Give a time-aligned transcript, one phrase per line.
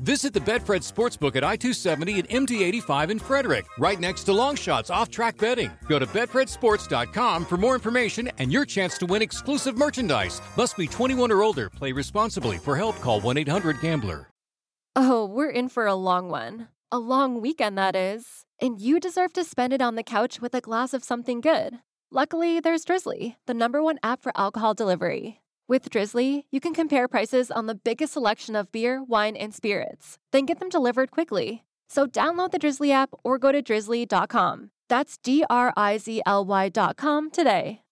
[0.00, 4.32] Visit the Betfred Sportsbook at I 270 and MD 85 in Frederick, right next to
[4.32, 5.70] Longshots off track betting.
[5.88, 10.40] Go to BetfredSports.com for more information and your chance to win exclusive merchandise.
[10.56, 11.68] Must be 21 or older.
[11.68, 12.56] Play responsibly.
[12.56, 14.30] For help, call 1 800 Gambler.
[14.96, 16.68] Oh, we're in for a long one.
[16.90, 18.46] A long weekend, that is.
[18.58, 21.78] And you deserve to spend it on the couch with a glass of something good.
[22.10, 25.40] Luckily, there's Drizzly, the number one app for alcohol delivery.
[25.70, 30.18] With Drizzly, you can compare prices on the biggest selection of beer, wine, and spirits,
[30.32, 31.62] then get them delivered quickly.
[31.88, 34.70] So download the Drizzly app or go to drizzly.com.
[34.88, 37.82] That's D R I Z L Y.com today.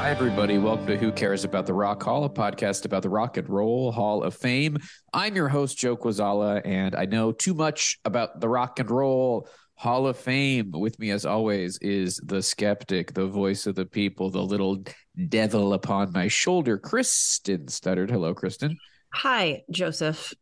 [0.00, 0.56] Hi, everybody.
[0.56, 3.92] Welcome to Who Cares About the Rock Hall, a podcast about the Rock and Roll
[3.92, 4.78] Hall of Fame.
[5.12, 9.46] I'm your host, Joe Quazala, and I know too much about the Rock and Roll
[9.74, 10.70] Hall of Fame.
[10.72, 14.82] With me, as always, is the skeptic, the voice of the people, the little
[15.28, 18.10] devil upon my shoulder, Kristen Stuttered.
[18.10, 18.78] Hello, Kristen.
[19.12, 20.32] Hi, Joseph.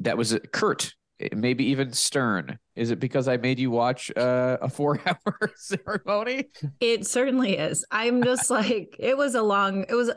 [0.00, 0.52] That was it.
[0.52, 0.92] Kurt,
[1.34, 2.58] maybe even Stern.
[2.76, 6.46] Is it because I made you watch uh, a four-hour ceremony?
[6.80, 7.84] It certainly is.
[7.90, 10.10] I'm just like, it was a long, it was,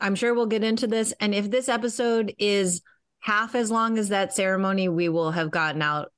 [0.00, 1.12] I'm sure we'll get into this.
[1.20, 2.82] And if this episode is
[3.20, 6.12] half as long as that ceremony, we will have gotten out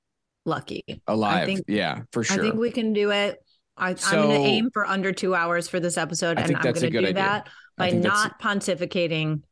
[0.46, 0.82] lucky.
[1.06, 1.42] Alive.
[1.42, 2.38] I think, yeah, for sure.
[2.38, 3.38] I think we can do it.
[3.76, 6.38] I, So- I'm going to aim for under two hours for this episode.
[6.38, 7.14] I and think I'm going to good do idea.
[7.14, 9.42] that by not pontificating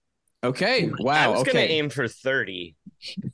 [0.45, 0.91] okay.
[0.99, 1.13] Wow.
[1.13, 1.53] I was okay.
[1.53, 2.77] gonna aim for 30.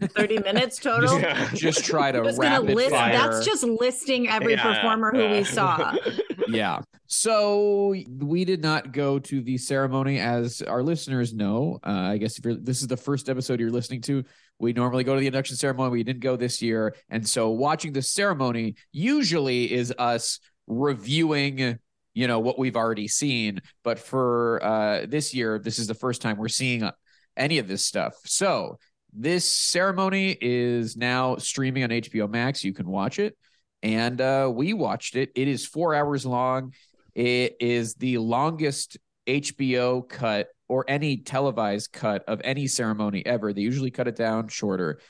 [0.03, 1.19] 30 minutes total.
[1.21, 1.51] Yeah.
[1.55, 2.91] Just try to Just gonna rapid list.
[2.91, 3.13] fire.
[3.13, 5.33] That's just listing every Yeah, performer who yeah.
[5.33, 5.95] we saw.
[6.49, 6.81] yeah.
[7.07, 11.81] So we did not go to the ceremony, as our listeners know.
[11.87, 14.25] Uh, I guess if you're this is the first episode you're listening to,
[14.59, 15.91] we normally go to the induction ceremony.
[15.91, 21.79] We didn't go this year, and so watching the ceremony usually is us reviewing.
[22.15, 26.21] You know what we've already seen, but for uh, this year, this is the first
[26.21, 26.93] time we're seeing uh,
[27.37, 28.15] any of this stuff.
[28.25, 28.79] So
[29.13, 32.65] this ceremony is now streaming on HBO Max.
[32.65, 33.37] You can watch it
[33.83, 35.31] and uh, we watched it.
[35.35, 36.75] It is four hours long.
[37.15, 43.53] It is the longest HBO cut or any televised cut of any ceremony ever.
[43.53, 45.01] They usually cut it down shorter.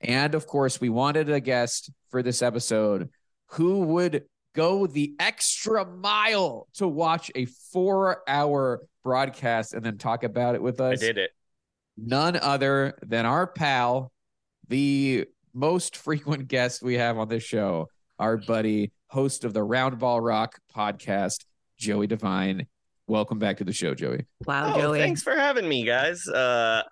[0.00, 3.10] And of course, we wanted a guest for this episode
[3.52, 4.24] who would
[4.58, 10.62] go the extra mile to watch a four hour broadcast and then talk about it
[10.62, 11.00] with us.
[11.00, 11.30] I did it.
[11.96, 14.10] none other than our pal,
[14.68, 17.86] the most frequent guest we have on this show,
[18.18, 21.44] our buddy, host of the Roundball Rock podcast,
[21.78, 22.66] Joey Devine.
[23.06, 24.26] Welcome back to the show, Joey.
[24.44, 24.98] Wow, Oh, Joey.
[24.98, 26.26] thanks for having me, guys.
[26.26, 26.82] Uh,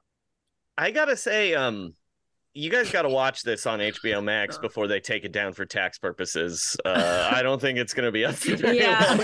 [0.78, 1.94] I gotta say, um,
[2.56, 5.66] you guys got to watch this on HBO Max before they take it down for
[5.66, 6.76] tax purposes.
[6.84, 9.18] Uh, I don't think it's gonna be up for very long.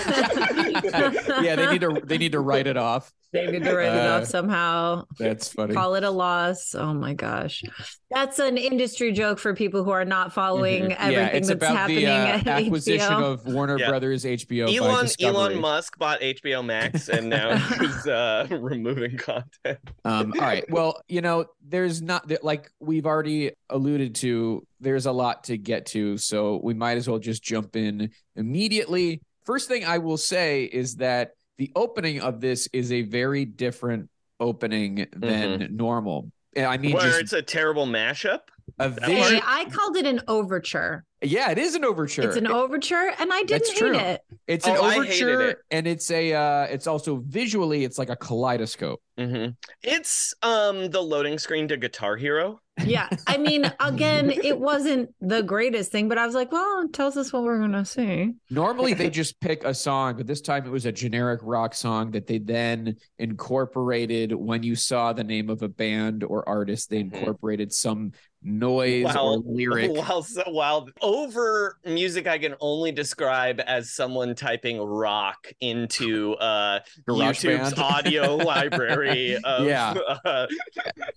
[1.43, 3.11] yeah, they need to they need to write it off.
[3.33, 5.05] They need to write it Uh, off somehow.
[5.17, 5.73] That's funny.
[5.73, 6.75] Call it a loss.
[6.75, 7.63] Oh my gosh.
[8.11, 10.95] That's an industry joke for people who are not following Mhm.
[10.99, 13.31] everything yeah, it's that's about happening the uh, at acquisition HBO.
[13.33, 13.89] of Warner Yeah.
[13.89, 15.35] Brothers HBO by Elon Discovery.
[15.35, 19.79] Elon Musk bought HBO Max and now he's uh, removing content.
[20.05, 20.63] Um, all right.
[20.69, 25.87] Well, you know, there's not like we've already alluded to, there's a lot to get
[25.87, 26.17] to.
[26.17, 29.21] So we might as well just jump in immediately.
[29.45, 31.31] First thing I will say is that
[31.63, 34.09] the opening of this is a very different
[34.41, 36.29] opening than normal.
[36.57, 38.41] I mean, Where just it's a terrible mashup.
[38.79, 39.39] a that Hey.
[39.41, 41.05] I called it an overture.
[41.21, 42.23] Yeah, it is an overture.
[42.23, 43.97] It's an overture, and I didn't That's hate true.
[43.97, 44.21] it.
[44.45, 45.57] It's an Oh, I overture, it.
[45.71, 46.33] and it's a.
[46.33, 49.01] uh It's also visually, it's like a kaleidoscope.
[49.17, 49.47] hmm
[49.81, 52.59] It's um the loading screen to Guitar Hero.
[52.85, 53.07] Yeah.
[53.27, 57.15] I mean, again, it wasn't the greatest thing, but I was like, well, it tells
[57.17, 58.33] us what we're gonna see.
[58.49, 62.11] Normally they just pick a song, but this time it was a generic rock song
[62.11, 67.03] that they then incorporated when you saw the name of a band or artist, they
[67.03, 67.13] Mhm.
[67.13, 68.11] incorporated some
[68.43, 69.91] noise or While, lyric.
[69.91, 76.79] while, so- while over music I can only describe as someone typing rock into uh,
[77.07, 77.77] YouTube's GarageBand.
[77.79, 79.37] audio library.
[79.43, 79.93] Of, Yeah.
[80.25, 80.47] uh,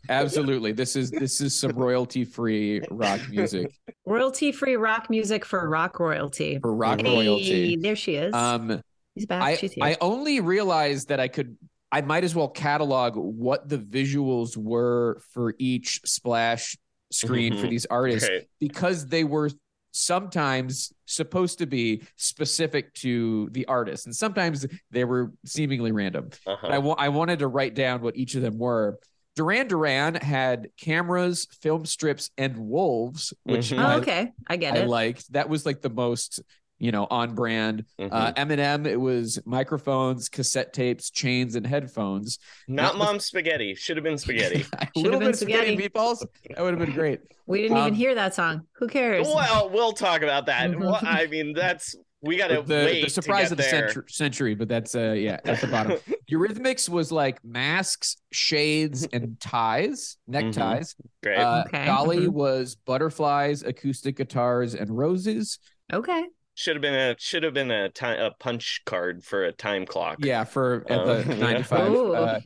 [0.09, 0.73] Absolutely.
[0.73, 3.73] This is this is some royalty free rock music
[4.05, 6.59] Royalty free rock music for rock royalty.
[6.61, 7.77] for rock Hey, Hey, royalty.
[7.77, 8.33] there she is.
[8.35, 8.81] Um
[9.17, 9.43] She's back.
[9.43, 9.85] I She's here.
[9.85, 11.57] I only realized that I could
[11.91, 16.77] I might as well catalog what the visuals were for each splash
[17.11, 17.71] screen for Mhm.
[17.71, 18.47] these artists okay.
[18.59, 19.51] because they were
[19.93, 26.29] sometimes supposed to be specific to the artist and sometimes they were seemingly random.
[26.47, 26.67] Uh-huh.
[26.67, 28.99] I I wanted to write down what each of them were.
[29.37, 33.79] Duran Duran had cameras, film strips, and wolves, which Mhm.
[33.85, 34.33] oh, okay.
[34.47, 34.89] I get I it.
[34.89, 35.33] liked.
[35.33, 36.41] That was like the most,
[36.79, 37.85] you know, on brand.
[37.99, 38.09] Mhm.
[38.13, 42.39] Uh, Eminem, it was microphones, cassette tapes, chains, and headphones.
[42.69, 43.75] Not not- mom spaghetti.
[43.75, 44.65] Should have been spaghetti.
[44.79, 45.89] a little been bit spaghetti spaghetti.
[45.89, 46.27] meatballs.
[46.55, 47.21] That would have been great.
[47.47, 48.67] we didn't even um, hear that song.
[48.79, 49.27] Who cares?
[49.27, 50.71] well, we'll talk about that.
[50.71, 50.81] Mhm.
[50.81, 53.05] Well, I mean, that's we got to the, wait.
[53.05, 53.71] the surprise to of the there.
[53.89, 55.99] century, century, but that's uh yeah at the bottom.
[56.31, 60.97] Eurythmics was like masks, shades, and ties, neckties.
[61.23, 61.39] Great.
[61.39, 61.85] Uh, Okay.
[61.85, 62.31] Dolly Mhm.
[62.33, 65.59] was butterflies, acoustic guitars, and roses.
[65.93, 66.25] okay.
[66.57, 69.87] Should have been a should have been a time a punch card for a time
[69.87, 70.17] clock.
[70.21, 71.93] Yeah, for at Uh, the nine to five.
[71.93, 72.15] Ooh.
[72.15, 72.41] Uh,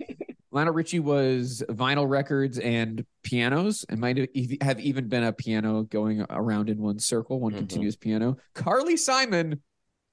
[0.53, 3.85] Lionel Richie was vinyl records and pianos.
[3.89, 7.53] It might have ev- have even been a piano going around in one circle, one
[7.53, 7.59] Mhm.
[7.59, 8.37] continuous piano.
[8.55, 9.63] Carly Simon,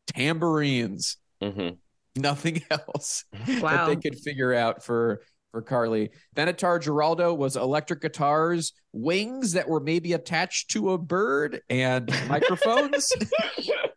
[0.08, 1.18] tambourines.
[1.42, 1.70] hmm
[2.16, 3.26] Nothing else
[3.62, 5.22] that they could figure out for
[5.58, 6.12] for Carly.
[6.36, 13.12] Benatar Giraldo was electric guitars, wings that were maybe attached to a bird, and microphones.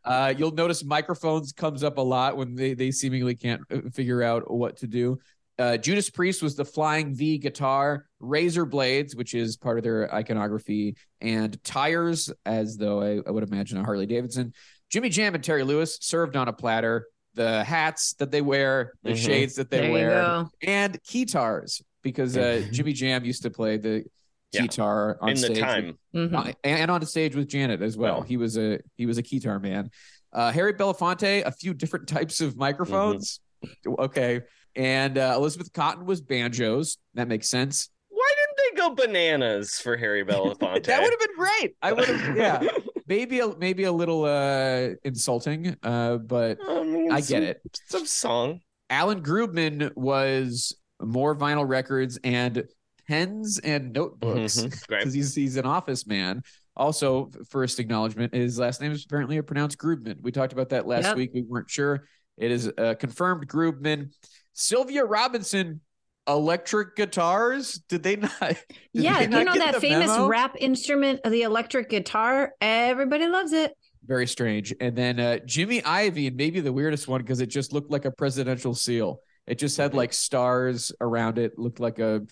[0.03, 4.23] Uh, you'll notice microphones comes up a lot when they, they seemingly can't uh, figure
[4.23, 5.19] out what to do.
[5.59, 10.13] Uh, Judas Priest was the flying V guitar, razor blades, which is part of their
[10.15, 14.55] iconography, and tires, as though I, I would imagine a Harley Davidson.
[14.89, 17.07] Jimmy Jam and Terry Lewis served on a platter.
[17.35, 19.17] The hats that they wear, the Mhm.
[19.25, 20.51] shades that they there wear, go.
[20.63, 24.05] and guitars, because uh, Jimmy Jam used to play the
[24.53, 24.63] Yeah.
[24.63, 25.99] guitar on in the stage with- time.
[26.15, 26.35] Mhm.
[26.49, 28.17] uh, and on stage with Janet as well.
[28.19, 28.23] Wow.
[28.23, 29.91] He was a he was a guitar man.
[30.33, 33.39] Uh, Harry Belafonte, a few different types of microphones.
[33.87, 34.41] Okay,
[34.75, 36.99] and uh, Elizabeth Cotten was banjos.
[37.15, 37.91] That makes sense.
[38.09, 40.85] Why didn't they go bananas for Harry Belafonte?
[40.85, 41.77] That would have been great.
[41.83, 42.61] I would have, yeah,
[43.11, 47.61] maybe a, maybe a little uh, insulting, uh, but I, mean, I get some- it.
[47.89, 48.61] Some song.
[48.89, 52.65] Alan Grubman was more vinyl records and
[53.07, 54.61] pens and notebooks.
[54.89, 55.01] Great.
[55.01, 56.43] because he's he's an office man.
[56.77, 60.17] Also, first acknowledgement, his last name is apparently a pronounced Grubman.
[60.23, 61.17] We talked about that last Yep.
[61.17, 61.31] week.
[61.35, 62.07] We weren't sure.
[62.39, 64.11] It is uh, confirmed Grubman.
[64.55, 65.81] Sylvia Robinson,
[66.29, 67.81] electric guitars.
[67.89, 68.31] Did they not?
[68.41, 68.57] did
[68.93, 70.29] Yeah, they you not know that famous memo?
[70.29, 72.53] rap instrument, the electric guitar.
[72.61, 73.73] Everybody loves it.
[74.07, 74.75] Very strange.
[74.81, 78.05] And then uh, Jimmy Iovine, and maybe the weirdest one because it just looked like
[78.05, 79.21] a presidential seal.
[79.47, 81.59] It just had like stars around it.
[81.59, 82.23] Looked like a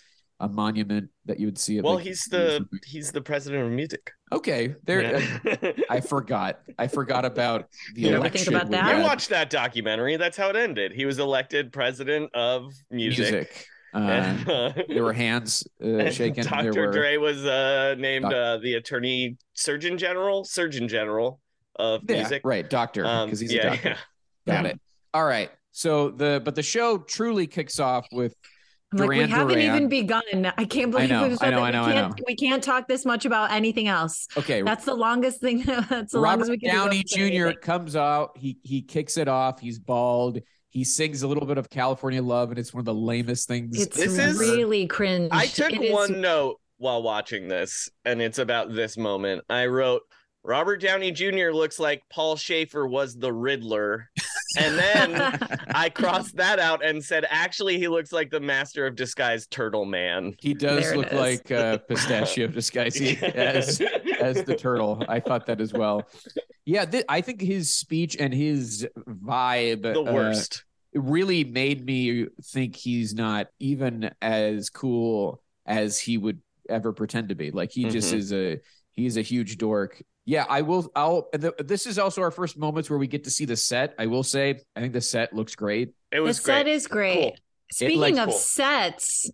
[0.41, 1.79] a monument that you would see.
[1.79, 4.13] At, Well, like, he's the he's the president of music.
[4.33, 4.77] okay.
[4.85, 5.73] There, Yeah.
[5.91, 6.61] I forgot.
[6.79, 8.45] I forgot about the You never election.
[8.53, 8.85] think about that?
[8.85, 10.17] I watched that documentary.
[10.17, 10.93] That's how it ended.
[10.93, 13.19] He was elected president of music.
[13.33, 13.67] music.
[13.95, 16.45] Uh, And, uh, there were hands uh, shaken.
[16.45, 16.73] Dr.
[16.75, 21.41] were Dre was uh, named Doc- uh, the attorney surgeon general, surgeon general
[21.77, 22.43] of yeah, music.
[22.45, 23.97] right, doctor, Um, because he's yeah, a doctor.
[24.47, 24.55] yeah.
[24.63, 24.81] Got it.
[25.15, 25.51] All right.
[25.73, 28.35] So the but the show truly kicks off with
[28.93, 29.77] I'm like, we haven't Duran.
[29.77, 30.23] even begun.
[30.57, 31.61] I can't believe know, we've I know.
[31.63, 32.25] I know, we can't, know.
[32.27, 34.27] We can't talk this much about anything else.
[34.37, 34.63] okay.
[34.63, 35.63] That's the longest thing.
[35.67, 37.51] That's the longest Robert we can Downey Jr.
[37.59, 38.37] comes out.
[38.37, 39.61] He he kicks it off.
[39.61, 40.41] He's bald.
[40.71, 43.81] He sings a little bit of California Love, and it's one of the lamest things.
[43.81, 45.31] It's This is- really cringe.
[45.33, 49.45] I took It is- one note while watching this, and it's about this moment.
[49.49, 50.03] I wrote,
[50.49, 51.51] Robert Downey Jr.
[51.53, 54.09] looks like Paul Shaffer was the Riddler.
[54.59, 55.39] And then
[55.75, 59.85] I crossed that out and said, actually, he looks like the master of disguise turtle
[59.85, 60.35] man.
[60.41, 61.13] he does look is.
[61.13, 63.83] like uh, pistachio disguise as
[64.23, 65.05] as the turtle.
[65.07, 66.09] I thought that as well.
[66.65, 70.65] Yeah, th- I think his speech and his vibe the uh, worst.
[70.95, 76.41] it really made me think he's not even as cool as he would
[76.71, 77.51] ever pretend to be.
[77.51, 78.17] Like he just Mhm.
[78.19, 78.61] is a
[78.93, 80.03] he's a huge dork.
[80.29, 80.93] Yeah, I will.
[80.95, 81.31] I'll.
[81.33, 83.95] The, this is also our first moments where we get to see the set.
[83.99, 85.95] I will say, I think the set looks great.
[86.13, 86.37] it was.
[86.37, 87.15] The was set is great.
[87.15, 87.37] Cool.
[87.73, 88.39] Speaking of Cool.
[88.39, 89.31] sets,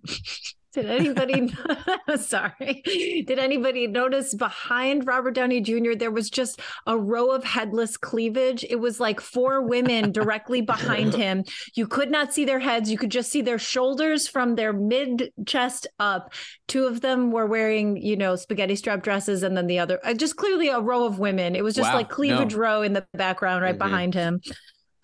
[0.75, 1.55] Did anybody
[2.17, 2.83] sorry.
[3.27, 5.95] Did anybody notice behind Robert Downey Jr.
[5.97, 8.65] there was just a row of headless cleavage?
[8.69, 11.45] It was like four women directly behind him.
[11.75, 15.33] You could not see their heads, you could just see their shoulders from their mid
[15.47, 16.33] chest up.
[16.67, 20.15] Two of them were wearing, you know, spaghetti strap dresses and then the other uh,
[20.15, 21.55] just clearly a row of women.
[21.55, 22.61] It was just Wow, like cleavage no.
[22.61, 24.41] row in the background right behind him.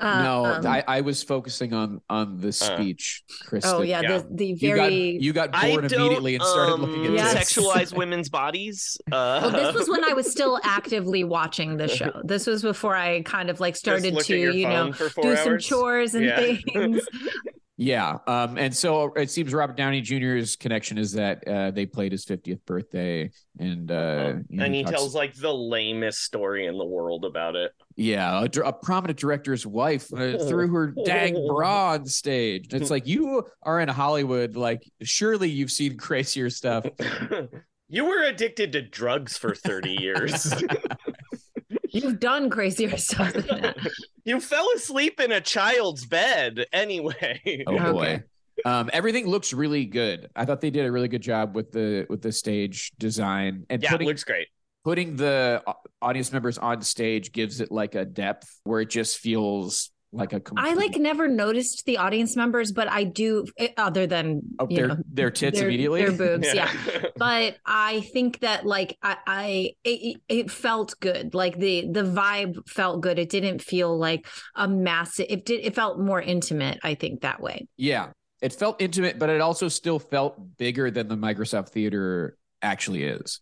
[0.00, 3.72] No, Um, I, I was focusing on on the speech, Kristen.
[3.74, 4.18] Oh yeah, Yeah.
[4.18, 7.12] the the You got very you got I bored immediately and started um, looking at
[7.12, 7.34] Yes.
[7.34, 7.52] this.
[7.52, 8.98] sexualize women's bodies.
[9.12, 12.20] Uh, Well, this was when I was still actively watching the show.
[12.24, 15.36] This was before I kind of like started to, you know, phone for four do
[15.36, 16.54] some chores and Yeah.
[16.72, 17.02] things.
[17.76, 22.12] Yeah, um, and so it seems Robert Downey Jr.'s connection is that uh, they played
[22.12, 26.66] his 50th birthday, and uh, you know, and he talks- tells like the lamest story
[26.66, 27.72] in the world about it.
[28.00, 32.72] Yeah, a, a prominent director's wife uh, threw her dang bra on stage.
[32.72, 36.86] It's like you are in Hollywood, like surely you've seen crazier stuff.
[37.88, 40.52] you were addicted to drugs for 30 years.
[41.92, 43.76] You've done crazier stuff than that.
[44.24, 47.64] you fell asleep in a child's bed anyway.
[47.66, 47.92] Oh Okay.
[47.92, 48.22] boy.
[48.64, 50.28] Um, everything looks really good.
[50.36, 53.82] I thought they did a really good job with the with the stage design and
[53.82, 54.46] yeah, it putting looks great.
[54.84, 55.62] Putting the
[56.00, 60.36] audience members on stage gives it like a depth where it just feels like a
[60.36, 64.66] I complete, like never noticed the audience members, but I do eh, other than oh,
[64.68, 66.04] their know, their tits their, immediately.
[66.04, 66.48] their boobs.
[66.54, 66.72] yeah.
[67.16, 71.34] but I think that like I, I it, it felt good.
[71.34, 73.20] Like the the vibe felt good.
[73.20, 75.26] It didn't feel like a massive.
[75.28, 75.64] It did.
[75.64, 76.80] It felt more intimate.
[76.82, 77.68] I think that way.
[77.76, 78.08] Yeah,
[78.42, 83.38] it felt intimate, but it also still felt bigger than the Microsoft Theater actually is.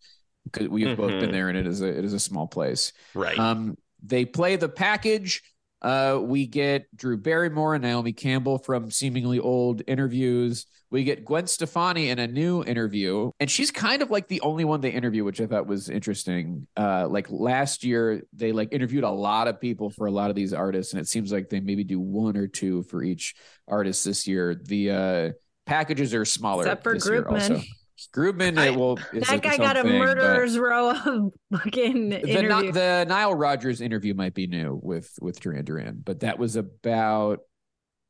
[0.52, 1.32] Because we've both been Mhm.
[1.32, 2.92] there, and it is a it is a small place.
[3.14, 3.38] right.
[3.38, 5.42] Um, they play the package.
[5.82, 10.66] Uh, we get Drew Barrymore and Naomi Campbell from seemingly old interviews.
[10.90, 14.64] We get Gwen Stefani in a new interview, and she's kind of like the only
[14.64, 16.66] one they interview, which I thought was interesting.
[16.76, 20.36] Uh, like last year, they like interviewed a lot of people for a lot of
[20.36, 23.34] these artists, and it seems like they maybe do one or two for each
[23.68, 24.54] artist this year.
[24.54, 25.30] The uh,
[25.66, 27.64] packages are smaller, Except for this year Groupman.
[27.98, 28.20] also.
[28.32, 28.98] Groupman, I- it will.
[29.12, 32.72] is that guy got a thing, but- murderer's row of fucking the, interview.
[32.72, 37.40] The Nile Rodgers interview might be new with with Duran Duran, but that was about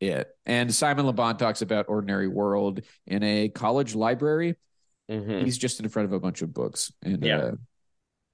[0.00, 0.28] it.
[0.46, 4.56] And Simon Le Bon talks about Ordinary World in a college library.
[5.10, 5.44] Mhm.
[5.44, 7.38] He's just in front of a bunch of books, and Yeah.
[7.38, 7.52] uh,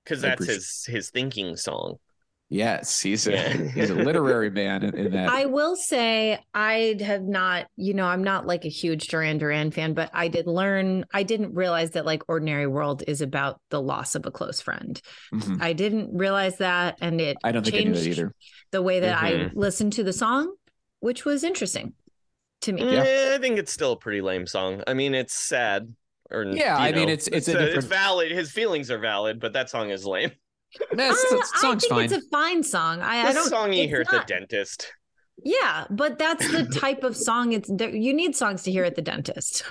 [0.05, 1.99] Because I that's appreciate- his his thinking song.
[2.55, 3.53] Yes, he's a Yeah.
[3.75, 5.29] he's a literary man in, in that.
[5.29, 9.71] I will say I have not, you know, I'm not like a huge Duran Duran
[9.71, 13.83] fan, but I did learn, I didn't realize that like Ordinary World is about the
[13.83, 15.01] loss of a close friend.
[15.35, 15.61] Mhm.
[15.61, 16.99] I didn't realize that.
[17.01, 18.35] And it I don't think I knew that either.
[18.71, 19.51] the way that I Mhm.
[19.55, 20.55] listened to the song,
[21.01, 21.95] which was interesting
[22.63, 22.83] to me.
[22.85, 23.03] Yeah.
[23.05, 24.83] Eh, I think it's still a pretty lame song.
[24.87, 25.93] I mean, it's sad.
[26.31, 28.33] Or Yeah, you I mean, know, it's- it's a different- it's valid.
[28.33, 30.31] His feelings are valid, but that song is lame.
[30.93, 32.05] That's, I, that I think fine.
[32.05, 33.01] it's a fine song.
[33.01, 34.93] I, I This don't song you hear at the dentist.
[35.43, 39.03] Yeah, but that's the type of song it's you need songs to hear at the
[39.03, 39.65] dentist.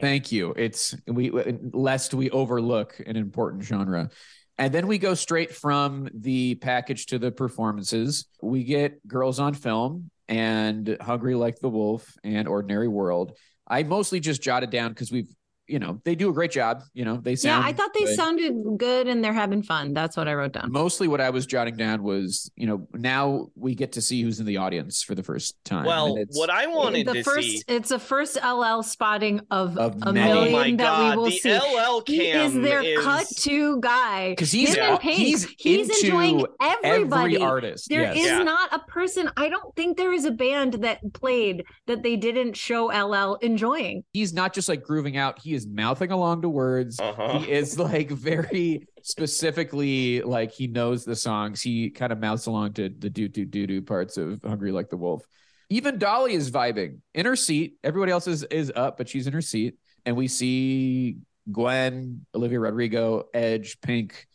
[0.00, 0.52] Thank you.
[0.56, 4.10] It's we uh, lest we overlook an important genre.
[4.58, 8.26] And then we go straight from the package to the performances.
[8.42, 13.36] We get Girls on Film and Hungry Like the Wolf and Ordinary World.
[13.66, 15.32] I mostly just jotted down because we've,
[15.72, 16.82] you know, they do a great job.
[16.92, 17.64] You know, they sound.
[17.64, 17.68] Yeah.
[17.68, 18.14] I thought they good.
[18.16, 19.94] sounded good and they're having fun.
[19.94, 20.70] That's what I wrote down.
[20.70, 24.38] Mostly what I was jotting down was, you know, now we get to see who's
[24.38, 25.86] in the audience for the first time.
[25.86, 27.62] Well, And it's- what I wanted the to first see.
[27.68, 30.30] it's a first LL spotting of, Of a many.
[30.30, 31.50] Oh million my that god, we will the see.
[31.58, 35.18] LL He is cam their is cut to guy because he's- Him yeah, and Pink.
[35.18, 37.34] he's into enjoying everybody.
[37.36, 37.88] every artist.
[37.88, 38.16] There yes.
[38.18, 38.42] is Yeah.
[38.42, 39.30] not a person.
[39.38, 44.04] I don't think there is a band that played that they didn't show LL enjoying.
[44.12, 46.98] he's not just like grooving out he is mouthing along to words.
[47.00, 47.38] Uh-huh.
[47.38, 51.60] he is like very specifically like he knows the songs.
[51.62, 54.88] He kind of mouths along to the do do do do parts of hungry like
[54.90, 55.24] the wolf.
[55.70, 56.98] Even dolly is vibing.
[57.14, 59.76] In her seat everybody else is is up but she's in her seat.
[60.04, 61.16] And we see
[61.50, 64.26] gwen olivia rodrigo edge pink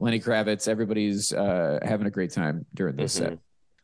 [0.00, 3.32] lenny kravitz everybody's uh having a great time during this set.
[3.32, 3.38] Mhm.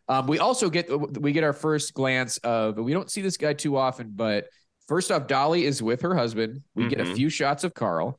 [0.08, 0.88] um, we also get
[1.20, 4.46] we get our first glance of we don't see this guy too often, but
[4.88, 6.62] first off, Dolly is with her husband.
[6.74, 7.14] We get a Mhm.
[7.16, 8.18] few shots of Carl,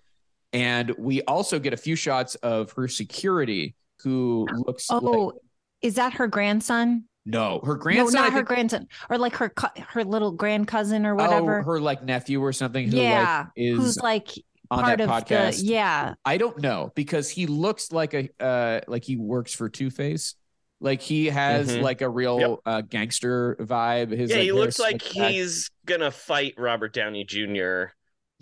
[0.52, 5.34] and we also get a few shots of her security, who looks like Oh,
[5.82, 7.06] is that her grandson?
[7.26, 8.14] no, her No, grandson.
[8.22, 11.16] not I her think- grandson, or like her cu- her little grand cousin or oh,
[11.16, 11.62] whatever.
[11.64, 12.90] her like nephew or something.
[12.92, 14.30] Who yeah, like, is who's like
[14.72, 15.60] on part that of podcast.
[15.60, 16.14] the yeah.
[16.26, 20.36] I don't know because he looks like a uh like he works for Two Face.
[20.84, 21.82] Like he has Mhm.
[21.82, 22.60] like a real Yep.
[22.66, 24.12] uh, gangster vibe.
[24.12, 25.32] His yeah, like, he looks like back.
[25.32, 27.86] he's gonna fight Robert Downey Jr.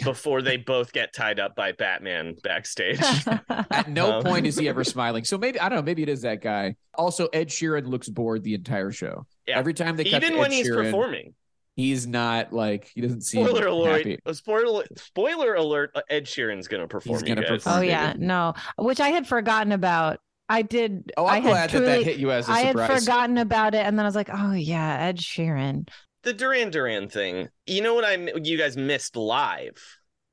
[0.03, 2.99] before they both get tied up by Batman backstage.
[3.49, 5.23] At no Um, point is he ever smiling.
[5.23, 5.83] So maybe I don't know.
[5.83, 6.75] Maybe it is that guy.
[6.95, 9.27] Also, Ed Sheeran looks bored the entire show.
[9.47, 9.59] Yeah.
[9.59, 11.35] Every time they cut Even to when Ed he's Sheeran, performing.
[11.75, 13.97] he's not like he doesn't seem Spoiler alert!
[14.07, 14.17] happy.
[14.33, 15.91] Spoiler spoiler alert!
[15.93, 17.19] uh, Ed Sheeran's gonna perform.
[17.19, 17.63] He's gonna you guys.
[17.63, 17.77] perform.
[17.77, 20.19] oh yeah, no, which I had forgotten about.
[20.51, 21.11] I did.
[21.17, 23.37] Oh, I I'm had glad that that truly- hit you as a I had forgotten
[23.37, 25.87] about it, and then I was like, "Oh yeah, Ed Sheeran."
[26.23, 27.47] The Duran Duran thing.
[27.65, 28.15] You know what I?
[28.43, 29.77] You guys missed live.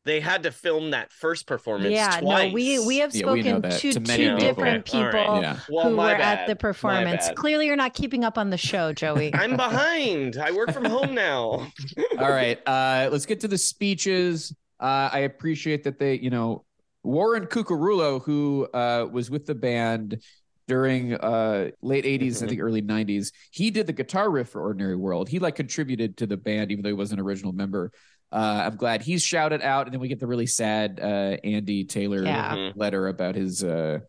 [0.05, 1.93] They had to film that first performance.
[1.93, 2.49] yeah, twice.
[2.51, 4.49] no, we we have Yeah, we know spoken that to to many two people.
[4.49, 5.43] different people right.
[5.43, 5.59] Yeah.
[5.69, 6.39] Well, who my were bad.
[6.41, 7.27] at the My performance.
[7.29, 7.37] bad.
[7.37, 9.35] Clearly, you're not keeping up on the show, Joey.
[9.35, 10.39] I'm behind.
[10.39, 11.67] I work from home now.
[12.19, 14.55] All right, uh, let's get to the speeches.
[14.81, 16.65] Uh, I appreciate that they, you know,
[17.03, 20.21] Warren Cucurullo, who uh, was with the band
[20.67, 24.97] during uh, late 80s, I think early 90s, he did the guitar riff for Ordinary
[24.97, 25.29] World.
[25.29, 27.91] He like contributed to the band, even though he wasn't an original member.
[28.31, 31.85] Uh, I'm glad he's shouted out, and then we get the really sad uh, Andy
[31.85, 32.55] Taylor Yeah.
[32.55, 32.73] Mhm.
[32.77, 34.01] letter about his uh,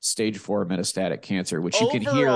[0.00, 2.28] stage four metastatic cancer, which you can hear.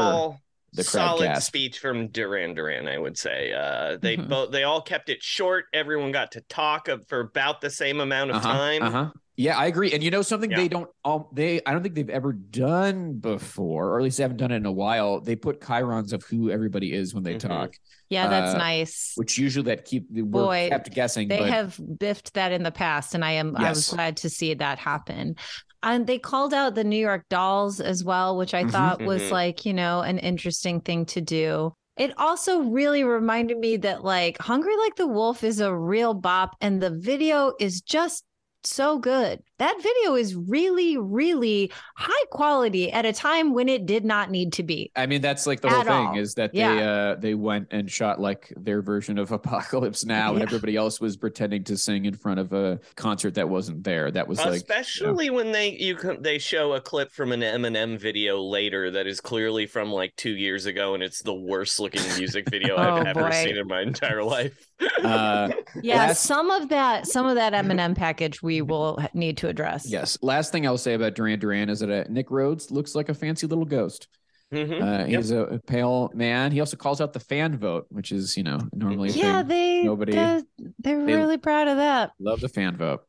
[0.72, 1.48] The crowd solid gasp.
[1.48, 2.86] speech from Duran Duran.
[2.86, 4.28] I would say uh, they Mhm.
[4.28, 5.64] both they all kept it short.
[5.72, 8.82] Everyone got to talk for about the same amount of Uh-huh, time.
[8.84, 9.10] Uh-huh.
[9.40, 9.92] Yeah, I agree.
[9.92, 10.58] And you know something Yeah.
[10.58, 14.22] they don't um, they I don't think they've ever done before, or at least they
[14.22, 15.20] haven't done it in a while.
[15.22, 17.48] They put chyrons of who everybody is when they Mhm.
[17.48, 17.70] talk,
[18.10, 19.12] yeah, that's Uh, nice.
[19.14, 21.28] which usually that keep we're Boy, kept guessing.
[21.28, 24.28] They but have biffed that in the past, and I am I was glad to
[24.28, 25.36] see that happen.
[25.82, 28.70] And they called out the New York Dolls as well, which I Mhm.
[28.72, 29.30] thought was Mhm.
[29.30, 31.72] like you know an interesting thing to do.
[31.96, 36.56] It also really reminded me that like Hungry Like the Wolf is a real bop,
[36.60, 38.24] and the video is just
[38.64, 39.42] so good.
[39.60, 44.54] That video is really, really high quality at a time when it did not need
[44.54, 44.90] to be.
[44.96, 46.18] I mean that's like the whole thing all.
[46.18, 46.90] is that they Yeah.
[46.90, 51.18] uh they went and shot like their version of Apocalypse Now, and everybody else was
[51.18, 54.10] pretending to sing in front of a concert that wasn't there.
[54.10, 57.98] That was like Especially when they you can they show a clip from an Eminem
[58.00, 62.00] video later that is clearly from like two years ago, and it's the worst looking
[62.16, 63.30] music video I've Oh, ever boy.
[63.32, 64.66] seen in my entire life.
[65.04, 65.50] uh
[65.82, 69.86] Yeah, Last- some of that, some of that Eminem package we will need to address.
[69.88, 70.16] yes.
[70.22, 73.14] Last thing I'll say about Duran Duran is that uh, Nick Rhodes looks like a
[73.14, 74.08] fancy little ghost.
[74.52, 74.82] Mhm.
[74.82, 75.08] Uh, Yep.
[75.08, 76.50] he's a, a pale man.
[76.50, 79.48] He also calls out the fan vote, which is, you know, normally Yeah, thing.
[79.48, 80.42] they Nobody- they're,
[80.80, 82.10] they're they- really proud of that.
[82.18, 83.02] Love the fan vote.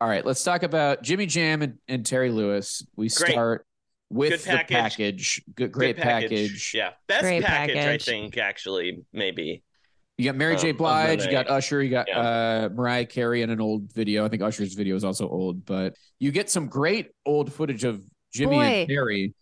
[0.00, 2.86] All right, let's talk about Jimmy Jam and, and Terry Lewis.
[2.96, 3.32] We Great.
[3.32, 3.66] start
[4.10, 4.68] with Good the package.
[4.76, 5.42] package.
[5.54, 6.72] Good, great Good package.
[6.74, 8.36] Yeah, best Great package, I think.
[8.36, 9.62] Actually, maybe.
[10.16, 10.70] You got Mary J.
[10.70, 11.50] Um, Blige, you got.
[11.50, 12.18] Usher, you got Yeah.
[12.20, 14.24] uh, Mariah Carey in an old video.
[14.24, 18.00] I think Usher's video is also old, but you get some great old footage of
[18.32, 18.94] Jimmy and Boy.
[18.94, 19.34] Terry.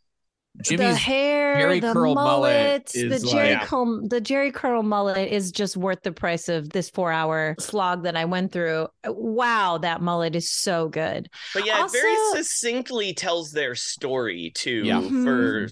[0.54, 4.82] the Jimmy's hair, Jerry the curl mullet mullet, the Jerry like- curl, the Jheri curl
[4.82, 8.88] mullet is just worth the price of this four-hour slog that I went through.
[9.06, 11.28] Wow, that mullet is so good.
[11.54, 14.82] But yeah, it very succinctly tells their story too.
[14.85, 15.00] Yeah.
[15.00, 15.68] For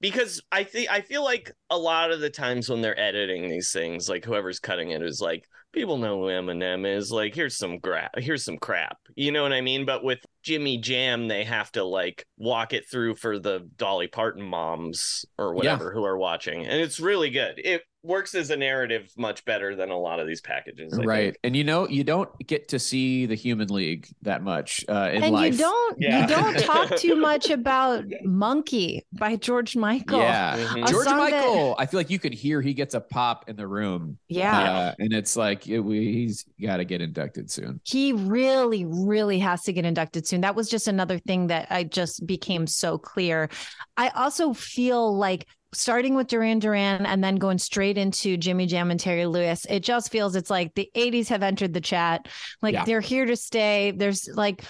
[0.00, 3.72] because I think I feel like a lot of the times when they're editing these
[3.72, 7.10] things, like whoever's cutting it is like, people know who Eminem is.
[7.10, 8.18] Like, here's some crap.
[8.18, 8.96] Here's some crap.
[9.16, 9.84] You know what I mean?
[9.84, 14.42] But with Jimmy Jam, they have to like walk it through for the Dolly Parton
[14.42, 17.60] moms or whatever who are watching, and it's really good.
[17.62, 20.96] It works as a narrative much better than a lot of these packages.
[20.98, 21.24] I right.
[21.24, 21.36] think.
[21.44, 25.24] And you know, you don't get to see the Human League that much uh, in
[25.24, 25.52] and life.
[25.52, 26.20] you don't Yeah.
[26.22, 30.20] you don't talk too much about Monkey by George Michael.
[30.20, 30.56] Yeah.
[30.56, 30.88] Mhm.
[30.88, 33.56] George song that- Michael, I feel like you could hear he gets a pop in
[33.56, 34.16] the room.
[34.28, 34.58] Yeah.
[34.58, 37.80] Uh, and it's like it, we, he's got to get inducted soon.
[37.84, 40.37] He really, really has to get inducted soon.
[40.42, 43.48] That was just another thing that I just became so clear.
[43.96, 48.90] I also feel like starting with Duran Duran and then going straight into Jimmy Jam
[48.90, 52.26] and Terry Lewis, it just feels it's like the 80s have entered the chat.
[52.62, 52.84] Like Yeah.
[52.84, 53.92] they're here to stay.
[53.94, 54.64] There's like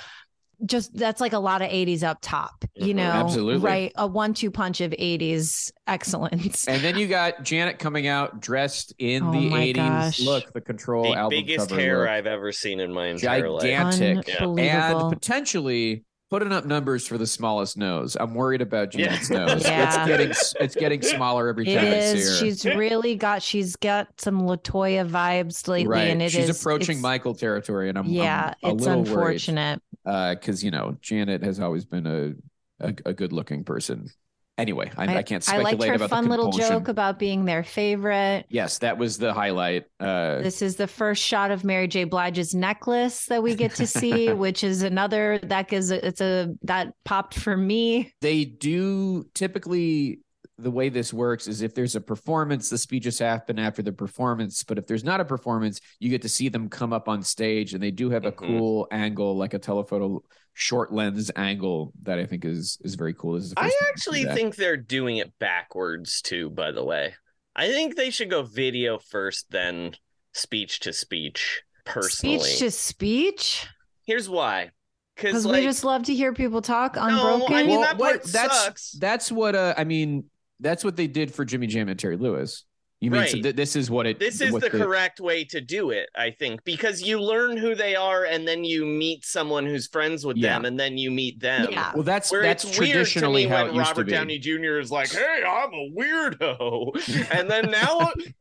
[0.66, 2.96] just that's like a lot of 80s up top, you Mhm.
[2.96, 3.60] know, Absolutely.
[3.66, 3.92] right?
[3.96, 6.66] A one two punch of 80s excellence.
[6.66, 10.20] And then you got Janet coming out dressed in Oh the 80s gosh.
[10.20, 12.08] look, the Control The album biggest cover hair look.
[12.08, 13.62] I've ever seen in my entire life.
[13.62, 14.28] Gigantic.
[14.28, 15.10] and Unbelievable.
[15.10, 18.14] potentially putting up numbers for the smallest nose.
[18.20, 19.06] I'm worried about Yeah.
[19.16, 19.64] Janet's nose.
[19.64, 19.86] Yeah.
[19.86, 22.28] It's getting it's getting smaller every It time I see is.
[22.28, 22.44] her.
[22.44, 23.42] She's really got.
[23.42, 26.08] She's got some Latoya vibes lately, right.
[26.10, 29.80] and it She's is- approaching Michael territory, and I'm yeah, I'm a it's little unfortunate.
[30.08, 34.08] Because you know Janet has always been a a, a good looking person.
[34.56, 37.62] Anyway, I, I, can't I speculate liked her about fun little joke about being their
[37.62, 38.44] favorite.
[38.48, 39.84] Yes, that was the highlight.
[40.00, 42.02] Uh, This is the first shot of Mary J.
[42.02, 46.92] Blige's necklace that we get to see, which is another that gives it's a that
[47.04, 48.12] popped for me.
[48.20, 50.22] they do typically
[50.58, 54.64] the way this works is if there's a performance, the speeches happen after the performance.
[54.64, 57.74] But if there's not a performance, you get to see them come up on stage,
[57.74, 58.36] and they do have a Mhm.
[58.36, 60.22] cool angle, like a telephoto
[60.54, 63.34] short lens angle that I think is is very cool.
[63.34, 66.84] This is the I first time actually think they're doing it backwards too, by the
[66.84, 67.14] way.
[67.54, 69.94] I think they should go video first, then
[70.34, 72.38] speech to speech, personally.
[72.40, 73.66] Speech to speech.
[74.04, 74.70] Here's why.
[75.14, 77.56] Because Because like we just love to hear people talk I unbroken.
[77.56, 78.92] mean, Well, that what- part that's sucks.
[78.92, 80.24] that's what uh, I mean.
[80.60, 82.64] That's what they did for Jimmy Jam and Terry Lewis.
[83.00, 84.18] You mean so th- this is what it?
[84.18, 87.76] this is what the correct way to do it, I think, because you learn who
[87.76, 90.54] they are and then you meet someone who's friends with Yeah.
[90.54, 91.68] them and then you meet them.
[91.70, 91.92] Yeah.
[91.94, 94.10] Well, that's Where that's weird to traditionally how it used Robert to be.
[94.10, 94.80] Downey Jr.
[94.80, 97.98] is like, "Hey, I'm a weirdo," and then now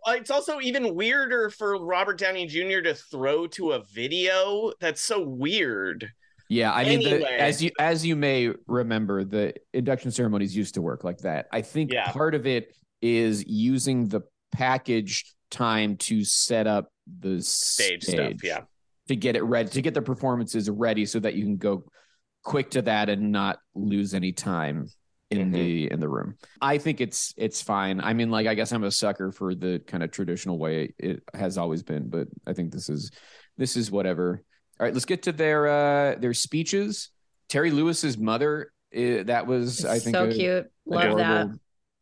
[0.08, 2.82] uh, it's also even weirder for Robert Downey Jr.
[2.82, 4.72] to throw to a video.
[4.80, 6.12] That's so weird.
[6.50, 10.82] Yeah, I mean, the, as you as you may remember, the induction ceremonies used to
[10.82, 11.48] work like that.
[11.52, 12.12] I think Yeah.
[12.12, 18.44] part of it is using the package time to set up the Stage, stage, stuff,
[18.44, 18.62] yeah.
[19.08, 21.84] to get it ready, to get the performances ready, so that you can go
[22.44, 24.88] quick to that and not lose any time
[25.30, 25.54] in Mhm.
[25.54, 26.38] the in the room.
[26.62, 28.00] I think it's it's fine.
[28.00, 31.24] I mean, like I guess I'm a sucker for the kind of traditional way it
[31.34, 33.12] has always been, but I think this is
[33.58, 34.44] this is whatever.
[34.80, 37.10] All right, let's get to their uh their speeches.
[37.50, 40.72] Terry Lewis's mother, uh, that was I think so a cute.
[40.86, 41.60] Love that.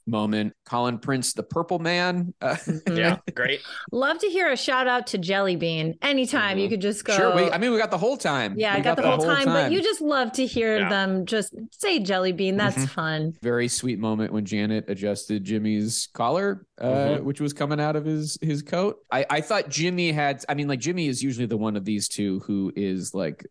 [0.07, 0.53] Adorable moment.
[0.65, 2.33] Colin Prince, the Purple Man.
[2.41, 2.97] Uh, Mhm.
[2.97, 3.61] Yeah, great.
[3.91, 5.95] Love to hear a shout out to Jelly Bean.
[6.01, 6.71] Anytime you Mhm.
[6.71, 7.15] could just go.
[7.15, 8.55] Sure, we, I mean we got the whole time.
[8.57, 10.89] yeah, I We got, the whole time, but you just love to hear Yeah.
[10.89, 12.57] them just say Jelly Bean.
[12.57, 12.89] That's Mhm.
[12.89, 13.33] fun.
[13.41, 17.23] very sweet moment when Janet adjusted Jimmy's collar, uh, Mhm.
[17.23, 18.97] which was coming out of his his coat.
[19.11, 20.43] I I thought Jimmy had.
[20.49, 23.45] I mean, like Jimmy is usually the one of these two who is like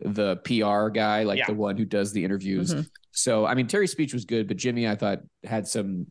[0.00, 1.46] the PR guy, like Yeah.
[1.46, 2.74] the one who does the interviews.
[2.74, 2.88] Mhm.
[3.10, 6.06] So I mean, Terry's speech was good, but Jimmy I thought had some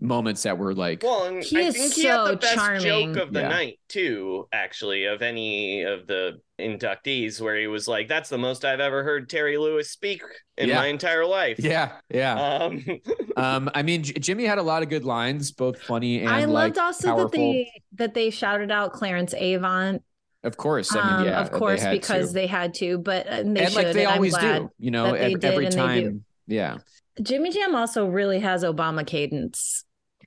[0.00, 2.54] moments that were like, Well, and He I is think he had so the best
[2.54, 3.14] charming.
[3.14, 3.48] joke of the Yeah.
[3.48, 8.64] night too, actually, of any of the inductees, where he was like, "That's the most
[8.64, 10.22] I've ever heard Terry Lewis speak
[10.56, 10.76] in Yeah.
[10.76, 12.34] my entire life." yeah, yeah.
[12.34, 12.84] Um,
[13.36, 16.44] um, I mean, J- Jimmy had a lot of good lines, both funny and I
[16.44, 17.28] like loved also powerful.
[17.30, 20.02] that they that they shouted out Clarence Avant.
[20.44, 22.34] Of course, I mean, Um, yeah, of course, had because to.
[22.34, 23.84] they had to, but uh, and they and should.
[23.84, 24.58] like they and I'm always glad.
[24.62, 26.04] do, you know, that ev- did every and they do.
[26.10, 26.24] time.
[26.46, 26.78] Yeah.
[27.20, 29.84] Jimmy Jam also really has Obama cadence.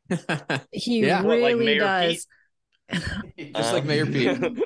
[0.72, 1.22] He Yeah.
[1.24, 2.28] What, like really does.
[3.56, 4.38] Just like Mayor Pete.
[4.42, 4.60] Pete.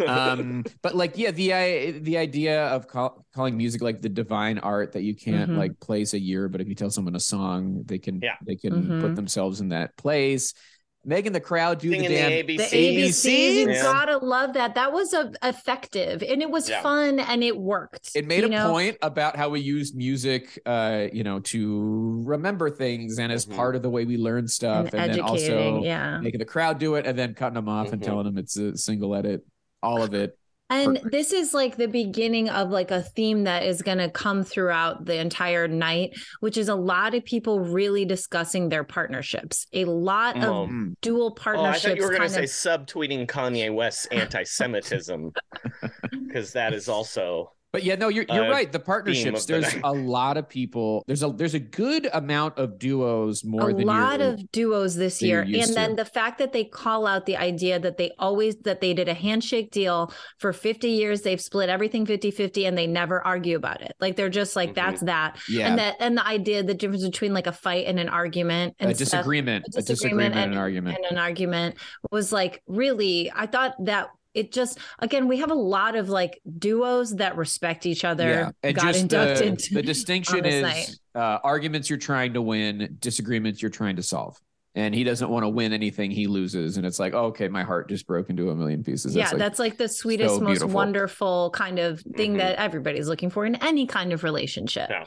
[0.08, 4.92] um but like yeah the the idea of call, calling music like the divine art
[4.92, 5.56] that you can't Mhm.
[5.58, 8.36] like place a year but if you tell someone a song they can Yeah.
[8.46, 9.00] they can Mhm.
[9.00, 10.54] put themselves in that place
[11.04, 12.56] making the crowd do Singing the the damn ABC.
[12.56, 13.08] The ABCs.
[13.08, 13.82] ABCs, you Yeah.
[13.82, 14.74] gotta love that.
[14.76, 16.82] That was a, effective and it was Yeah.
[16.82, 18.10] fun and it worked.
[18.14, 18.70] it made a know?
[18.70, 23.56] point about how we use music uh you know to remember things and as Mhm.
[23.56, 26.18] part of the way we learn stuff and and, then also yeah.
[26.20, 28.04] making the crowd do it and then cutting them off and Mhm.
[28.04, 29.44] telling them it's a single edit
[29.82, 30.38] all of it
[30.72, 31.12] And Perfect.
[31.12, 35.04] this is like the beginning of like a theme that is going to come throughout
[35.04, 39.66] the entire night, which is a lot of people really discussing their partnerships.
[39.74, 40.66] A lot of Oh.
[40.70, 40.94] Mm.
[41.02, 41.82] dual Oh, I partnerships.
[41.84, 45.32] thought you were going to kind say of- subtweeting Kanye West's anti-Semitism,
[46.26, 48.70] because that is also But yeah, no, you're you're uh, right.
[48.70, 49.42] The partnerships.
[49.42, 49.82] of the There's night.
[49.84, 51.04] a lot of people.
[51.06, 54.94] There's a there's a good amount of duos more a than a lot of duos
[54.94, 58.10] this year used and then the fact that they call out the idea that they
[58.18, 62.76] always that they did a handshake deal for 50 years they've split everything 50-50 and
[62.76, 64.74] they never argue about it like they're just like Mhm.
[64.74, 67.98] that's that yeah and that and the idea the difference between like a fight and
[67.98, 70.96] an argument and a stuff, disagreement, a a disagreement, and an argument.
[70.96, 71.76] and an argument
[72.10, 76.40] was like really i thought that it just again we have a lot of like
[76.58, 80.90] duos that respect each other yeah, and got just inducted the, the distinction is night.
[81.14, 84.38] uh, arguments you're trying to win, disagreements you're trying to solve.
[84.74, 87.62] And he doesn't want to win anything he loses, and it's like, oh, okay, my
[87.62, 89.14] heart just broke into a million pieces.
[89.14, 90.68] yeah like, that's like the sweetest so most beautiful.
[90.74, 92.38] wonderful kind of thing Mhm.
[92.38, 95.04] that everybody's looking for in any kind of relationship Yeah.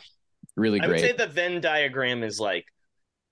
[0.55, 2.65] really great I would say the Venn diagram is like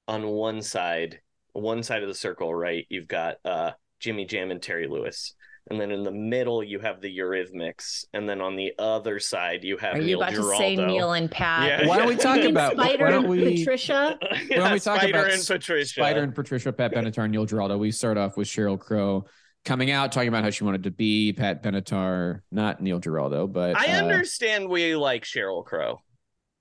[0.07, 1.19] on one side,
[1.51, 2.87] one side of the circle, right?
[2.89, 5.35] You've got uh Jimmy Jam and Terry Lewis.
[5.69, 8.05] And then in the middle you have the Eurythmics.
[8.13, 10.51] And then on the other side you have are you Neil about Giraldo.
[10.51, 11.87] to say neil and pat Yeah.
[11.87, 12.73] Why don't we talk about?
[12.73, 13.57] spider why don't and we?
[13.57, 15.87] patricia yeah, Why don't we talk Spider about and Patricia.
[15.93, 17.77] Spider and Patricia, Pat Benatar, and Neil Giraldo.
[17.77, 19.25] We start off with Sheryl Crow
[19.65, 23.77] coming out, talking about how she wanted to be Pat Benatar, not Neil Giraldo, but
[23.77, 26.01] I uh, understand we like Sheryl Crow.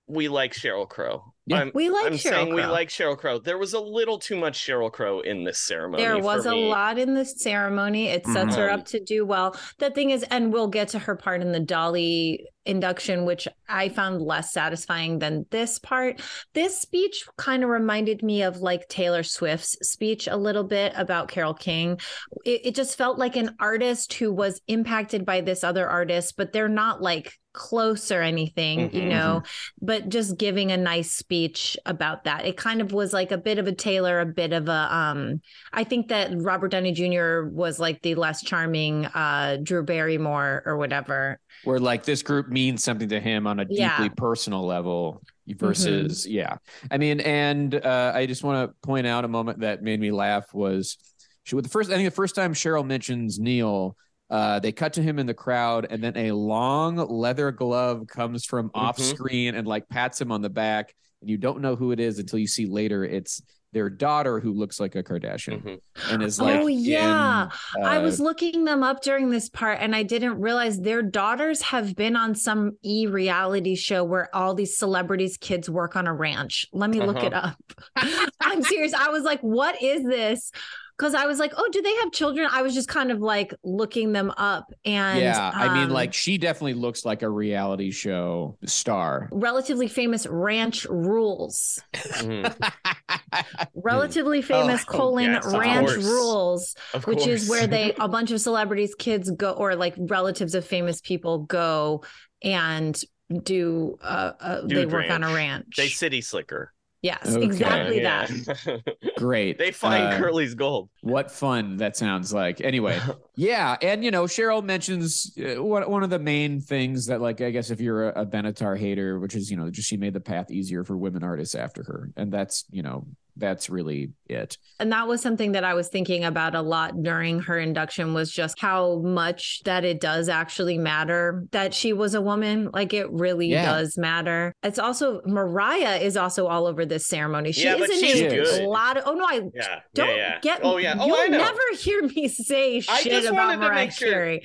[0.08, 1.32] We like Sheryl Crow.
[1.46, 1.58] Yeah.
[1.58, 3.38] I'm, We like I'm Sheryl saying we like Sheryl Crow.
[3.38, 6.02] There was a little too much Sheryl Crow in this ceremony.
[6.02, 6.68] There was for a me.
[6.70, 8.08] lot in this ceremony.
[8.08, 8.72] It sets her Mhm.
[8.74, 9.56] up to do well.
[9.78, 13.88] The thing is, and we'll get to her part in the Dolly induction, which I
[13.88, 16.20] found less satisfying than this part.
[16.54, 21.28] This speech kind of reminded me of like Taylor Swift's speech a little bit about
[21.28, 21.98] Carole King.
[22.44, 26.52] It, it just felt like an artist who was impacted by this other artist, but
[26.52, 29.08] they're not like close or anything, you Mhm.
[29.08, 29.42] know,
[29.80, 32.46] but just giving a nice speech about that.
[32.46, 35.40] It kind of was like a bit of a Taylor, a bit of a um
[35.72, 37.44] I think that Robert Downey Jr.
[37.50, 41.38] was like the less charming uh Drew Barrymore or whatever.
[41.64, 44.08] where like this group means something to him on a deeply Yeah.
[44.16, 46.56] personal level versus yeah
[46.90, 50.10] i mean and uh, i just want to point out a moment that made me
[50.10, 50.96] laugh was
[51.44, 53.96] she with the first i think the first time sheryl mentions neil
[54.32, 58.44] uh, they cut to him in the crowd and then a long leather glove comes
[58.44, 59.14] from off Mhm.
[59.14, 62.18] screen and like pats him on the back and you don't know who it is
[62.18, 63.42] until you see later it's
[63.74, 65.80] their daughter who looks like a kardashian Mhm.
[66.10, 67.48] and is like oh yeah.
[67.76, 71.00] in, I uh, was looking them up during this part and I didn't realize their
[71.02, 76.06] daughters have been on some e reality show where all these celebrities' kids work on
[76.06, 76.66] a ranch.
[76.72, 77.26] Let me look Uh-huh.
[77.26, 77.56] it up.
[78.40, 78.92] I'm serious.
[78.94, 80.52] I was like, what is this?
[80.96, 82.48] Because I was like, oh, do they have children?
[82.50, 84.72] I was just kind of like looking them up.
[84.84, 89.88] And yeah i mean um, like she definitely looks like a reality show star relatively
[89.88, 91.80] famous ranch rules.
[91.94, 92.54] Mhm.
[93.74, 96.04] Relatively famous oh, colon yes, ranch course.
[96.04, 96.74] rules.
[96.94, 100.64] Of which is where they a bunch of celebrities kids go or like relatives of
[100.64, 102.04] famous people go
[102.42, 103.00] and
[103.42, 105.36] do uh, uh they Dude work on a ranch.
[105.36, 106.72] ranch they city slicker.
[107.02, 107.44] Yes Okay.
[107.44, 108.96] exactly Yeah, that.
[109.16, 109.58] Great.
[109.58, 110.88] they find Uh, Curly's gold.
[111.00, 112.60] What fun that sounds like.
[112.60, 112.98] Anyway,
[113.36, 117.40] yeah, and you know, Sheryl mentions uh, one one of the main things that, like,
[117.40, 120.14] I guess if you're a, a Benatar hater, which is you know, just she made
[120.14, 124.58] the path easier for women artists after her, and that's you know, that's really it.
[124.78, 128.30] and that was something that i was thinking about a lot during her induction was
[128.30, 133.10] just how much that it does actually matter that she was a woman like it
[133.10, 133.64] really Yeah.
[133.72, 137.90] does matter it's also mariah is also all over this ceremony she Yeah, is but
[137.90, 138.64] in she's a good.
[138.68, 139.80] lot of oh no i Yeah.
[139.94, 140.38] Don't yeah, yeah.
[140.40, 140.94] get Oh yeah.
[140.98, 141.38] Oh, You'll I know.
[141.38, 144.08] never hear me say I shit just about wanted to Mariah make sure.
[144.12, 144.42] Carey.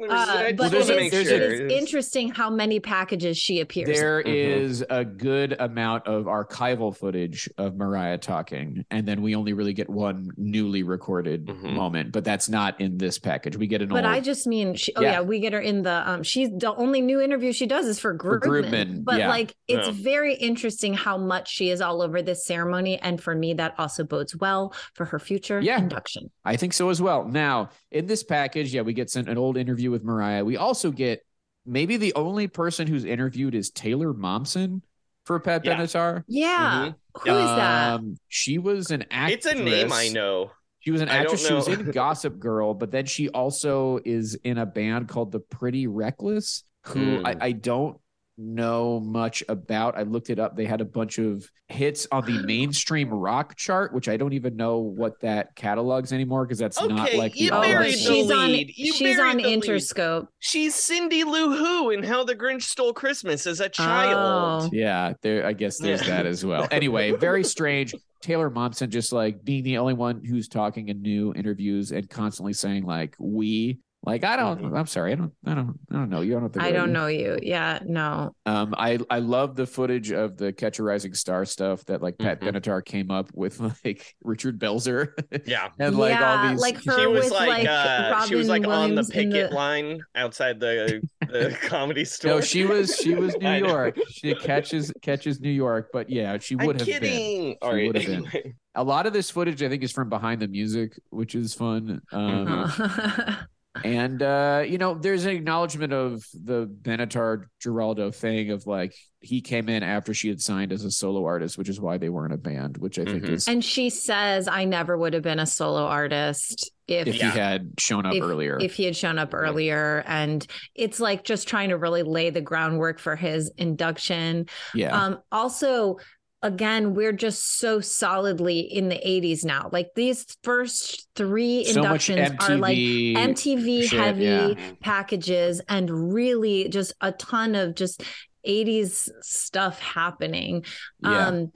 [0.00, 0.04] I
[0.48, 3.60] Uh, but there's it a- is, there's it a- is interesting how many packages she
[3.60, 3.88] appears.
[3.88, 3.94] in.
[3.94, 4.84] There Mhm.
[4.90, 9.88] a good amount of archival footage of Mariah talking, and then we only really get
[9.90, 11.72] one newly recorded Mhm.
[11.74, 13.56] moment, but that's not in this package.
[13.56, 14.14] We get an but old.
[14.14, 15.12] I just mean, she, oh Yeah.
[15.14, 15.20] yeah.
[15.22, 16.08] we get her in the.
[16.08, 18.70] Um, she's the only new interview she does is for For Grubman.
[18.70, 19.28] Grubman, But yeah.
[19.28, 19.94] like, it's Yeah.
[19.96, 24.04] very interesting how much she is all over this ceremony, and for me, that also
[24.04, 25.78] bodes well for her future Yeah.
[25.78, 26.30] induction.
[26.44, 27.26] I think so as well.
[27.28, 30.44] Now, in this package, yeah, we get sent an old interview with Mariah.
[30.44, 31.24] We also get
[31.66, 34.82] maybe the only person who's interviewed is Taylor Momsen
[35.24, 35.76] for Pat Yeah.
[35.76, 36.24] Benatar.
[36.26, 37.94] Yeah, Who is that?
[37.94, 39.46] Um, she was an actress.
[39.46, 40.50] It's a name I know.
[40.80, 41.46] She was an actress.
[41.46, 41.74] She was know.
[41.74, 46.64] in Gossip Girl, but then she also is in a band called The Pretty Reckless,
[46.86, 47.26] who Hmm.
[47.26, 47.98] I, I don't
[48.38, 49.98] know much about.
[49.98, 50.56] I looked it up.
[50.56, 54.56] They had a bunch of hits on the mainstream rock chart, which I don't even
[54.56, 57.94] know what that catalogs anymore because that's not like the you Oh, other but buried
[57.94, 58.72] the she's on lead.
[58.76, 59.62] You she's on the lead.
[59.62, 60.28] Interscope.
[60.38, 63.68] She's Cindy Lou Who in How the Grinch Stole Christmas as a oh.
[63.68, 64.62] child.
[64.64, 64.70] Oh.
[64.72, 65.44] Yeah, there.
[65.44, 66.66] I guess there's that as well.
[66.78, 67.92] Anyway, very strange.
[68.20, 72.52] Taylor Momsen just like being the only one who's talking in new interviews and constantly
[72.52, 73.80] saying like we.
[74.04, 74.62] Like I don't.
[74.62, 74.78] Mhm.
[74.78, 75.12] I'm sorry.
[75.12, 75.32] I don't.
[75.44, 75.76] I don't.
[75.90, 76.36] I don't know you.
[76.36, 76.54] I don't.
[76.54, 76.92] Have I go don't you.
[76.94, 77.38] know you.
[77.42, 78.30] Yeah, no.
[78.46, 82.16] Um, I I love the footage of the Catch a Rising Star stuff that like
[82.16, 82.48] Pat Mhm.
[82.54, 85.08] Benatar came up with like Richard Belzer
[85.46, 85.68] Yeah.
[85.80, 86.60] and like yeah, all these.
[86.60, 89.56] like her She was like, like, uh, Robin she was like on the picket the-
[89.56, 92.36] line outside the, the comedy store.
[92.36, 93.98] no, she was she was New York.
[94.10, 97.10] She catches catches New York, but yeah, she would I'm have been.
[97.12, 97.56] kidding.
[97.60, 97.86] All She right.
[97.88, 98.54] would have been.
[98.76, 102.00] A lot of this footage, I think, is from behind the music, which is fun.
[102.12, 103.46] Um, Mhm.
[103.84, 109.40] And uh, you know, there's an acknowledgement of the Benatar Giraldo thing of like he
[109.40, 112.32] came in after she had signed as a solo artist, which is why they weren't
[112.32, 113.30] a band, which I think Mhm.
[113.30, 117.30] is and she says, "I never would have been a solo artist if if Yeah.
[117.30, 118.58] he had shown up if, earlier.
[118.60, 122.40] if he had shown up earlier." And it's like just trying to really lay the
[122.40, 124.46] groundwork for his induction.
[124.74, 125.00] yeah.
[125.00, 125.98] Um, also,
[126.42, 129.68] again, we're just so solidly in the 80s now.
[129.72, 133.84] Like these first three so inductions are like MTV.
[133.84, 134.54] Shit, heavy yeah.
[134.80, 138.02] packages and really just a ton of just
[138.46, 140.64] 80s stuff happening.
[141.00, 141.26] Yeah.
[141.28, 141.52] Um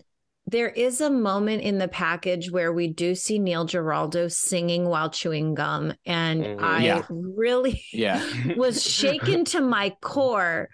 [0.49, 5.09] there is a moment in the package where we do see Neil Giraldo singing while
[5.09, 6.61] chewing gum and Mhm.
[6.61, 7.03] I Yeah.
[7.09, 8.23] really yeah.
[8.57, 10.69] was shaken to my core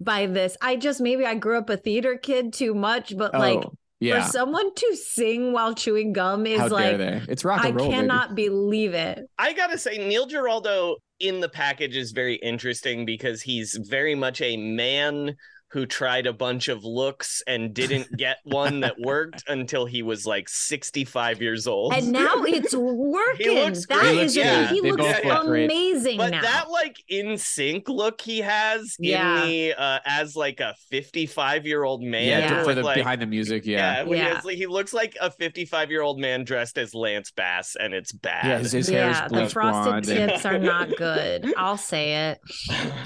[0.00, 0.56] by this.
[0.62, 4.24] I just maybe I grew up a theater kid too much, but like Oh, yeah.
[4.24, 6.98] for someone to sing while chewing gum is How like?
[7.28, 7.86] It's rock I and roll.
[7.88, 7.96] baby.
[8.00, 9.20] cannot believe it.
[9.38, 14.40] I gotta say, Neil Giraldo in the package is very interesting because he's very much
[14.40, 15.36] a man
[15.72, 20.26] who tried a bunch of looks and didn't get one that worked until he was
[20.26, 21.94] like 65 years old.
[21.94, 23.54] And now it's working.
[23.54, 24.18] looks That great.
[24.18, 24.74] is He looks it.
[24.74, 25.64] He They looks both look great.
[25.66, 26.42] amazing but now.
[26.42, 29.42] that like in sync look he has Yeah.
[29.44, 32.60] in the uh, as like a 55 year old man Yeah, Yeah.
[32.62, 33.64] for with, the like, behind the music.
[33.64, 34.02] yeah, Yeah.
[34.04, 34.34] when he, Yeah.
[34.34, 38.12] has- he looks like a 55 year old man dressed as Lance Bass, and it's
[38.12, 38.44] bad.
[38.44, 40.08] Yeah, his, his hair is yeah, the bleached frosted blonde.
[40.08, 41.52] and- tips are not good.
[41.56, 42.40] I'll say it.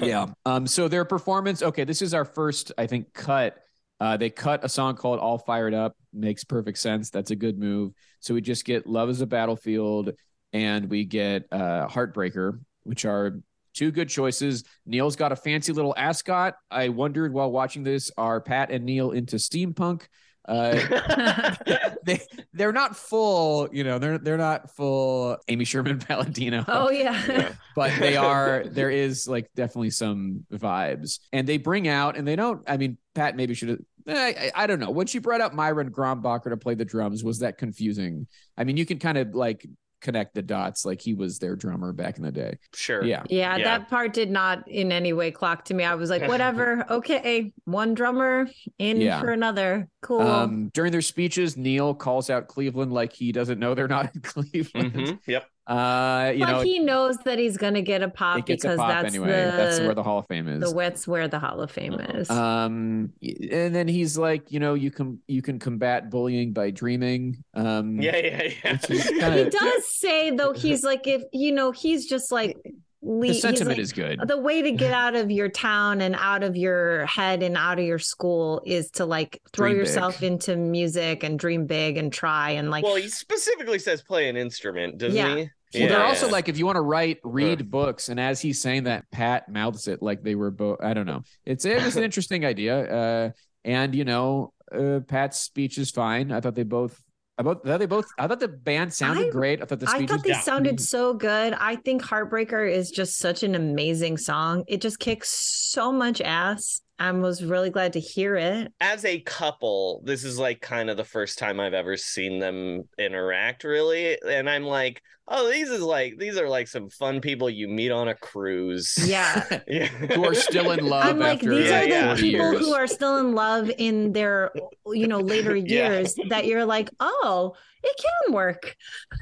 [0.01, 0.27] yeah.
[0.45, 0.65] Um.
[0.67, 1.61] So their performance.
[1.61, 3.57] Okay, this is our first, I think, cut.
[3.99, 7.09] Uh, they cut a song called "All Fired Up." Makes perfect sense.
[7.09, 7.93] That's a good move.
[8.19, 10.11] So we just get "Love Is a Battlefield"
[10.53, 13.39] and we get uh, "Heartbreaker," which are
[13.73, 14.63] two good choices.
[14.85, 16.55] Neil's got a fancy little ascot.
[16.71, 20.03] I wondered while watching this, are Pat and Neil into steampunk?
[20.47, 21.53] Uh,
[22.05, 22.21] they
[22.53, 27.21] they're not full, you know, they're they're not full Amy Sherman Palladino Oh yeah.
[27.27, 27.51] Yeah.
[27.75, 32.35] but they are there is like definitely some vibes and they bring out and they
[32.35, 35.53] don't i mean pat maybe should have I, I don't know when she brought out
[35.55, 38.27] myron grombacher to play the drums was that confusing
[38.57, 39.65] i mean you can kind of like
[40.01, 43.03] connect the dots like he was their drummer back in the day sure.
[43.03, 43.63] yeah Yeah, Yeah.
[43.77, 45.83] that part did not in any way clock to me.
[45.83, 49.19] I was like, whatever, okay, one drummer in Yeah.
[49.19, 49.87] for another.
[50.01, 50.21] Cool.
[50.21, 54.21] um during their speeches neil calls out cleveland like he doesn't know they're not in
[54.33, 55.45] cleveland Mhm, Yep.
[55.67, 58.67] Uh you but know he knows that he's gonna get a pop it gets a
[58.67, 61.27] because pop that's anyway the that's where the hall of fame is the what's where
[61.27, 62.29] the Hall of Fame is.
[62.29, 67.43] um and then he's like you know you can you can combat bullying by dreaming
[67.55, 68.71] um Yeah, yeah, yeah.
[68.73, 72.57] which is he does say though he's like if you know he's just like
[73.05, 76.15] le- the sentiment like, is good the way to get out of your town and
[76.17, 80.19] out of your head and out of your school is to like throw Dream yourself
[80.19, 80.31] big.
[80.33, 84.35] into music and dream big and try and like well, he specifically says play an
[84.35, 85.35] instrument, doesn't Yeah.
[85.35, 85.49] he?
[85.79, 86.05] Well, they're Yeah.
[86.05, 89.49] also like, if you want to write, read books, and as he's saying that, Pat
[89.49, 90.77] mouths it like they were both.
[90.81, 91.23] I don't know.
[91.45, 93.29] It's it was an interesting idea, uh,
[93.65, 96.31] and you know, uh, Pat's speech is fine.
[96.31, 97.01] I thought they both.
[97.37, 98.07] I thought they both.
[98.17, 99.61] I thought the band sounded I- great.
[99.61, 101.53] I thought the I thought they sounded so good.
[101.53, 104.63] I think Heartbreaker is just such an amazing song.
[104.67, 106.81] It just kicks so much ass.
[106.97, 108.71] I was really glad to hear it.
[108.79, 112.83] as a couple, this is like kind of the first time I've ever seen them
[112.97, 114.17] interact, really.
[114.25, 117.91] And I'm like, oh, these is like these are like some fun people you meet
[117.91, 118.95] on a cruise.
[119.05, 119.43] Yeah.
[119.67, 119.87] yeah.
[119.87, 122.05] who are still in love I'm like, these Yeah, are the yeah.
[122.15, 122.59] 40 people years.
[122.65, 124.51] who are still in love in their,
[124.87, 125.89] you know, later Yeah.
[125.91, 128.75] years that you're like, oh, it can work.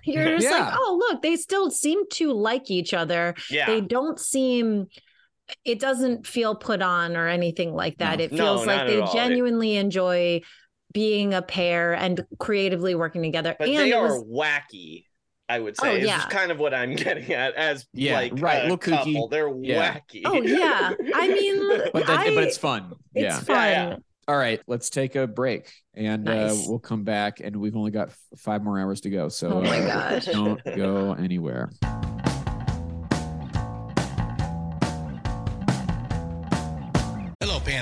[0.06, 3.34] You're just like, oh, look, they still seem to like each other.
[3.50, 3.66] yeah.
[3.66, 4.88] They don't seem,
[5.66, 8.20] it doesn't feel put on or anything like that.
[8.20, 8.24] No.
[8.26, 9.10] It feels not like they all.
[9.10, 10.42] It- genuinely enjoy
[10.94, 13.56] being a pair and creatively working together.
[13.58, 15.06] but and they are was, wacky.
[15.50, 16.26] I would Oh, say is yeah.
[16.30, 19.14] kind of what I'm getting at as Yeah, like right, a little kooky.
[19.14, 19.28] couple.
[19.28, 19.96] They're Yeah.
[19.96, 20.22] wacky.
[20.26, 20.94] oh, yeah.
[21.16, 22.94] I mean, But, that, I- but it's fun.
[23.14, 23.40] it's yeah.
[23.40, 23.56] fun.
[23.56, 23.96] Yeah, yeah.
[24.26, 27.42] All right, let's take a break, and uh, we'll come back.
[27.42, 29.28] And we've only got f- five more hours to go.
[29.28, 30.26] So Oh my uh, gosh.
[30.28, 31.72] don't go anywhere.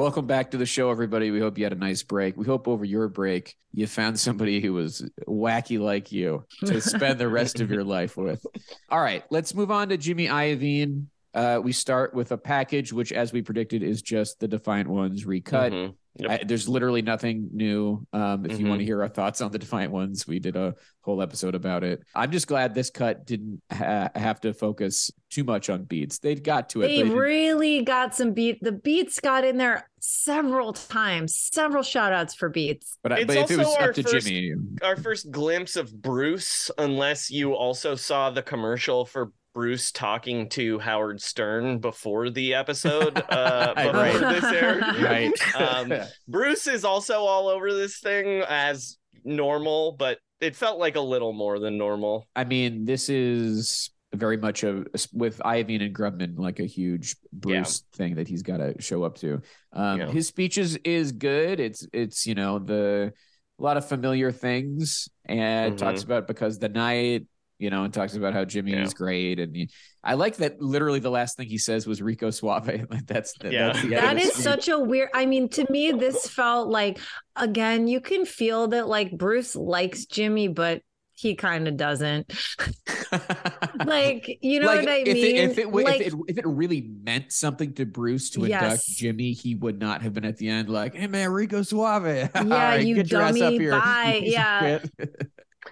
[0.00, 1.30] Welcome back to the show, everybody.
[1.30, 2.34] We hope you had a nice break.
[2.34, 7.20] We hope over your break you found somebody who was wacky like you to spend
[7.20, 8.42] the rest of your life with.
[8.88, 11.04] All right, let's move on to Jimmy Iovine.
[11.32, 15.24] Uh, we start with a package, which, as we predicted, is just the Defiant Ones
[15.26, 15.72] recut.
[15.72, 15.94] Mhm.
[16.18, 16.30] Yep.
[16.30, 18.04] I, there's literally nothing new.
[18.12, 18.68] Um, if you Mhm.
[18.70, 21.84] want to hear our thoughts on the Defiant Ones, we did a whole episode about
[21.84, 22.02] it.
[22.16, 26.18] I'm just glad this cut didn't ha- have to focus too much on beats.
[26.18, 26.88] They'd got to it.
[26.88, 28.58] They but really got some beat.
[28.60, 32.98] The beats got in there several times, several shout outs for beats.
[33.04, 34.52] but, I- It's but if it was also up to first- Jimmy,
[34.82, 40.78] Our first glimpse of Bruce, unless you also saw the commercial for Bruce talking to
[40.78, 44.20] Howard Stern before the episode, uh, before Right.
[44.20, 44.82] this aired.
[45.02, 45.56] right?
[45.56, 45.92] Um,
[46.28, 51.32] Bruce is also all over this thing as normal, but it felt like a little
[51.32, 52.28] more than normal.
[52.36, 57.84] I mean, this is very much a with Iovine and Grubman like a huge Bruce
[57.92, 59.40] thing that he's got to show up to.
[59.72, 60.10] Um, Yeah.
[60.10, 61.60] His speeches is good.
[61.60, 63.12] It's it's you know the
[63.58, 65.78] a lot of familiar things and Mhm.
[65.78, 67.26] talks about because the night
[67.60, 68.82] you know and talks about how Jimmy Yeah.
[68.82, 69.70] is great and he,
[70.02, 72.86] I like that literally the last thing he says was Rico Suave.
[72.90, 73.66] Like that's the, Yeah.
[73.72, 74.44] that's the end of That the is speech.
[74.44, 75.10] such a weird.
[75.14, 76.98] I mean, to me, this felt like
[77.36, 80.82] again, you can feel that like Bruce likes Jimmy, but
[81.14, 82.32] he kind of doesn't.
[83.84, 85.36] Like, you know like what I if mean?
[85.36, 88.44] It, if it w- like, if it if it really meant something to Bruce to
[88.44, 92.04] induct Jimmy, he would not have been at the end like, "Hey man, Rico Suave,
[92.06, 94.14] Yeah, right, you get your ass up dummy, here." bye.
[94.14, 95.06] you piece of Yeah.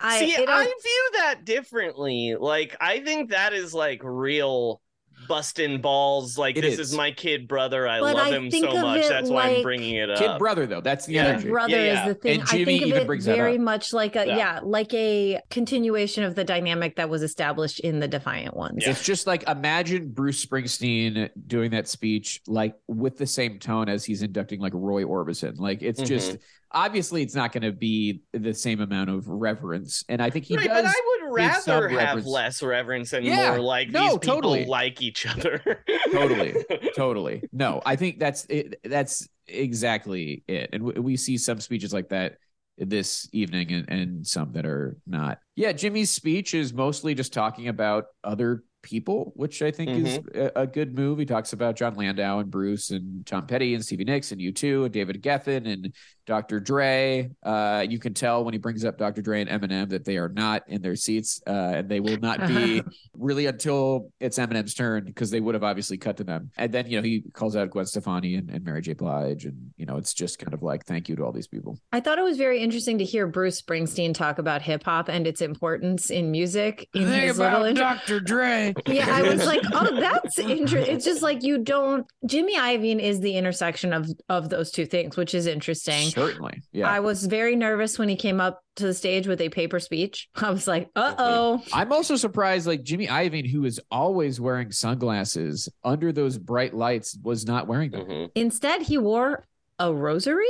[0.00, 2.36] Shit." I, See, it, I view that differently.
[2.38, 4.80] Like, I think that is like real
[5.26, 6.38] busting balls.
[6.38, 6.92] Like, this is.
[6.92, 6.94] is.
[6.96, 7.88] my kid brother.
[7.88, 9.04] I But love I him so much.
[9.04, 10.18] it That's why I'm bringing it up.
[10.18, 11.26] Kid brother though, that's the Yeah.
[11.26, 11.48] energy.
[11.48, 12.02] brother Yeah, yeah.
[12.06, 12.32] is the thing.
[12.40, 13.60] And I think of even it brings that very up.
[13.60, 14.36] much like a Yeah.
[14.36, 14.60] yeah.
[14.62, 18.84] like a continuation of the dynamic that was established in the Defiant ones.
[18.84, 18.90] Yeah.
[18.90, 24.04] It's just like imagine Bruce Springsteen doing that speech like with the same tone as
[24.04, 25.58] he's inducting like Roy Orbison.
[25.58, 26.42] Like it's just Mm-hmm.
[26.72, 30.56] Obviously it's not going to be the same amount of reverence, and I think he
[30.56, 30.82] Right, does.
[30.82, 32.26] but I would rather have reverence.
[32.26, 34.64] less reverence and Yeah, more like no, these people totally.
[34.66, 35.84] like each other.
[36.12, 36.54] Totally.
[36.96, 41.92] totally no i think that's it that's exactly it and w- we see some speeches
[41.92, 42.38] like that
[42.78, 47.68] this evening and, and some that are not yeah jimmy's speech is mostly just talking
[47.68, 50.58] about other people which i think is mm-hmm.
[50.58, 53.84] a, a good move he talks about jon landau and bruce and tom petty and
[53.84, 55.92] stevie nicks and u2 and david geffen and
[56.28, 60.04] dr dre uh, you can tell when he brings up dr dre and eminem that
[60.04, 62.82] they are not in their seats uh, and they will not be
[63.18, 66.50] really until it's Eminem's turn because they would have obviously cut to them.
[66.56, 68.92] And then, you know, he calls out Gwen Stefani and, and Mary J.
[68.92, 69.44] Blige.
[69.44, 71.78] And, you know, it's just kind of like, thank you to all these people.
[71.92, 75.26] I thought it was very interesting to hear Bruce Springsteen talk about hip hop and
[75.26, 76.88] its importance in music.
[76.94, 77.72] In his little.
[77.74, 78.20] Dr.
[78.20, 78.74] Dre.
[78.86, 80.94] yeah, I was like, oh, that's interesting.
[80.94, 82.06] It's just like you don't.
[82.26, 86.10] Jimmy Iovine is the intersection of of those two things, which is interesting.
[86.18, 86.62] Certainly.
[86.72, 86.88] Yeah.
[86.88, 90.28] I was very nervous when he came up to the stage with a paper speech.
[90.34, 91.62] I was like, uh oh.
[91.72, 97.16] I'm also surprised, like Jimmy Iovine, who is always wearing sunglasses under those bright lights,
[97.22, 98.06] was not wearing them.
[98.06, 98.30] Mhm.
[98.34, 99.46] Instead, he wore
[99.78, 100.46] a rosary.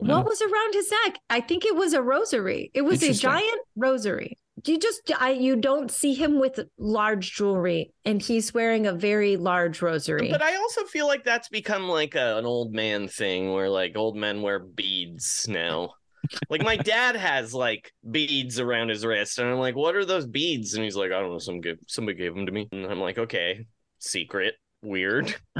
[0.00, 0.16] Yeah.
[0.16, 1.18] What was around his neck?
[1.28, 2.70] I think it was a rosary.
[2.72, 4.38] It was a giant rosary.
[4.64, 9.36] You just I you don't see him with large jewelry and he's wearing a very
[9.36, 10.30] large rosary.
[10.30, 13.96] But I also feel like that's become like a, an old man thing where like
[13.96, 15.94] old men wear beads now.
[16.50, 20.26] like my dad has like beads around his wrist, and I'm like, "What are those
[20.26, 21.38] beads?" And he's like, "I don't know.
[21.38, 23.66] Some somebody gave them to me." And I'm like, "Okay,
[23.98, 25.34] secret." Weird.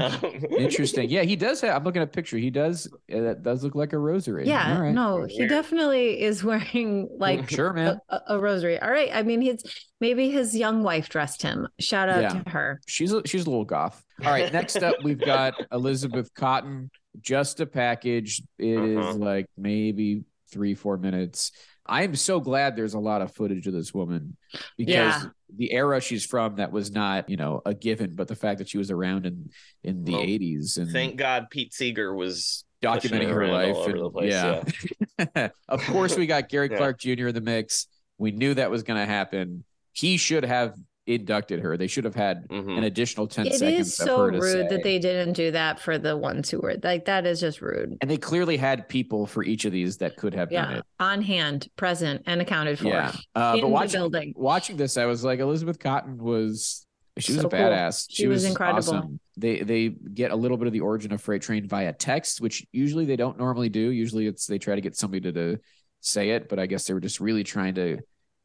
[0.57, 1.09] Interesting.
[1.09, 1.75] Yeah, he does have.
[1.75, 2.37] I'm looking at a picture.
[2.37, 2.87] He does.
[3.09, 4.47] That does look like a rosary.
[4.47, 4.93] Yeah, All right.
[4.93, 5.49] no, he Weird.
[5.49, 7.99] definitely is wearing like sure, man.
[8.09, 8.79] a, a rosary.
[8.79, 9.09] All right.
[9.13, 9.61] I mean, he's
[9.99, 11.67] maybe his young wife dressed him.
[11.79, 12.41] Shout out Yeah.
[12.43, 12.81] to her.
[12.87, 14.01] She's a, she's a little goth.
[14.23, 16.89] All right, next up we've got Elizabeth Cotten.
[17.21, 18.41] Just a package.
[18.57, 19.13] It is Uh-huh.
[19.15, 21.51] like maybe three four minutes.
[21.85, 24.37] I am so glad there's a lot of footage of this woman
[24.77, 25.23] because Yeah.
[25.55, 28.69] The era she's from that was not you know a given, but the fact that
[28.69, 29.49] she was around in
[29.83, 33.75] in the Well, 80s and Thank God Pete Seeger was documenting her life.
[33.87, 35.49] and- place, yeah.
[35.67, 36.77] of course, we got Gary Yeah.
[36.77, 37.27] Clark Jr.
[37.27, 37.87] in the mix.
[38.17, 39.63] We knew that was going to happen.
[39.93, 40.75] He should have
[41.09, 41.75] inducted her.
[41.77, 42.77] They should have had Mhm.
[42.77, 44.67] an additional 10 It seconds is of so her to rude say.
[44.75, 47.97] that they didn't do that for the ones who were like that is just rude.
[48.01, 50.83] and they clearly had people for each of these that could have done Yeah, it.
[50.99, 52.87] on hand, present, and accounted for.
[52.87, 53.11] Yeah.
[53.35, 54.33] Uh, in but the watching, building.
[54.35, 56.85] watching this, I was like, Elizabeth Cotten was
[57.17, 57.59] she was So a cool.
[57.59, 58.05] badass.
[58.09, 58.77] She was incredible.
[58.77, 59.19] awesome.
[59.35, 62.65] They they get a little bit of the origin of Freight Train via text, which
[62.71, 63.89] usually they don't normally do.
[63.91, 65.59] Usually it's they try to get somebody to, to
[66.01, 67.97] say it, but I guess they were just really trying to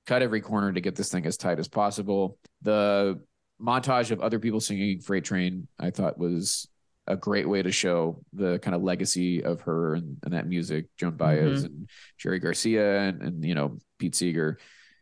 [0.06, 2.36] cut every corner to get this thing as tight as possible.
[2.64, 3.20] The
[3.62, 6.66] montage of other people singing Freight Train, I thought was
[7.06, 10.86] a great way to show the kind of legacy of her and, and that music,
[10.98, 11.66] Joan Baez Mm-hmm.
[11.66, 14.58] and Jerry Garcia and, and you know Pete Seeger.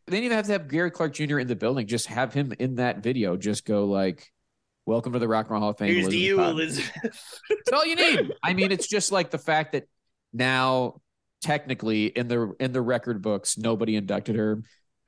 [0.07, 1.39] They didn't even have to have Gary Clark Jr.
[1.39, 1.87] in the building.
[1.87, 3.37] Just have him in that video.
[3.37, 4.33] Just go like,
[4.85, 6.93] "Welcome to the Rock and Roll Hall of Fame." Here's to you, Cotten." Elizabeth.
[7.49, 8.33] That's all you need.
[8.43, 9.85] I mean, it's just like the fact that
[10.33, 11.01] now,
[11.41, 14.63] technically, in the in the record books, nobody inducted her.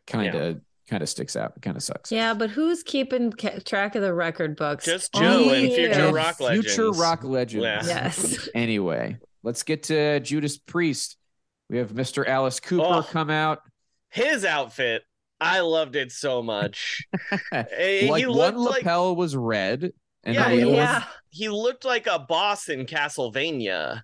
[0.06, 1.60] Kind of, kind of sticks out.
[1.62, 2.12] Kind of sucks.
[2.12, 4.84] Yeah, but who's keeping ca- track of the record books?
[4.84, 7.64] Just Only Joe and future And rock Future rock legends.
[7.64, 7.82] Yeah.
[8.04, 8.48] Yes.
[8.54, 11.16] Anyway, let's get to Judas Priest.
[11.70, 12.26] We have Mr.
[12.26, 13.02] Alice Cooper Oh.
[13.02, 13.60] come out.
[14.10, 15.02] His outfit,
[15.40, 17.04] I loved it so much.
[17.52, 19.90] Eh, like he one looked like lapel was red,
[20.22, 20.92] and Yeah, then yeah.
[21.00, 24.02] one- he looked like a boss in Castlevania.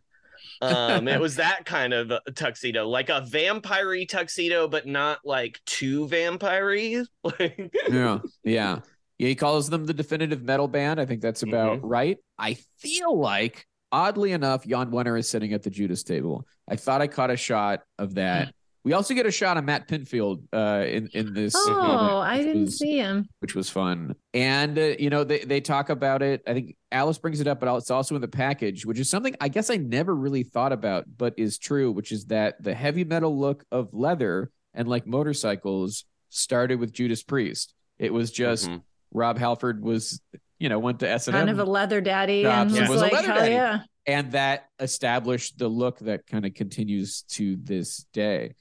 [0.61, 6.07] Um, it was that kind of tuxedo, like a vampire tuxedo, but not like too
[6.09, 6.71] vampire
[7.25, 8.81] Like, yeah, yeah,
[9.19, 9.29] yeah.
[9.29, 11.01] He calls them the definitive metal band.
[11.01, 11.87] I think that's about Mm-hmm.
[11.87, 12.19] right.
[12.39, 16.47] I feel like, oddly enough, Jan Wenner is sitting at the Judas table.
[16.69, 18.55] I thought I caught a shot of that.
[18.83, 21.53] We also get a shot of Matt Pinfield uh, in in this.
[21.57, 23.29] Oh, moment, I didn't was- see him.
[23.41, 24.15] which was fun.
[24.33, 26.43] And uh, you know, they they talk about it.
[26.47, 29.37] I think Alice brings it up, but it's also in the package, which is something
[29.41, 33.05] I guess I never really thought about, but is true, which is that the heavy
[33.05, 37.75] metal look of leather and like motorcycles started with Judas Priest.
[37.99, 38.83] It was just Mhm.
[39.13, 40.21] Rob Halford was,
[40.59, 43.01] you know, went to S and Kind of a leather daddy, and Jobs was, was
[43.01, 43.53] a like, leather hell daddy.
[43.55, 43.81] yeah.
[44.07, 48.55] and that established the look that kind of continues to this day.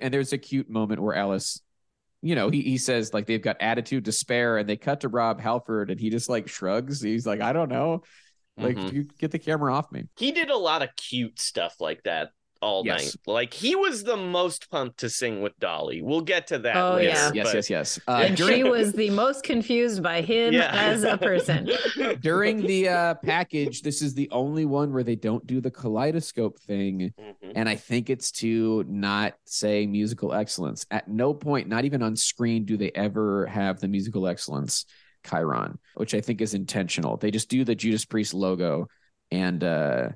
[0.00, 1.60] And there's a cute moment where Alice,
[2.22, 5.08] you know, he, he says like they've got attitude to spare, and they cut to
[5.08, 7.00] Rob Halford, and he just like shrugs.
[7.00, 8.02] He's like, I don't know,
[8.56, 8.92] like Mhm.
[8.92, 10.04] you get the camera off me.
[10.16, 12.30] he did a lot of cute stuff like that
[12.66, 13.04] all Yes.
[13.04, 13.14] night.
[13.26, 16.02] Like he was the most pumped to sing with Dolly.
[16.02, 17.08] We'll get to that Oh, later.
[17.08, 17.30] yeah.
[17.32, 18.00] Yes, but- yes, yes.
[18.08, 20.70] Uh, and during, she was the most confused by him Yeah.
[20.74, 21.70] as a person.
[22.20, 26.58] during the uh, package, this is the only one where they don't do the kaleidoscope
[26.60, 27.12] thing.
[27.18, 27.52] Mhm.
[27.54, 30.84] And I think it's to not say musical excellence.
[30.90, 34.84] At no point, not even on screen, do they ever have the musical excellence
[35.24, 37.16] chyron, which I think is intentional.
[37.16, 38.86] They just do the Judas Priest logo.
[39.32, 40.10] And uh,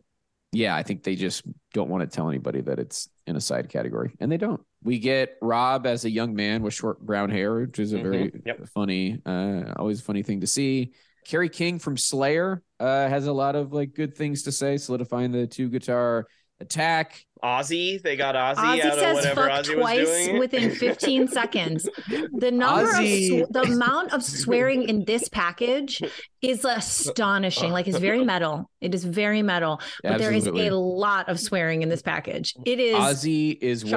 [0.53, 1.43] yeah, I think they just
[1.73, 4.13] don't want to tell anybody that it's in a side category.
[4.19, 4.61] And they don't.
[4.83, 8.31] We get Rob as a young man with short brown hair, which is a very
[8.31, 8.47] Mhm.
[8.47, 8.69] Yep.
[8.75, 10.93] funny, uh, always a funny thing to see.
[11.27, 15.31] Kerry King from Slayer uh, has a lot of like good things to say, solidifying
[15.33, 16.27] the two guitar
[16.61, 17.25] attack.
[17.43, 20.39] Ozzy, they got Ozzy, Ozzy out of says whatever fuck Ozzy was twice doing.
[20.39, 21.89] within 15 seconds.
[22.35, 26.03] The number Ozzy- of sw- the amount of swearing in this package
[26.43, 27.73] is astonishing.
[27.73, 28.71] Like it's very metal.
[28.83, 32.55] It is very metal, but there is a lot of swearing in this package.
[32.67, 33.93] It is Ozzy is shocking.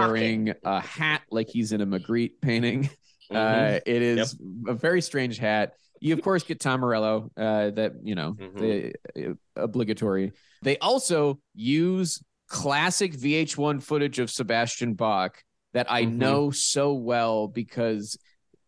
[0.46, 2.84] wearing a hat like he's in a Magritte painting.
[2.84, 2.90] Mhm.
[3.34, 4.38] Uh, it is
[4.68, 5.74] a very strange hat.
[6.00, 8.60] You of course get Tom Morello, uh, that you know Mhm.
[9.16, 10.34] the uh, obligatory.
[10.62, 12.22] They also use
[12.54, 15.44] classic VH1 footage of Sebastian Bach
[15.74, 16.14] that I Mhm.
[16.14, 18.16] know so well because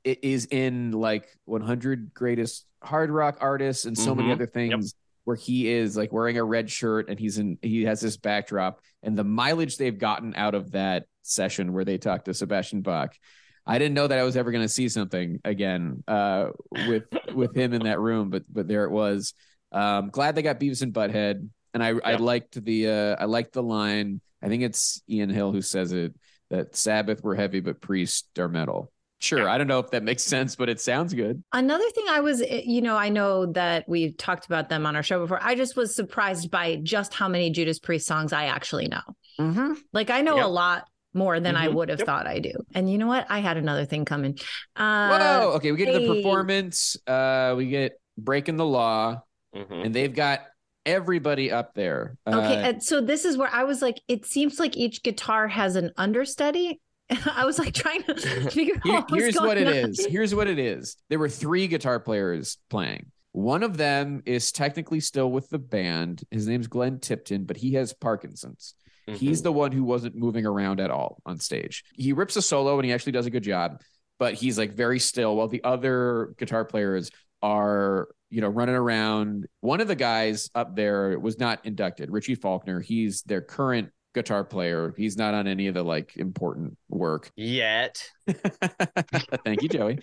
[0.03, 4.33] it is in like 100 greatest hard rock artists and so many Mhm.
[4.33, 8.01] other things where he is like wearing a red shirt and he's in he has
[8.01, 12.33] this backdrop and the mileage they've gotten out of that session where they talked to
[12.33, 13.15] Sebastian Bach.
[13.67, 16.49] I didn't know that I was ever going to see something again uh,
[16.87, 17.03] with
[17.35, 19.33] with him in that room, but but there it was.
[19.71, 23.53] Um, glad they got Beavis and Butthead, and I I liked the uh, I liked
[23.53, 24.21] the line.
[24.41, 26.15] I think it's Ian Hill who says it
[26.49, 28.91] that Sabbath were heavy, but Priest are metal.
[29.19, 29.47] Sure.
[29.49, 31.43] I don't know if that makes sense, but it sounds good.
[31.51, 34.95] Another thing I was, eh, you know, I know that we've talked about them on
[34.95, 35.39] our show before.
[35.41, 39.01] I just was surprised by just how many Judas Priest songs I actually know.
[39.39, 39.73] Mm-hmm.
[39.93, 40.45] Like I know Yep.
[40.45, 41.73] a lot more than I Mhm.
[41.73, 42.05] would have Yep.
[42.05, 42.51] thought I do.
[42.75, 43.25] And you know what?
[43.29, 44.37] I had another thing coming.
[44.75, 45.51] Uh, Whoa.
[45.55, 45.71] Okay.
[45.71, 46.95] We get to the performance.
[47.07, 49.21] Uh, we get breaking the law,
[49.55, 49.85] Mhm.
[49.85, 50.41] and they've got
[50.85, 52.17] everybody up there.
[52.27, 55.47] Okay, Uh, and so this is where I was like, it seems like each guitar
[55.47, 56.79] has an understudy.
[57.31, 58.15] I was like trying to
[58.51, 59.09] figure Here- out.
[59.09, 59.73] what was here's what it on.
[59.73, 60.05] is.
[60.05, 60.97] Here's what it is.
[61.09, 63.07] There were three guitar players playing.
[63.31, 66.23] One of them is technically still with the band.
[66.31, 68.75] His name's Glenn Tipton, but he has Parkinson's.
[69.07, 69.43] He's Mhm.
[69.43, 71.83] the one who wasn't moving around at all on stage.
[71.93, 73.81] He rips a solo and he actually does a good job,
[74.17, 77.11] but he's like very still while the other guitar players
[77.43, 79.47] are, you know, running around.
[79.61, 82.81] One of the guys up there was not inducted, Richie Faulkner.
[82.81, 84.93] He's their current guitar player.
[84.97, 87.31] He's not on any of the like important work.
[87.37, 88.11] Yet.
[88.27, 89.99] Thank you, Joey.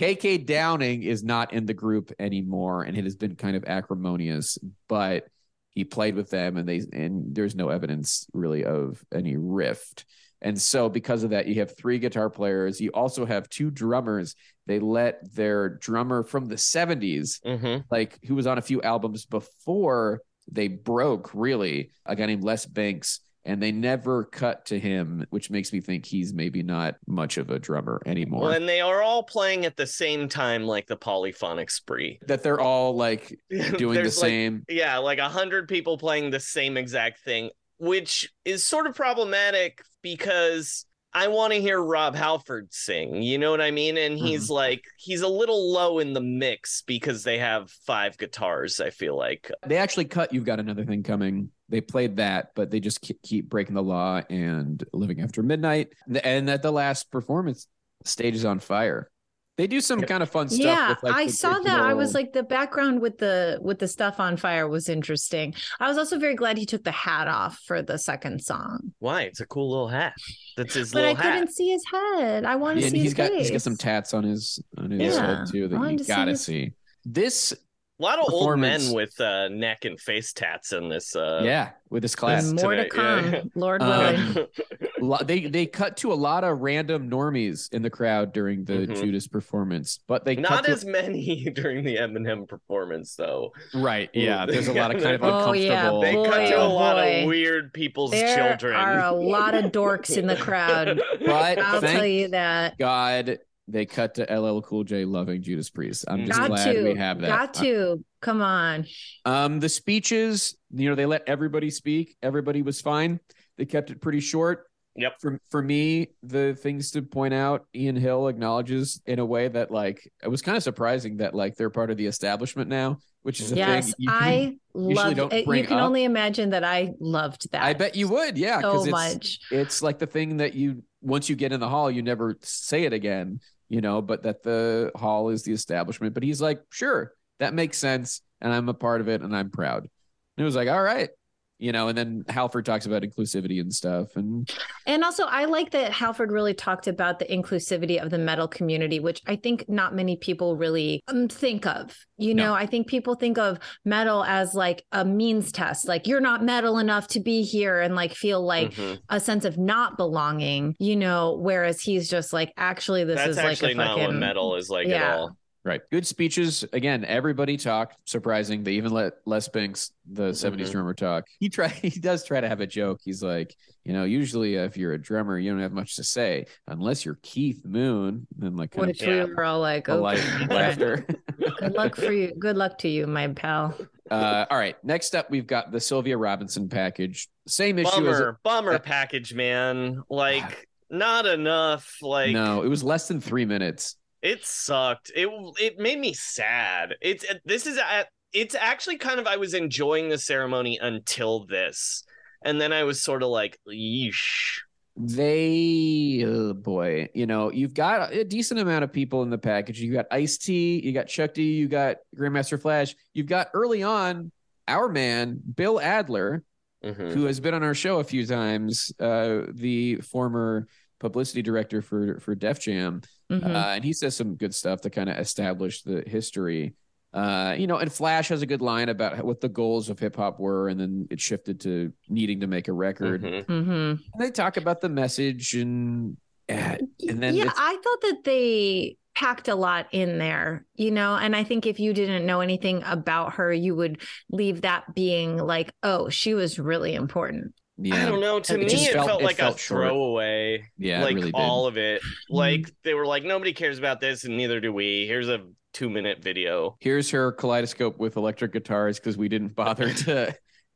[0.00, 4.56] KK Downing is not in the group anymore, and it has been kind of acrimonious,
[4.88, 5.26] but
[5.68, 10.06] he played with them, and they and there's no evidence really of any rift.
[10.42, 12.80] And so, because of that, you have three guitar players.
[12.80, 14.34] You also have two drummers.
[14.66, 19.24] They let their drummer from the 70s, hmm like who was on a few albums
[19.26, 20.20] before
[20.50, 25.50] they broke, really, a guy named Les Binks, and they never cut to him, which
[25.50, 28.42] makes me think he's maybe not much of a drummer anymore.
[28.42, 32.18] Well, and they are all playing at the same time, like the polyphonic spree.
[32.26, 34.64] that they're all like doing the There's, like, same.
[34.68, 39.82] yeah, like a hundred people playing the same exact thing, which is sort of problematic
[40.02, 43.22] because I want to hear Rob Halford sing.
[43.22, 43.96] You know what I mean?
[43.96, 44.54] And he's mm-hmm.
[44.54, 48.80] like, he's a little low in the mix because they have five guitars.
[48.80, 49.50] I feel like.
[49.66, 50.32] They actually cut.
[50.32, 51.50] You've got another thing coming.
[51.68, 55.90] They played that, but they just keep breaking the law and living after midnight.
[56.22, 57.68] And at the last performance,
[58.04, 59.10] stage is on fire.
[59.56, 60.64] They do some kind of fun stuff.
[60.64, 63.86] yeah with, like, i saw that i was like the background with the with the
[63.86, 67.60] stuff on fire was interesting i was also very glad he took the hat off
[67.64, 69.22] for the second song Why?
[69.22, 70.14] It's a cool little hat.
[70.56, 71.32] That's his but i little hat.
[71.34, 73.50] couldn't see his head i want to Yeah, see and his he's got face he's
[73.52, 76.40] got some tats on his on his Yeah, head too that you to gotta his-
[76.44, 76.72] see.
[77.04, 81.14] This A lot of old men with uh, neck and face tats in this.
[81.14, 82.48] Uh, yeah, with his class.
[82.48, 83.42] and more to today, yeah.
[83.54, 84.46] lord Um, willing Lo-
[85.24, 88.96] they they cut to a lot of random normies in the crowd during the Mhm.
[88.96, 93.52] Judas performance, but they Not cut to- as many during the Eminem performance, though.
[93.74, 94.10] right.
[94.14, 96.00] Yeah, there's a lot of kind of Oh, yeah, uncomfortable.
[96.02, 97.20] They Boy, cut to oh a lot boy.
[97.22, 98.72] of weird people's there children.
[98.72, 102.78] There are a lot of dorks in the crowd But i'll thank tell you that
[102.78, 106.04] God, they cut to LL Cool J loving Judas Priest.
[106.08, 107.28] I'm just got glad to we have that.
[107.28, 108.84] got to come on
[109.24, 112.16] Um, the speeches, you know, they let everybody speak.
[112.22, 113.20] Everybody was fine.
[113.56, 114.66] They kept it pretty short.
[114.96, 115.14] Yep.
[115.20, 119.70] For for me, the things to point out, Ian Hill acknowledges in a way that
[119.70, 123.40] like it was kind of surprising that like they're part of the establishment now, which
[123.40, 123.94] is a yes thing.
[123.98, 125.86] you- i loved don't it you can up.
[125.86, 129.38] only imagine that i loved that I bet you would, yeah, so because it's much
[129.50, 132.84] it's like the thing that you once you get in the hall, you never say
[132.84, 136.14] it again, you know, but that the hall is the establishment.
[136.14, 139.50] But he's like, sure, that makes sense, and I'm a part of it, and I'm
[139.50, 139.82] proud.
[139.82, 141.10] And it was like, all right,
[141.58, 144.50] you know, and then Halford talks about inclusivity and stuff, and
[144.86, 149.00] And also, I like that Halford really talked about the inclusivity of the metal community,
[149.00, 151.96] which I think not many people really um, think of.
[152.18, 152.46] You No.
[152.46, 156.44] know, I think people think of metal as like a means test, like you're not
[156.44, 158.98] metal enough to be here and like feel like Mhm.
[159.08, 163.38] a sense of not belonging, you know, whereas he's just like, actually, this That's is
[163.38, 164.04] actually like a not fucking.
[164.06, 165.36] what metal is like at all.
[165.64, 166.62] Right, good speeches.
[166.74, 167.96] Again, everybody talked.
[168.04, 170.72] Surprising, they even let Les Binks, the '70s Mhm.
[170.72, 171.24] drummer, talk.
[171.40, 173.00] He try, he does try to have a joke.
[173.02, 176.46] He's like, you know, usually if you're a drummer, you don't have much to say
[176.68, 178.26] unless you're Keith Moon.
[178.36, 179.24] Then like kind Which of Yeah.
[179.24, 181.06] we were all like, a light okay, laughter.
[181.58, 182.34] good luck for you.
[182.38, 183.74] Good luck to you, my pal.
[184.10, 184.76] Uh, all right.
[184.84, 187.28] Next up, we've got the Sylvia Robinson package.
[187.48, 190.02] Same issue as Bummer, bummer package, man.
[190.10, 191.96] Like not enough.
[192.02, 192.60] Like no.
[192.62, 193.96] It was less than three minutes.
[194.24, 195.12] It sucked.
[195.14, 195.28] It
[195.60, 196.96] it made me sad.
[197.00, 202.02] It's this is at it's actually kind of I was enjoying the ceremony until this,
[202.42, 204.58] and then I was sort of like, yeesh.
[204.96, 209.80] They, oh boy, you know, you've got a decent amount of people in the package.
[209.80, 213.82] You got Ice T, you got Chuck D, you got Grandmaster Flash, you've got early
[213.82, 214.30] on
[214.66, 216.42] our man Bill Adler,
[216.84, 217.12] Mhm.
[217.12, 220.66] who has been on our show a few times, uh, the former
[221.00, 223.02] publicity director for for Def Jam.
[223.30, 223.54] Mhm.
[223.54, 226.74] uh, and he says some good stuff to kind of establish the history.
[227.12, 230.16] Uh, you know, and Flash has a good line about what the goals of hip
[230.16, 233.22] hop were, and then it shifted to needing to make a record.
[233.22, 233.44] Mhm.
[233.44, 233.72] Mm-hmm.
[233.72, 236.16] And they talk about the message and
[236.48, 236.76] uh,
[237.08, 241.36] and then yeah, I thought that they packed a lot in there, you know, and
[241.36, 245.70] I think if you didn't know anything about her, you would leave that being like,
[245.84, 247.54] oh, she was really important.
[247.76, 248.38] Yeah, I don't know.
[248.38, 249.82] To It me, just it felt- felt, it like felt a short.
[249.88, 250.70] throwaway.
[250.78, 252.02] yeah, like really all of it.
[252.30, 255.06] Like they were like, nobody cares about this, and neither do we.
[255.06, 256.76] Here's a two minute video.
[256.80, 260.34] Here's her kaleidoscope with electric guitars because we didn't bother to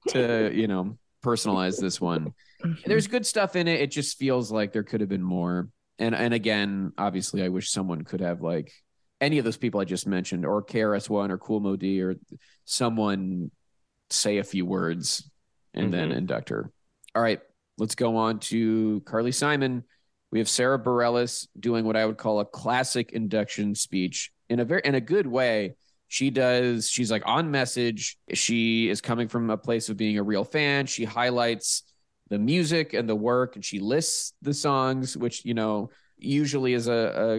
[0.08, 2.34] to you know personalize this one.
[2.84, 3.80] There's good stuff in it.
[3.80, 5.68] It just feels like there could have been more.
[6.00, 8.72] And and again, obviously, I wish someone could have like
[9.20, 12.16] any of those people I just mentioned, or KRS One, or Kool Moe Dee, or
[12.64, 13.50] someone
[14.10, 15.28] say a few words
[15.74, 16.16] and then Mhm.
[16.16, 16.72] induct her.
[17.18, 17.40] All right,
[17.78, 19.82] let's go on to Carly Simon.
[20.30, 24.64] We have Sara Bareilles doing what I would call a classic induction speech in a
[24.64, 25.74] very in a good way.
[26.06, 26.88] She does.
[26.88, 28.18] She's like on message.
[28.34, 30.86] She is coming from a place of being a real fan.
[30.86, 31.82] She highlights
[32.28, 36.86] the music and the work, and she lists the songs, which you know usually is
[36.86, 36.92] a,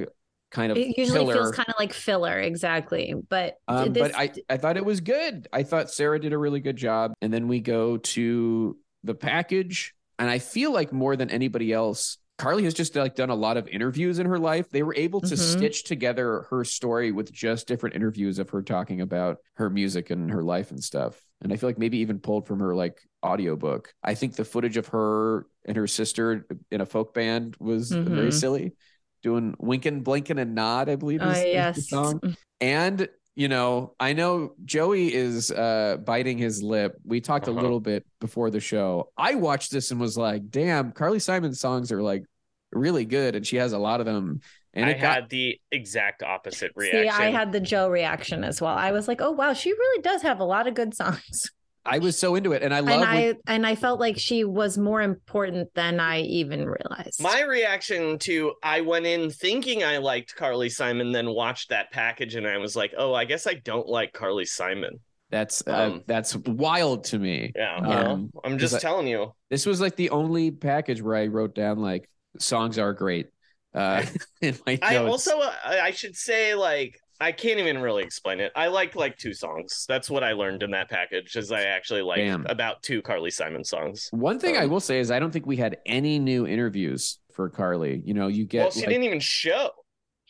[0.04, 0.06] a
[0.54, 1.36] kind of It usually filler.
[1.36, 3.16] feels kind of like filler, exactly.
[3.30, 5.48] But Um, this, but I, I thought it was good.
[5.54, 7.14] I thought Sara did a really good job.
[7.22, 9.93] And then we go to the package.
[10.18, 13.58] And I feel like more than anybody else, Carly has just like done a lot
[13.58, 14.70] of interviews in her life.
[14.70, 15.38] They were able to Mhm.
[15.38, 20.32] stitch together her story with just different interviews of her talking about her music and
[20.32, 21.22] her life and stuff.
[21.41, 23.93] And I feel like maybe even pulled from her like audiobook.
[24.04, 28.30] I think the footage of her and her sister in a folk band was very
[28.30, 28.34] Mhm.
[28.34, 28.74] silly.
[29.22, 32.22] Doing winking, blinking, and nod, I believe is, is the yes, song.
[32.62, 33.10] And
[33.40, 36.98] you know, I know Joey is uh biting his lip.
[37.06, 37.58] We talked Uh-huh.
[37.58, 39.12] a little bit before the show.
[39.18, 42.26] I watched this and was like, "Damn, Carly Simon's songs are like
[42.74, 44.42] really good, and she has a lot of them."
[44.74, 47.04] And I it got had the exact opposite reaction.
[47.04, 48.76] See, I had the Joe reaction as well.
[48.76, 51.50] I was like, oh wow, she really does have a lot of good songs.
[51.90, 52.90] I was so into it, and I love.
[52.90, 57.22] and when- I and I felt like she was more important than I even realized.
[57.22, 62.36] My reaction to I went in thinking I liked Carly Simon, then watched that package
[62.36, 65.00] and I was like, oh, I guess I don't like Carly Simon.
[65.32, 67.52] that's uh, um, that's wild to me.
[67.56, 68.04] Yeah, Yeah.
[68.04, 69.34] well, I'm just I- telling you.
[69.50, 73.28] This was like the only package where I wrote down like songs are great.
[73.74, 74.04] Uh,
[74.42, 78.51] in my I also uh, I should say like I can't even really explain it.
[78.55, 79.86] I liked like two songs.
[79.89, 81.36] That's what I learned in that package.
[81.36, 82.45] Is I actually liked Damn.
[82.45, 84.07] about two Carly Simon songs.
[84.11, 87.20] One thing I Um, will say is I don't think we had any new interviews
[87.34, 88.01] for Carly.
[88.05, 89.72] You know, you get well, she like- didn't even show.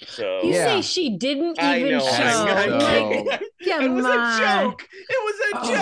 [0.07, 0.75] So you Yeah.
[0.77, 1.99] say she didn't I even know.
[1.99, 2.07] show.
[2.23, 3.21] I know.
[3.23, 4.11] Like, it was on.
[4.11, 4.87] a joke.
[5.09, 5.73] It was a Oh.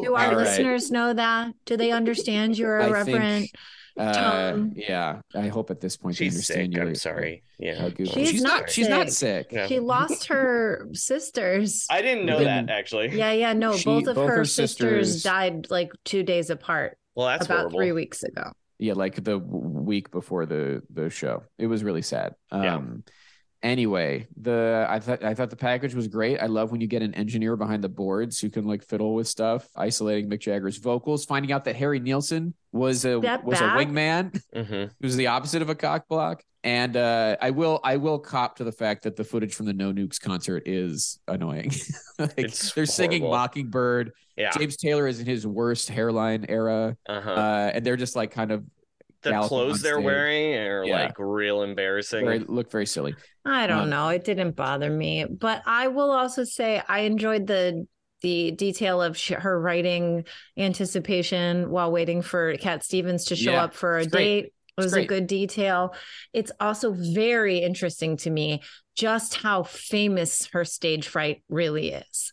[0.00, 0.04] joke.
[0.06, 0.36] Do our All right.
[0.38, 1.52] listeners know that?
[1.66, 3.22] Do they understand your I irreverent?
[3.22, 3.50] think,
[3.98, 6.82] uh, yeah, I hope at this point they She's understand sick.
[6.82, 6.88] you.
[6.88, 7.42] I'm sorry.
[7.58, 7.80] Yeah.
[7.80, 8.70] how goofy- She's she's not not.
[8.70, 9.46] She's not sick.
[9.48, 9.52] sick.
[9.52, 9.66] Yeah.
[9.66, 11.86] She lost her sisters.
[11.90, 13.16] I didn't know Then- that actually.
[13.16, 13.76] Yeah, yeah, no.
[13.76, 17.46] She- both of both her, her sisters, sisters- died like two days apart, Well, that's
[17.46, 17.78] about horrible.
[17.78, 18.52] three weeks ago.
[18.78, 21.42] Yeah, like the week before the the show.
[21.58, 22.34] It was really sad.
[22.52, 22.80] Yeah.
[23.62, 26.38] Anyway, the I thought I thought the package was great.
[26.38, 29.26] I love when you get an engineer behind the boards who can like fiddle with
[29.26, 33.74] stuff, isolating Mick Jagger's vocals, finding out that Harry Nilsson was a Step was back.
[33.74, 34.40] a wingman.
[34.54, 36.44] hmm It was the opposite of a cock block.
[36.64, 39.72] And uh, I will I will cop to the fact that the footage from the
[39.72, 41.72] No Nukes concert is annoying.
[42.18, 42.36] like,
[42.74, 43.38] they're singing horrible.
[43.38, 44.12] Mockingbird.
[44.36, 44.50] Yeah.
[44.56, 46.96] James Taylor is in his worst hairline era.
[47.08, 47.30] Uh-huh.
[47.30, 48.64] Uh, and they're just like kind of
[49.22, 51.02] the galloping clothes they're wearing are Yeah.
[51.04, 52.24] like real embarrassing.
[52.24, 53.14] very, look very silly.
[53.44, 54.08] I don't Um, know.
[54.10, 57.86] It didn't bother me, but I will also say I enjoyed the
[58.20, 60.24] the detail of sh- her writing
[60.56, 64.24] anticipation while waiting for Cat Stevens to show Yeah, up for a it's great.
[64.42, 64.52] date.
[64.76, 65.94] It was a good detail.
[66.32, 68.62] It's also very interesting to me
[68.96, 72.32] just how famous her stage fright really is.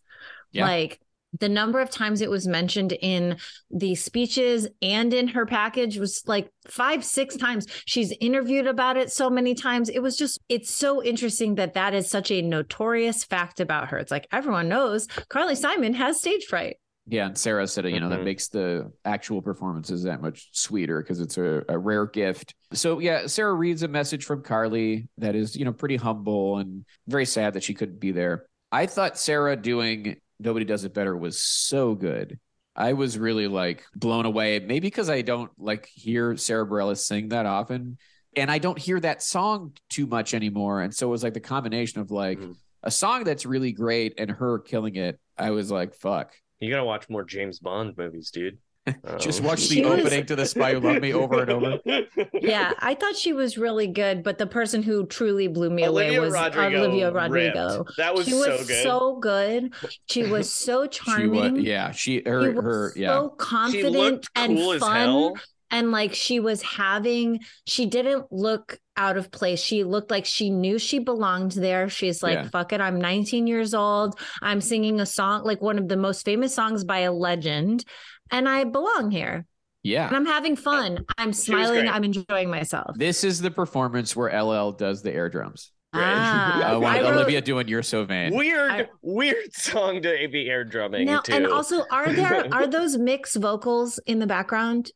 [0.52, 0.66] Yeah.
[0.66, 1.00] Like
[1.40, 3.38] the number of times it was mentioned in
[3.72, 7.66] the speeches and in her package was like five, six times.
[7.86, 9.90] She's interviewed about it so many times.
[9.90, 13.98] It was just, it's so interesting that that is such a notorious fact about her.
[13.98, 16.78] It's like everyone knows Carly Simon has stage fright.
[17.08, 18.26] Yeah, and Sara said, you know, that Mhm.
[18.26, 22.56] makes the actual performances that much sweeter because it's a, a rare gift.
[22.74, 26.84] So yeah, Sara reads a message from Carly that is, you know, pretty humble and
[27.08, 28.48] very sad that she couldn't be there.
[28.72, 32.40] I thought Sara doing Nobody Does It Better was so good.
[32.76, 37.30] I was really like blown away, maybe because I don't like hear Sara Bareilles sing
[37.30, 37.98] that often.
[38.36, 40.82] And I don't hear that song too much anymore.
[40.82, 42.56] And so it was like the combination of like Mhm.
[42.84, 45.20] a song that's really great and her killing it.
[45.38, 46.34] I was like, fuck.
[46.60, 48.58] You gotta watch more James Bond movies, dude.
[49.20, 51.50] Just Um, watch the She was- opening to The Spy Who Loved Me over and
[51.52, 51.80] over.
[52.34, 56.20] yeah, I thought she was really good, but the person who truly blew me Olivia
[56.20, 56.84] away was Rodrigo.
[56.84, 57.16] Olivia ripped.
[57.16, 57.86] Rodrigo.
[57.98, 58.84] That was, she was so good.
[58.84, 59.74] so good.
[60.08, 61.54] She was so She charming.
[61.56, 63.14] was, yeah, she She her was her yeah.
[63.16, 64.96] so she confident looked and cool as fun.
[64.96, 65.34] hell.
[65.72, 70.50] and like she was having she didn't look out of place she looked like she
[70.52, 72.48] knew she belonged there she's like Yeah.
[72.50, 76.24] fuck it i'm 19 years old i'm singing a song like one of the most
[76.24, 77.84] famous songs by a legend
[78.32, 79.46] and i belong here
[79.84, 80.08] Yeah.
[80.08, 84.72] and i'm having fun i'm smiling i'm enjoying myself This is the performance where LL
[84.72, 85.72] does the air drums.
[85.94, 90.50] ah, Uh, I wrote- Olivia doing "You're So Vain." Weird, I- weird song to be
[90.50, 91.34] air drumming now too.
[91.34, 94.92] and also are there are those mixed vocals in the background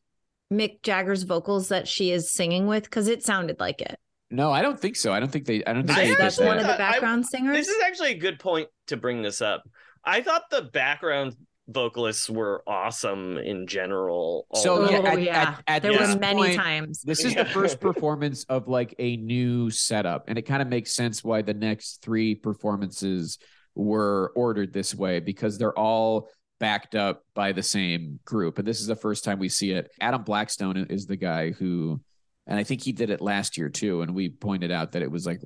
[0.52, 3.98] mick jagger's vocals that she is singing with because it sounded like it
[4.32, 5.14] No, I don't think so.
[5.14, 5.64] I don't think they.
[5.66, 7.68] I don't think I they that's actually one of the thought- I- background singers This
[7.70, 9.64] is actually a good point to bring this up.
[10.04, 11.36] I thought the background
[11.70, 14.46] vocalists were awesome in general.
[14.50, 17.02] all So, yeah, oh at- yeah, at- at there this were many point- times.
[17.02, 20.94] This is the first performance of like a new setup, and it kind of makes
[20.94, 23.38] sense why the next three performances
[23.76, 28.58] were ordered this way because they're all backed up by the same group.
[28.60, 29.90] And this is the first time we see it.
[30.02, 32.02] Adam Blackstone is the guy who,
[32.48, 34.02] and I think he did it last year too.
[34.02, 35.40] And we pointed out that it was like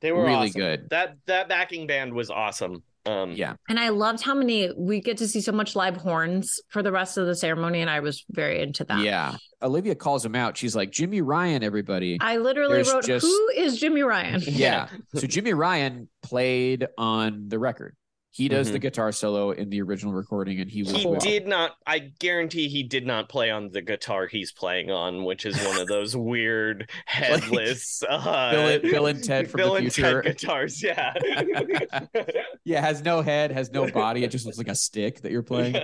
[0.00, 0.60] they were really awesome.
[0.60, 0.90] good.
[0.90, 2.82] That that backing band was awesome.
[3.06, 3.54] Um, Yeah.
[3.68, 6.92] And I loved how many we get to see so much live horns for the
[6.92, 9.00] rest of the ceremony, and I was very into that.
[9.00, 9.36] Yeah.
[9.62, 10.56] Olivia calls him out.
[10.56, 12.18] She's like, Jimmy Ryan, everybody.
[12.20, 14.88] I literally There's wrote, just- "Who is Jimmy Ryan?" yeah.
[15.14, 17.94] So Jimmy Ryan played on the record.
[18.32, 20.98] He does the guitar solo in the original recording, and he was Mm-hmm.
[21.00, 21.72] He with- did not.
[21.86, 25.80] I guarantee he did not play on the guitar he's playing on, which is one
[25.80, 30.22] of those weird headless uh, Bill and- Bill and Ted from Bill the and future.
[30.22, 30.80] Ted guitars.
[30.82, 31.12] Yeah,
[32.64, 34.24] yeah, has no head, has no body.
[34.24, 35.76] It just looks like a stick that you're playing.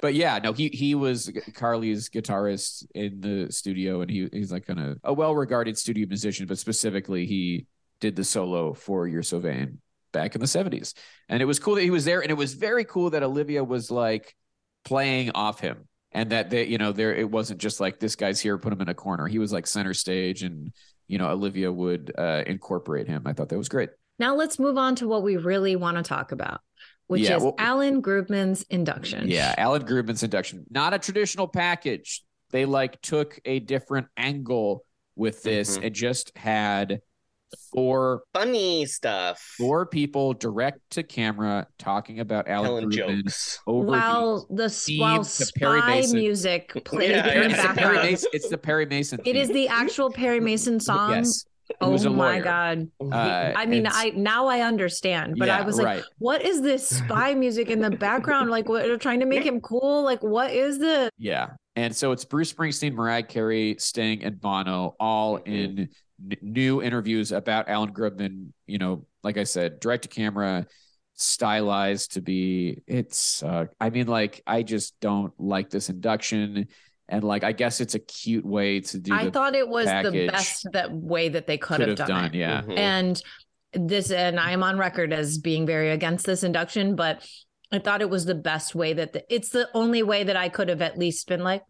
[0.00, 4.66] But yeah, no, he he was Carly's guitarist in the studio, and he he's like
[4.66, 7.66] kind of a well regarded studio musician, but specifically he
[8.00, 9.78] did the solo for You're So Vain
[10.12, 10.94] back in the 70s.
[11.28, 13.62] And it was cool that he was there, and it was very cool that Olivia
[13.64, 14.34] was like
[14.84, 15.86] playing off him.
[16.12, 18.80] And that they, you know, there it wasn't just like this guy's here, put him
[18.80, 19.28] in a corner.
[19.28, 20.72] He was like center stage, and
[21.06, 23.22] you know, Olivia would uh, incorporate him.
[23.26, 23.90] I thought that was great.
[24.18, 26.62] Now let's move on to what we really want to talk about,
[27.06, 29.28] which Yeah, is well- Alan Grubman's induction.
[29.30, 32.24] Yeah, Alan Grubman's induction, not a traditional package.
[32.50, 34.84] They like took a different angle
[35.14, 35.86] with this Mhm.
[35.86, 37.02] and just had
[37.72, 39.38] four funny stuff.
[39.58, 43.58] four people direct to camera talking about Alan telling Grubman jokes.
[43.66, 46.18] over While the theme while to Perry spy Mason.
[46.18, 48.10] music played Yeah, in the, the it's, the Perry background.
[48.10, 49.20] Mason, it's the Perry Mason.
[49.24, 51.14] It is the actual Perry Mason song.
[51.14, 51.44] yes.
[51.80, 52.42] Oh my lawyer.
[52.42, 52.88] god!
[53.00, 56.02] Uh, I mean, I now I understand, but I was like, right.
[56.18, 58.50] what is this spy music in the background?
[58.50, 60.02] Like, what they're trying to make him cool?
[60.02, 61.10] Like, what is this?
[61.16, 61.50] Yeah.
[61.76, 65.46] And so it's Bruce Springsteen, Mariah Carey, Sting, and Bono all Mhm.
[65.46, 65.88] in
[66.30, 68.52] n- new interviews about Alan Grubman.
[68.66, 70.66] You know, like I said, direct to camera,
[71.14, 72.82] stylized to be.
[72.86, 76.68] It's, uh, I mean, like, I just don't like this induction.
[77.08, 79.86] And like, I guess it's a cute way to do I the thought it was
[79.86, 82.24] the best that way that they could, could have have done, done.
[82.26, 82.34] it.
[82.34, 82.62] Yeah.
[82.62, 82.78] Mhm.
[82.78, 83.22] And
[83.72, 87.26] this, and I am on record as being very against this induction, but
[87.72, 90.48] I thought it was the best way that the, it's the only way that I
[90.48, 91.62] could have at least been like,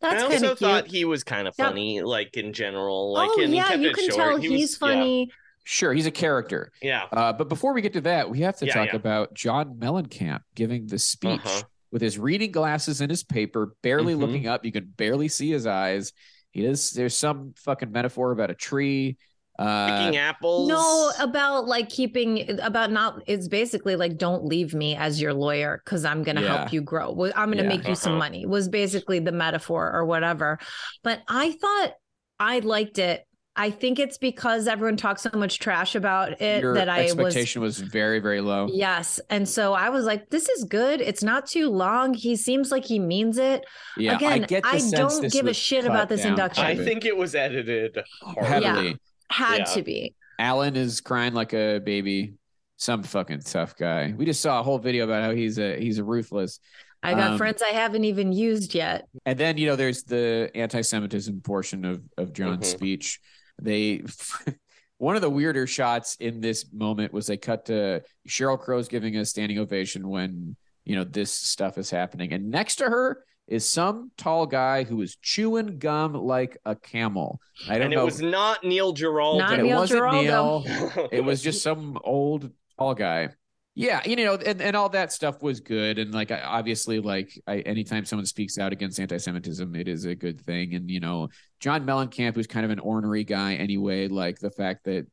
[0.00, 0.58] that's I also of cute.
[0.58, 1.68] thought he was kind of Yep.
[1.68, 3.12] funny, like in general.
[3.12, 4.16] Like, oh and he yeah, kept you it can short.
[4.16, 4.78] tell He he's was- yeah.
[4.96, 5.30] funny.
[5.68, 6.70] Sure, he's a character.
[6.80, 7.06] Yeah.
[7.12, 8.96] Uh, but before we get to that, we have to Yeah, talk yeah.
[8.96, 11.62] about John Mellencamp giving the speech Uh-huh.
[11.90, 14.18] with his reading glasses and his paper, barely Mhm.
[14.20, 14.64] looking up.
[14.64, 16.12] You can barely see his eyes.
[16.52, 16.92] He does.
[16.92, 19.16] there's some fucking metaphor about a tree.
[19.58, 20.68] Uh, Picking apples.
[20.68, 23.22] No, about like keeping about not.
[23.26, 26.58] It's basically like don't leave me as your lawyer because I'm going to Yeah.
[26.58, 27.08] help you grow.
[27.34, 27.68] I'm going to Yeah.
[27.68, 28.18] make you some Uh-huh.
[28.18, 28.44] money.
[28.46, 30.58] Was basically the metaphor or whatever.
[31.02, 31.92] But I thought
[32.38, 33.22] I liked it.
[33.58, 37.12] I think it's because everyone talks so much trash about it your that I was
[37.12, 38.68] expectation was, very, very low.
[38.70, 39.18] Yes.
[39.30, 41.00] And so I was like, this is good.
[41.00, 42.12] It's not too long.
[42.12, 43.64] He seems like he means it.
[43.96, 46.64] Yeah, Again, I get the I sense don't give a shit about this down induction.
[46.64, 46.84] quite I a bit.
[46.84, 48.46] think it was edited hard.
[48.46, 48.98] heavily.
[49.30, 49.64] Had Yeah.
[49.64, 50.14] to be.
[50.38, 52.34] Alan is crying like a baby.
[52.78, 54.12] Some fucking tough guy.
[54.16, 56.60] We just saw a whole video about how he's a he's a ruthless.
[57.02, 59.06] I got Um, friends I haven't even used yet.
[59.24, 62.76] And then you know there's the anti-Semitism portion of of John's Mhm.
[62.76, 63.20] speech.
[63.60, 64.02] They
[64.98, 69.16] one of the weirder shots in this moment was they cut to Sheryl Crow's giving
[69.16, 73.68] a standing ovation when you know this stuff is happening, and next to her is
[73.68, 77.40] some tall guy who is chewing gum like a camel.
[77.68, 79.38] I don't And it was not Neil Giraldo.
[79.38, 80.64] Not it Neil wasn't Giraldo.
[80.68, 81.08] Neil.
[81.12, 83.30] It was just some old tall guy.
[83.78, 87.38] Yeah, you know, and, and all that stuff was good, and like I, obviously, like
[87.46, 90.74] I, anytime someone speaks out against anti-Semitism, it is a good thing.
[90.74, 91.28] And you know,
[91.60, 95.06] John Mellencamp, who's kind of an ornery guy anyway, like the fact that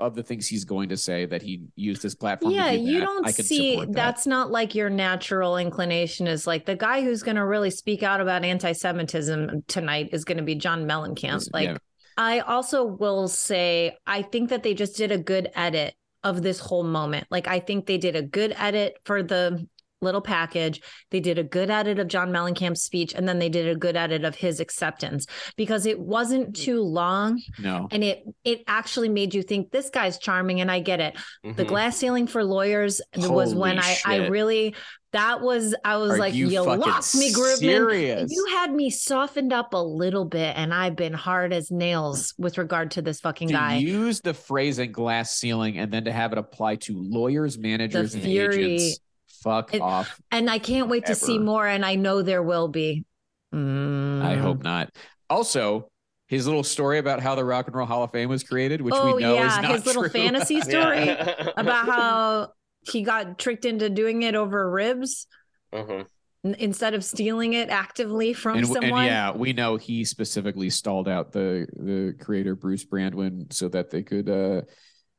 [0.00, 2.52] of the things he's going to say that he used his platform.
[2.52, 3.92] Yeah, to do you don't see that.
[3.92, 8.02] that's not like your natural inclination is like the guy who's going to really speak
[8.02, 11.46] out about anti-Semitism tonight is going to be John Mellencamp.
[11.52, 11.76] Like Yeah.
[12.16, 16.58] I also will say I think that they just did a good edit of this
[16.58, 17.26] whole moment.
[17.30, 19.66] Like I think they did a good edit for the
[20.00, 20.80] little package.
[21.10, 23.96] They did a good edit of John Mellencamp's speech and then they did a good
[23.96, 25.26] edit of his acceptance
[25.56, 27.88] because it wasn't too long no.
[27.90, 31.16] and it it actually made you think this guy's charming and I get it.
[31.42, 31.68] The Mhm.
[31.68, 34.74] glass ceiling for lawyers was when Holy I I really
[35.12, 38.26] that was I was Are like you you, fucking lost me Grubman.
[38.30, 42.58] You had me softened up a little bit and I've been hard as nails with
[42.58, 43.76] regard to this fucking to guy.
[43.78, 48.22] use the phrasing glass ceiling and then to have it apply to lawyers, managers, and
[48.22, 49.00] fury- agents.
[49.42, 50.20] Fuck It- off.
[50.30, 53.04] and I can't wait to see more and I know there will be.
[53.52, 54.40] I Mm.
[54.40, 54.90] hope not.
[55.28, 55.90] Also,
[56.28, 58.94] his little story about how the Rock and Roll Hall of Fame was created, which
[58.96, 60.10] oh we know yeah, is not his little true.
[60.10, 61.48] fantasy story Yeah.
[61.56, 65.26] about how he got tricked into doing it over ribs.
[65.72, 66.06] Mhm.
[66.44, 69.04] n- instead of stealing it actively from and, and someone.
[69.04, 74.02] yeah, we know he specifically stalled out the the creator Bruce Brandwein so that they
[74.02, 74.62] could uh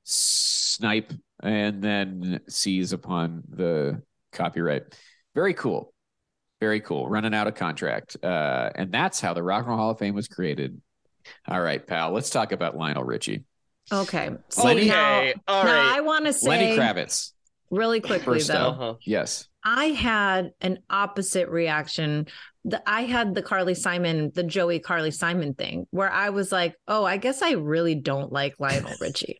[0.03, 1.13] snipe
[1.43, 4.01] and then seize upon the
[4.31, 4.83] copyright.
[5.35, 5.93] Very cool.
[6.59, 7.07] Very cool.
[7.09, 8.17] Running out of contract.
[8.23, 10.79] Uh and that's how the Rock and Roll Hall of Fame was created.
[11.47, 12.11] All right, pal.
[12.11, 13.43] Let's talk about Lionel Richie.
[13.91, 14.29] Okay.
[14.49, 15.97] So Lenny- now, Okay, all now right.
[15.97, 17.31] I want to say Lenny Kravitz.
[17.71, 18.53] Really quickly First though.
[18.55, 18.73] up.
[18.79, 18.93] Uh-huh.
[19.05, 19.47] Yes.
[19.63, 22.27] I had an opposite reaction.
[22.65, 26.75] The, I had the Carly Simon, the Joey Carly Simon thing, where I was like,
[26.87, 29.39] "Oh, I guess I really don't like Lionel Richie."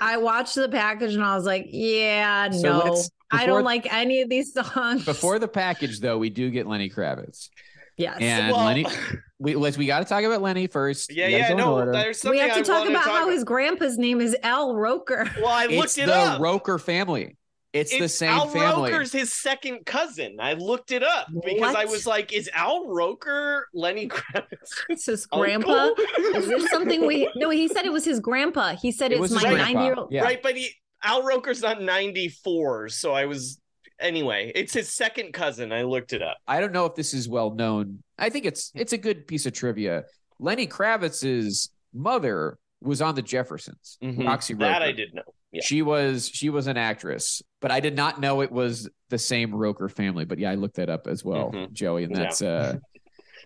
[0.00, 3.90] I watched the package and I was like, "Yeah, So no, let's- I don't like
[3.92, 7.48] any of these songs." Before the package, though, we do get Lenny Kravitz.
[7.96, 8.86] yes, And Well- Lenny
[9.38, 11.10] we let's we gotta talk about Lenny first.
[11.14, 13.30] yeah, We yeah, no, there's something we have to I talk wanna about talk how
[13.30, 15.26] his grandpa's name is Al Roker.
[15.38, 16.40] Well, I it's looked it the up.
[16.40, 17.36] Roker family.
[17.80, 18.90] It's, the It's same Al family.
[18.92, 20.36] Roker's his second cousin.
[20.40, 25.90] I looked it up because I was like, "Is Al Roker Lenny Kravitz's his grandpa.
[26.34, 27.30] Is this something we?
[27.36, 28.76] No, he said it was his grandpa.
[28.76, 29.72] He said It it's was my grandpa.
[29.72, 30.12] nine-year-old.
[30.12, 30.22] Yeah.
[30.22, 30.70] Right, but he,
[31.02, 33.60] Al Roker's not 94, so I was
[34.00, 34.52] anyway.
[34.54, 35.72] It's his second cousin.
[35.72, 36.38] I looked it up.
[36.46, 38.02] I don't know if this is well known.
[38.18, 40.04] I think it's it's a good piece of trivia.
[40.40, 43.98] Lenny Kravitz's mother was on the Jeffersons.
[44.02, 44.26] Mhm.
[44.26, 45.22] Roxie That I did know.
[45.52, 45.62] Yeah.
[45.64, 49.54] She was she was an actress, but I did not know it was the same
[49.54, 50.24] Roker family.
[50.24, 51.72] But yeah, I looked that up as well, Mhm.
[51.72, 52.18] Joey, and Yeah.
[52.22, 52.76] that's uh,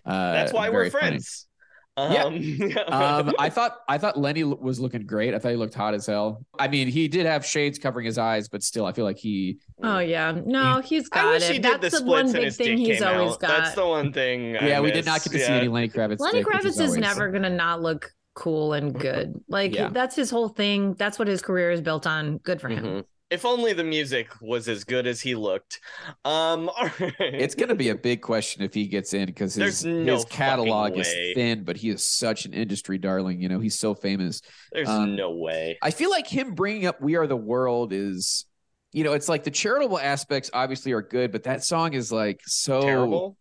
[0.05, 0.89] uh That's why we're funny.
[0.89, 1.47] friends.
[1.95, 2.23] Yeah.
[2.25, 2.77] Um,
[3.29, 5.33] um, I thought I thought Lenny was looking great.
[5.35, 6.43] I thought he looked hot as hell.
[6.59, 9.59] I mean, he did have shades covering his eyes, but still, I feel like he.
[9.81, 11.53] Oh yeah, no, he's got I wish it.
[11.53, 13.33] he did That's the the one splits and big his thing dick he's came always
[13.33, 13.39] out.
[13.39, 13.47] got.
[13.47, 14.57] That's the one thing.
[14.57, 16.19] I yeah, we did not get to see any Lenny Kravitz.
[16.19, 19.33] Lenny dick, which Kravitz is always- never gonna not look cool and good.
[19.47, 19.89] Like Yeah.
[19.89, 20.93] that's his whole thing.
[20.95, 22.37] That's what his career is built on.
[22.37, 22.83] Good for him.
[22.83, 23.03] Mhm.
[23.29, 25.79] If only the music was as good as he looked.
[26.23, 27.13] Um, all right.
[27.19, 30.25] It's going to be a big question if he gets in because his, no his
[30.25, 33.41] catalog is thin, but he is such an industry darling.
[33.41, 34.41] You know, he's so famous.
[34.71, 35.79] There's um, no way.
[35.81, 38.45] I feel like him bringing up "We Are the World" is,
[38.91, 42.39] you know, it's like the charitable aspects obviously are good, but that song is like
[42.45, 43.35] so Terrible.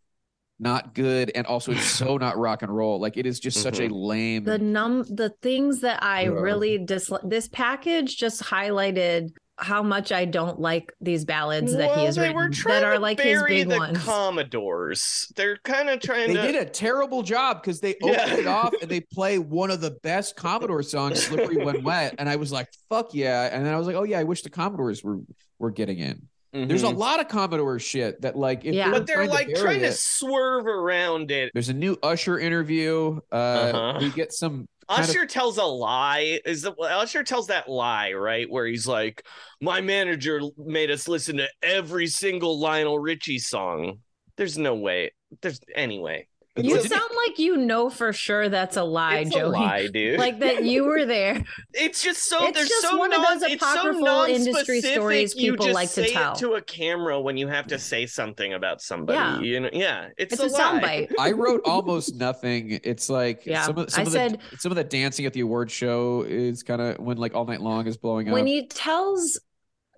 [0.62, 2.98] Not good, and also it's so not rock and roll.
[3.00, 3.94] Like it is just such a Mm-hmm.
[3.94, 4.44] lame.
[4.44, 6.28] The num the things that I Yeah.
[6.30, 7.22] really dislike.
[7.24, 12.18] This package just highlighted how much I don't like these ballads that he Well, has
[12.18, 13.98] written that are like his bury big the ones.
[13.98, 15.30] Commodores.
[15.36, 16.42] They're kind of trying they to.
[16.52, 18.34] did a terrible job because they opened Yeah.
[18.38, 22.28] it off and they play one of the best Commodore songs, "Slippery When Wet," and
[22.28, 24.50] I was like, "Fuck yeah!" And then I was like, "Oh yeah, I wish the
[24.50, 25.18] Commodores were
[25.58, 26.98] were getting in." There's a Mhm.
[26.98, 28.84] lot of Commodore shit that like, if Yeah.
[28.84, 31.50] they were but they're trying to like bury trying to swerve around it.
[31.54, 33.20] There's a new Usher interview.
[33.32, 33.98] Uh, Uh-huh.
[34.02, 34.68] We get some.
[34.88, 36.40] kind of- Usher tells a lie.
[36.44, 39.24] Is the Usher tells that lie right where he's like,
[39.62, 44.00] "My manager made us listen to every single Lionel Richie song."
[44.36, 45.12] There's no way.
[45.40, 46.26] There's anyway.
[46.54, 49.40] You Didn't- sound like you know for sure that's a lie, it's Joey.
[49.42, 50.18] a lie, dude.
[50.18, 51.42] Like that you were there.
[51.72, 55.34] it's just so It's there's just so one of those it's so apocryphal industry stories
[55.34, 56.32] you people just like to say tell.
[56.34, 59.16] it to a camera when you have to say something about somebody.
[59.48, 59.52] Yeah.
[59.54, 61.08] You know, yeah, it's, It's a, a lie.
[61.08, 61.12] soundbite.
[61.18, 62.78] I wrote almost nothing.
[62.84, 63.62] It's like Yeah.
[63.62, 66.20] some of some I of said- the some of the dancing at the award show
[66.28, 68.34] is kind of when like all night long is blowing up.
[68.34, 69.40] When he tells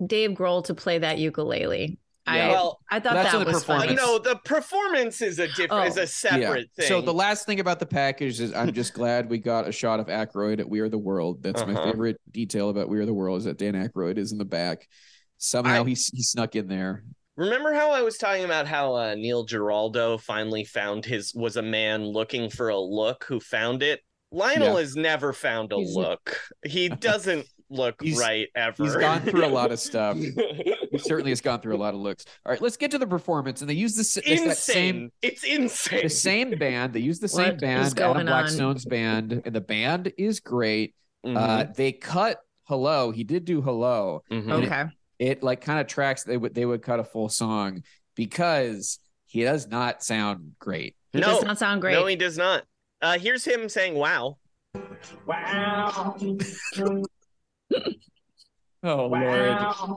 [0.07, 3.65] Dave Grohl to play that ukulele, I Well, I thought That's that in the was
[3.65, 3.95] funny.
[3.95, 4.25] performance.
[4.27, 6.03] no, the performance is a different, is Oh.
[6.03, 6.87] a separate thing.
[6.89, 10.01] So the last thing about the package is I'm just glad we got a shot
[10.01, 11.43] of Aykroyd at We Are the World.
[11.43, 11.85] That's my Uh-huh.
[11.93, 14.89] favorite detail about We Are the World is that Dan Aykroyd is in the back
[15.37, 17.05] Somehow I- he he snuck in there.
[17.37, 21.63] Remember how I was talking about how uh, Neil Giraldo finally found his was a
[21.63, 24.01] man looking for a look who found it.
[24.31, 24.81] Lionel Yeah.
[24.81, 26.41] has never found a He's- look.
[26.65, 28.85] He doesn't look He's- right ever.
[28.85, 30.17] He's gone through a lot of stuff.
[30.17, 32.25] He certainly has gone through a lot of looks.
[32.47, 33.61] All right, let's get to the performance.
[33.61, 34.49] And they use this, this insane.
[34.49, 36.03] that same it's insane.
[36.05, 36.93] the same band.
[36.93, 38.77] They use the same band, Adam going on?
[38.89, 40.95] Band, and the band is great.
[41.27, 43.11] Mhm, Uh, they cut hello.
[43.11, 44.23] He did do hello.
[44.31, 44.39] mhm.
[44.53, 44.85] and it- Okay.
[45.19, 46.25] It like kind of tracks.
[46.25, 47.83] They would they would cut a full song
[48.17, 50.97] because he does not sound great.
[51.13, 51.27] He No.
[51.29, 51.93] does not sound great.
[51.93, 52.65] No, he does not.
[53.01, 54.39] Uh, here's him saying "Wow."
[55.25, 56.17] "Wow."
[58.87, 59.49] Oh lord.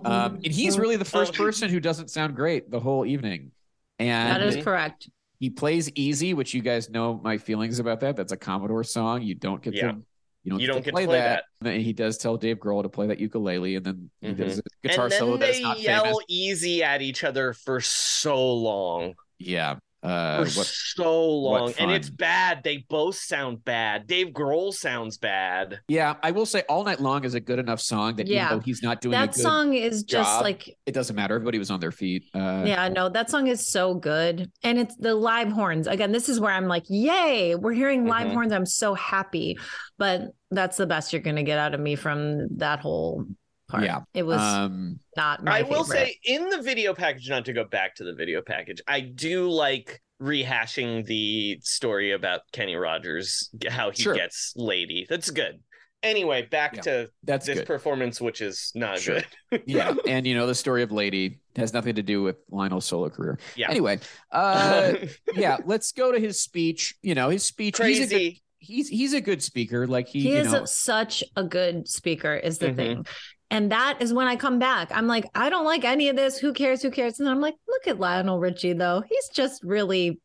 [0.05, 3.51] Um, and he's really the first person who doesn't sound great the whole evening.
[3.99, 5.09] And that is correct.
[5.39, 8.15] he plays easy, which you guys know my feelings about that.
[8.15, 9.23] That's a Commodore song.
[9.23, 9.91] You don't get Yeah.
[9.91, 9.97] to
[10.43, 11.43] you don't, You get, don't to get to play, play that.
[11.65, 14.37] And he does tell Dave Grohl to play that ukulele, and then he Mhm.
[14.37, 16.19] does a guitar and then solo that's they not yell famous.
[16.29, 19.15] easy at each other for so long.
[19.37, 19.79] Yeah.
[20.03, 22.61] Uh, for what, so long, and it's bad.
[22.63, 24.05] They both sound bad.
[24.05, 25.79] Dave Grohl sounds bad.
[25.87, 28.45] yeah, I will say, "All Night Long" is a good enough song that Yeah.
[28.45, 30.43] even though he's not doing a That good, song is just job.
[30.43, 31.33] like it doesn't matter.
[31.35, 32.23] Everybody was on their feet.
[32.33, 34.51] Uh, yeah, no, that song is so good.
[34.63, 35.87] And it's the live horns.
[35.87, 38.33] Again, this is where I'm like, yay, we're hearing live Mhm.
[38.33, 38.53] horns.
[38.53, 39.57] I'm so happy.
[39.97, 43.25] But that's the best you're gonna get out of me from that whole
[43.67, 43.83] part.
[43.83, 44.01] Yeah.
[44.13, 47.63] It was Um, not my I will say, in the video package, not to go
[47.63, 53.91] back to the video package, I do like rehashing the story about Kenny Rogers, how
[53.91, 54.15] he Sure.
[54.15, 55.05] gets lady.
[55.09, 55.59] That's good.
[56.03, 57.67] Anyway, back Yeah, to that's this good.
[57.67, 59.21] performance, which is not Sure.
[59.51, 59.63] good.
[59.67, 63.09] yeah, and you know the story of Lady has nothing to do with Lionel's solo
[63.09, 63.39] career.
[63.55, 63.69] Yeah.
[63.71, 63.99] Anyway,
[64.31, 64.93] uh,
[65.35, 66.95] yeah, let's go to his speech.
[67.01, 67.77] You know, his speech.
[67.79, 68.43] He's a good, Crazy.
[68.59, 69.87] he's he's a good speaker.
[69.87, 72.75] Like he, he you is know, such a good speaker is the Mhm.
[72.75, 73.05] thing
[73.49, 74.89] and that is when i come back.
[74.93, 76.37] I'm like i don't like any of this.
[76.37, 76.81] Who cares?
[76.81, 77.19] Who cares?
[77.19, 79.03] And i'm like look at lionel richie though.
[79.07, 80.19] He's just really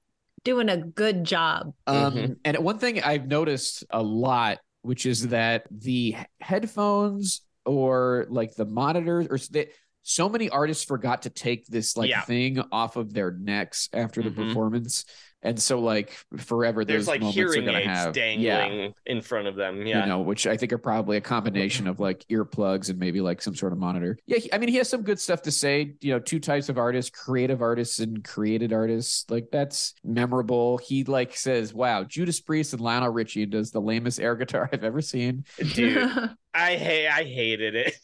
[0.44, 1.72] doing a good job.
[1.86, 2.36] Um, Mhm.
[2.44, 8.64] and one thing I've noticed a lot, which is that the headphones or like the
[8.64, 9.68] monitors or they,
[10.02, 12.22] so many artists forgot to take this like Yeah.
[12.22, 14.48] thing off of their necks after the Mhm.
[14.48, 15.04] performance,
[15.42, 18.44] and so like forever There's those like moments are hearing gonna aids have dangling
[18.80, 18.88] yeah.
[19.06, 19.86] in front of them.
[19.86, 20.02] Yeah.
[20.02, 23.42] You know, which I think are probably a combination of like earplugs and maybe like
[23.42, 24.18] some sort of monitor.
[24.26, 25.94] Yeah, he- I mean, he has some good stuff to say.
[26.00, 29.28] You know, two types of artists: creative artists and created artists.
[29.28, 30.78] Like that's memorable.
[30.78, 34.84] He like says, "Wow, Judas Priest and Lionel Richie does the lamest air guitar I've
[34.84, 36.08] ever seen." Dude,
[36.54, 37.96] I hate I hated it.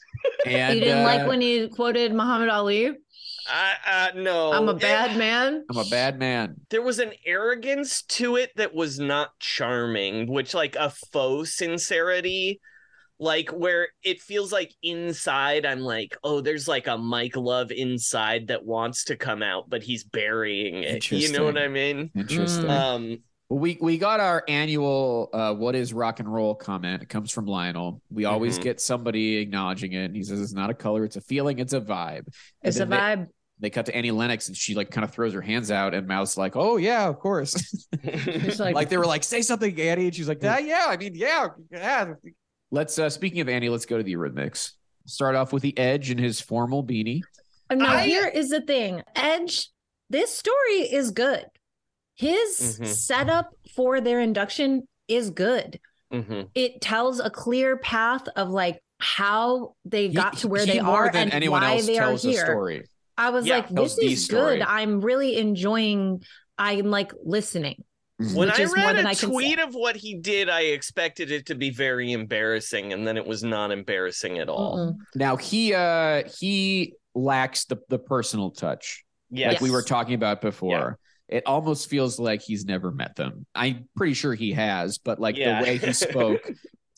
[0.46, 2.92] And you didn't uh, like when he quoted muhammad ali
[3.50, 4.52] I uh no.
[4.52, 6.56] i'm a It- bad man I'm a bad man.
[6.70, 12.60] there was an arrogance to it that was not charming, which like a faux sincerity,
[13.18, 18.48] like where it feels like inside I'm like, oh, there's like a Mike Love inside
[18.48, 21.10] that wants to come out, but he's burying it.
[21.10, 22.10] You know what I mean?
[22.14, 22.68] Interesting.
[22.70, 23.18] Um,
[23.50, 27.02] we we got our annual uh, "What is rock and roll?" comment.
[27.02, 28.02] It comes from Lionel.
[28.10, 28.62] We always Mhm.
[28.62, 31.72] get somebody acknowledging it, and he says it's not a color, it's a feeling, it's
[31.72, 32.26] a vibe.
[32.26, 33.26] And it's a then they- vibe
[33.60, 36.06] they cut to Annie Lennox and she like kind of throws her hands out and
[36.06, 37.54] Mouth's like, "Oh yeah, of course."
[38.02, 40.96] It's like, like- they were like, "Say something, Annie," and she's like, "Ah, "Yeah, I
[40.96, 42.14] mean, yeah, yeah."
[42.70, 44.72] Let's uh speaking of Annie, let's go to the Eurythmics.
[45.06, 47.22] Start off with the Edge and his formal beanie.
[47.70, 49.68] And now I- here is the thing edge
[50.10, 51.44] this story is good
[52.14, 52.86] his Mhm.
[52.86, 55.78] setup for their induction is good
[56.12, 56.48] mhm.
[56.54, 61.10] it tells a clear path of like how they He- got to where they are
[61.12, 62.44] than and anyone why else they are tells a here.
[62.46, 62.84] story.
[63.18, 64.62] I was Yeah, like, this the is good.
[64.62, 66.22] I'm really enjoying.
[66.56, 67.84] I'm like listening.
[68.34, 70.62] When I is more read than a I can tweet of what he did, I
[70.62, 74.76] expected it to be very embarrassing, and then it was not embarrassing at all.
[74.78, 74.96] Mm-mm.
[75.14, 79.04] Now he uh he lacks the the personal touch.
[79.30, 80.98] Yeah, like we were talking about before.
[81.28, 83.44] It almost feels like he's never met them.
[83.54, 85.60] I'm pretty sure he has, but like Yeah.
[85.60, 86.50] the way he spoke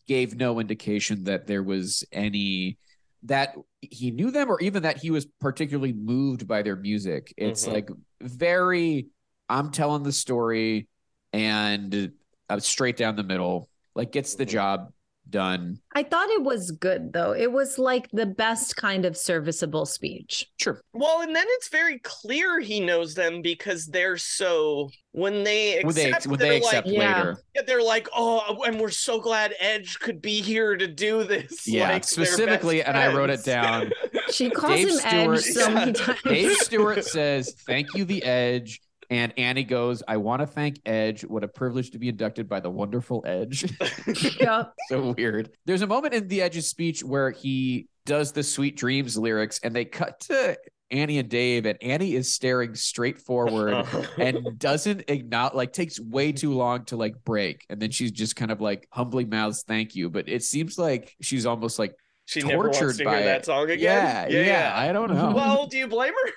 [0.07, 2.79] gave no indication that there was any
[3.25, 7.35] that he knew them or even that he was particularly moved by their music.
[7.37, 7.73] It's Mhm.
[7.73, 7.91] like
[8.21, 9.09] very
[9.49, 10.89] I'm telling the story
[11.33, 12.12] and
[12.49, 14.51] uh, straight down the middle, like gets the Mhm.
[14.51, 14.93] job
[15.31, 15.78] done.
[15.95, 17.33] I thought it was good though.
[17.33, 20.47] It was like the best kind of serviceable speech.
[20.59, 20.81] Sure.
[20.93, 25.87] Well, and then it's very clear he knows them because they're so when they accept,
[25.87, 27.16] When they when they're accept like, Yeah.
[27.18, 27.43] later.
[27.57, 31.66] yeah, they're like, oh, and we're so glad Edge could be here to do this.
[31.66, 33.91] Yeah, like, specifically, and I wrote it down.
[34.31, 36.20] She calls Dave him Edge so many times.
[36.24, 41.22] Dave Stewart says, "Thank you, the Edge." And Annie goes, "I want to thank Edge.
[41.22, 43.64] What a privilege to be inducted by the wonderful Edge."
[44.40, 44.72] Yep.
[44.88, 45.50] so weird.
[45.66, 49.74] There's a moment in the Edge's speech where he does the Sweet Dreams lyrics, and
[49.74, 50.56] they cut to
[50.91, 53.87] Annie and Dave, and Annie is staring straight forward
[54.18, 58.37] and doesn't acknowledge, like, takes way too long to like break, and then she's just
[58.37, 61.95] kind of like humbly mouths "thank you," but it seems like she's almost like
[62.30, 63.80] she never wants tortured to by hear that song again.
[63.80, 65.32] Yeah, yeah, yeah, I don't know.
[65.34, 66.32] Well, do you blame her?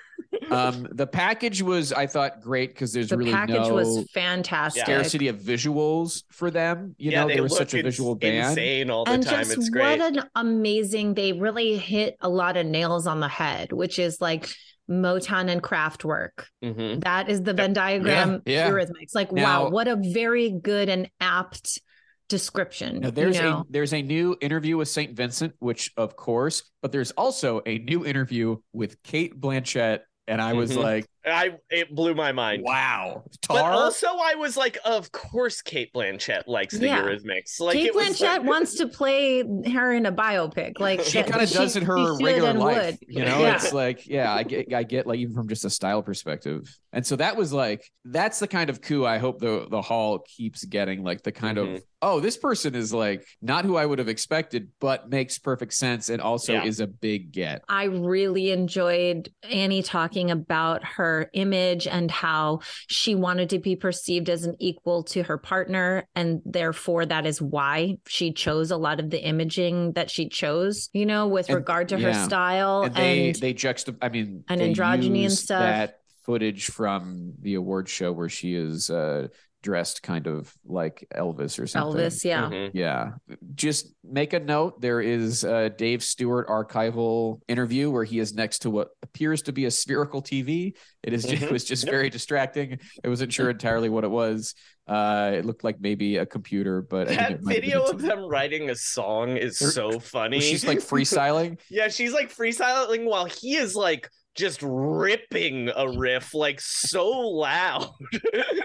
[0.50, 4.82] um, the package was, I thought, great because there's The really package no was fantastic.
[4.84, 6.94] scarcity of visuals for them.
[6.98, 8.50] You yeah, know, they they were such a visual band.
[8.50, 9.44] insane all the and time.
[9.44, 10.00] just it's great.
[10.00, 14.20] what an amazing they really hit a lot of nails on the head which is
[14.20, 14.48] like
[14.90, 17.02] motown and Kraftwerk Mhm.
[17.04, 18.68] that is the venn diagram yeah.
[18.68, 21.80] eurythmics like Now- wow what a very good and apt
[22.28, 23.58] description Now, there's you know?
[23.60, 27.78] a there's a new interview with Saint Vincent, which of course, but there's also a
[27.78, 30.82] new interview with Cate Blanchett, and I was Mhm.
[30.82, 32.62] like, I it blew my mind.
[32.64, 37.02] wow, But also, I was like, of course, Cate Blanchett likes the Yeah.
[37.02, 37.60] Eurythmics.
[37.60, 39.42] Like, Cate it Blanchett like- wants to play
[39.72, 40.78] her in a biopic.
[40.80, 42.98] Like she kind of does in her regular life.
[43.00, 43.08] would.
[43.08, 43.54] You know, Yeah.
[43.56, 47.04] it's like, yeah, I get, I get, like even from just a style perspective, and
[47.06, 50.64] so that was like, that's the kind of coup I hope the the hall keeps
[50.64, 51.76] getting, like the kind Mhm.
[51.76, 55.72] of, oh, this person is like not who I would have expected, but makes perfect
[55.74, 56.64] sense, and also Yeah.
[56.64, 57.62] is a big get.
[57.68, 64.28] I really enjoyed Annie talking about her image and how she wanted to be perceived
[64.28, 66.06] as an equal to her partner.
[66.14, 70.90] And therefore, that is why she chose a lot of the imaging that she chose,
[70.92, 72.82] you know, with And- regard to her style.
[72.84, 75.60] and they they juxtap I mean and they androgyny and stuff.
[75.60, 79.28] That footage from the award show where she is uh
[79.64, 81.98] dressed kind of like Elvis or something.
[82.02, 82.50] Elvis, yeah.
[82.50, 82.70] Mhm.
[82.74, 83.12] Yeah.
[83.54, 84.78] Just make a note.
[84.82, 89.52] There is a Dave Stewart archival interview where he is next to what appears to
[89.52, 90.74] be a spherical TV.
[91.02, 91.46] It is just, Mhm.
[91.46, 91.90] it was just Yep.
[91.92, 92.78] very distracting.
[93.02, 94.54] I wasn't sure entirely what it was.
[94.86, 97.70] Uh, it looked like maybe a computer, but I think That it might have been
[97.70, 100.40] video of them writing a song is They're- so funny.
[100.40, 101.58] She's like freestyling.
[101.70, 107.90] yeah, she's like freestyling while he is like just ripping a riff like so loud.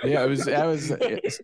[0.04, 0.94] yeah, it was that was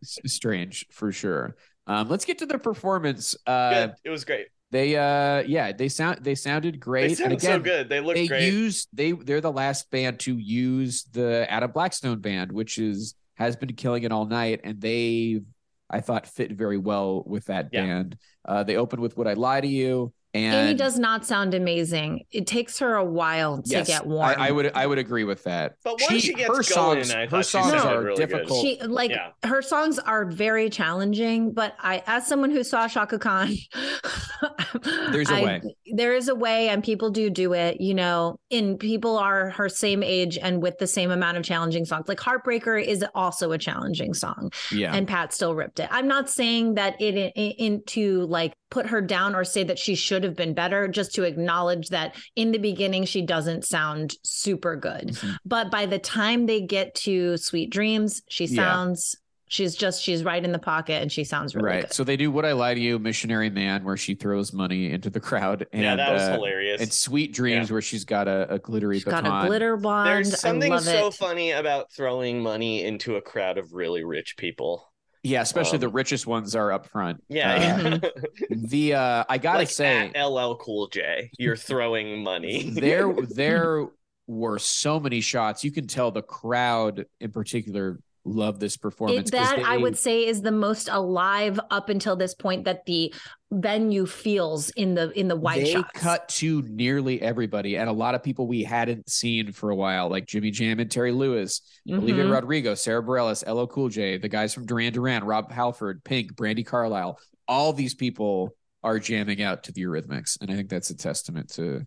[0.26, 1.56] strange for sure.
[1.88, 3.36] Um, let's get to the performance.
[3.46, 3.94] Uh, Good.
[4.06, 4.48] It was great.
[4.72, 7.10] they uh, yeah, they sound they sounded great.
[7.10, 7.90] They sound and again, so good.
[7.90, 8.52] They look they great.
[8.52, 13.56] use they they're the last band to use the Adam Blackstone band, which is has
[13.56, 15.42] been killing it all night, and they
[15.90, 17.86] I thought fit very well with that Yeah.
[17.86, 18.18] band.
[18.44, 22.26] Uh, they opened with "Would I Lie to You?" And Annie does not sound amazing.
[22.32, 24.30] It takes her a while to yes, get warm.
[24.38, 25.76] I, I would I would agree with that.
[25.84, 28.30] But once she gets her going, songs, I her thought she songs are really good.
[28.30, 28.62] difficult.
[28.62, 29.30] she like Yeah.
[29.44, 33.54] her songs are very challenging but i as someone who saw Chaka Khan
[35.12, 35.62] There's a I- way.
[35.94, 39.70] there is a way and people do do it you know and people are her
[39.70, 43.58] same age and with the same amount of challenging songs like heartbreaker is also a
[43.58, 48.28] challenging song yeah, and pat still ripped it i'm not saying that it in, in
[48.28, 51.90] like put her down or say that she should have been better just to acknowledge
[51.90, 55.38] that in the beginning she doesn't sound super good Mhm.
[55.46, 58.64] but by the time they get to sweet dreams she Yeah.
[58.64, 59.16] sounds
[59.48, 61.82] she's just she's right in the pocket and she sounds really right.
[61.84, 64.90] good So they do "Would I Lie to You?" Missionary Man, where she throws money
[64.92, 66.82] into the crowd, and yeah, that was uh, hilarious.
[66.82, 70.40] and Sweet Dreams, where she's got a, a glittery she's got a glitter wand There's
[70.40, 71.14] something I love so it.
[71.14, 74.92] funny about throwing money into a crowd of really rich people.
[75.26, 77.24] Yeah, especially the Um, richest ones are up front.
[77.30, 78.10] Yeah, Uh.
[78.52, 82.70] The uh I gotta like say at LL Cool J, you're throwing money.
[82.70, 83.88] there there
[84.28, 85.64] were so many shots.
[85.64, 89.30] You can tell the crowd in particular loved this performance.
[89.30, 93.14] It, that I would say is the most alive up until this point that the
[93.52, 95.90] venue feels in the in the wide they shots.
[95.94, 100.10] cut to nearly everybody and a lot of people we hadn't seen for a while,
[100.10, 102.32] like Jimmy Jam and Terry Lewis, Olivia Mhm.
[102.32, 106.66] Rodrigo, Sara Bareilles, LL Cool J, the guys from Duran Duran, Rob Halford, Pink, Brandi
[106.66, 107.18] Carlile.
[107.48, 111.50] All these people are jamming out to the Eurythmics, and I think that's a testament
[111.54, 111.86] to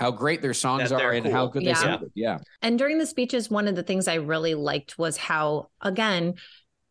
[0.00, 1.74] how great their songs they're are and how good Yeah.
[1.74, 2.10] they sounded.
[2.14, 6.34] Yeah, And during the speeches, one of the things I really liked was how, again,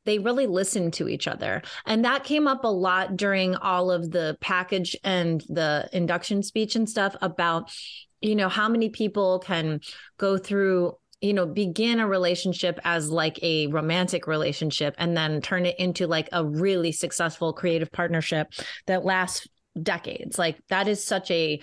[0.06, 1.64] they really listened to each other.
[1.88, 6.76] And that came up a lot during all of the package and the induction speech
[6.76, 7.72] and stuff about,
[8.22, 9.82] you know, how many people can
[10.18, 15.66] go through, you know, begin a relationship as like a romantic relationship and then turn
[15.66, 18.54] it into like a really successful creative partnership
[18.86, 19.48] that lasts
[19.82, 20.38] decades.
[20.38, 21.60] Like that is such a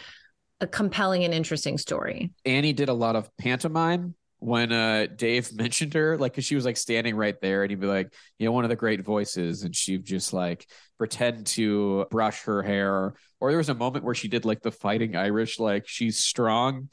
[0.60, 2.30] a compelling and interesting story.
[2.44, 6.64] Annie did a lot of pantomime when uh Dave mentioned her, like, cause she was
[6.64, 9.62] like standing right there and he'd be like, you know, one of the great voices.
[9.62, 10.66] And she'd just like
[10.98, 13.14] pretend to brush her hair.
[13.40, 16.88] Or there was a moment where she did like the fighting Irish, like she's strong.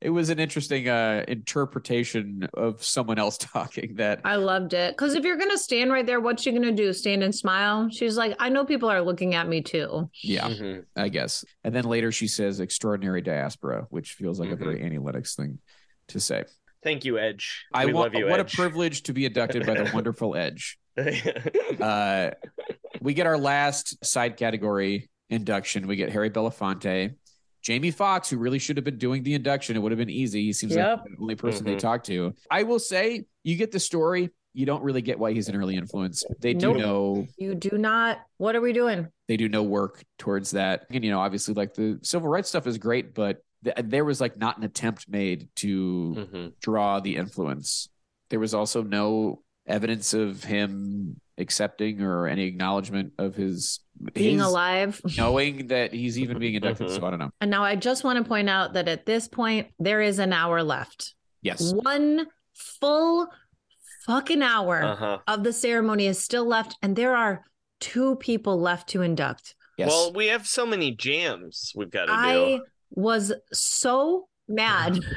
[0.00, 4.92] It was an interesting uh, interpretation of someone else talking that I loved it.
[4.92, 6.92] Because if you're going to stand right there, what's she going to do?
[6.92, 7.88] Stand and smile?
[7.90, 10.08] She's like, I know people are looking at me too.
[10.22, 10.84] yeah Mhm.
[10.96, 14.52] i guess and then later she says extraordinary diaspora which feels like Mhm.
[14.52, 15.58] a very analytics thing
[16.08, 16.44] to say
[16.82, 17.66] Thank you, Edge.
[17.74, 18.54] i we want love you, what Edge.
[18.54, 20.78] a privilege to be inducted by the wonderful edge
[21.80, 22.30] uh,
[23.00, 25.86] we get our last side category induction.
[25.86, 27.14] We get Harry Belafonte,
[27.62, 29.76] Jamie Foxx, who really should have been doing the induction.
[29.76, 30.44] It would have been easy.
[30.44, 30.98] He seems Yep.
[31.00, 31.78] like the only person they Mhm.
[31.80, 32.34] talk to.
[32.50, 34.30] I will say, you get the story.
[34.54, 36.24] You don't really get why he's an early influence.
[36.40, 36.76] They do Nope.
[36.78, 38.18] know You do not.
[38.38, 39.08] What are we doing?
[39.28, 40.86] they do no work towards that.
[40.90, 44.20] And you know, obviously, like the civil rights stuff is great, but th- there was
[44.20, 46.52] like not an attempt made to Mhm.
[46.60, 47.88] draw the influence.
[48.30, 53.80] There was also no evidence of him accepting or any acknowledgement of his
[54.14, 55.00] Being his alive.
[55.18, 56.90] knowing that he's even being inducted.
[56.90, 57.30] So I don't know.
[57.40, 60.32] And now I just want to point out that at this point, there is an
[60.32, 61.14] hour left.
[61.42, 61.72] Yes.
[61.72, 63.28] One full
[64.06, 65.18] fucking hour Uh-huh.
[65.26, 66.76] of the ceremony is still left.
[66.82, 67.44] And there are
[67.80, 69.54] two people left to induct.
[69.76, 69.88] Yes.
[69.88, 72.64] Well, we have so many jams we've got to I do.
[72.90, 74.98] was so mad.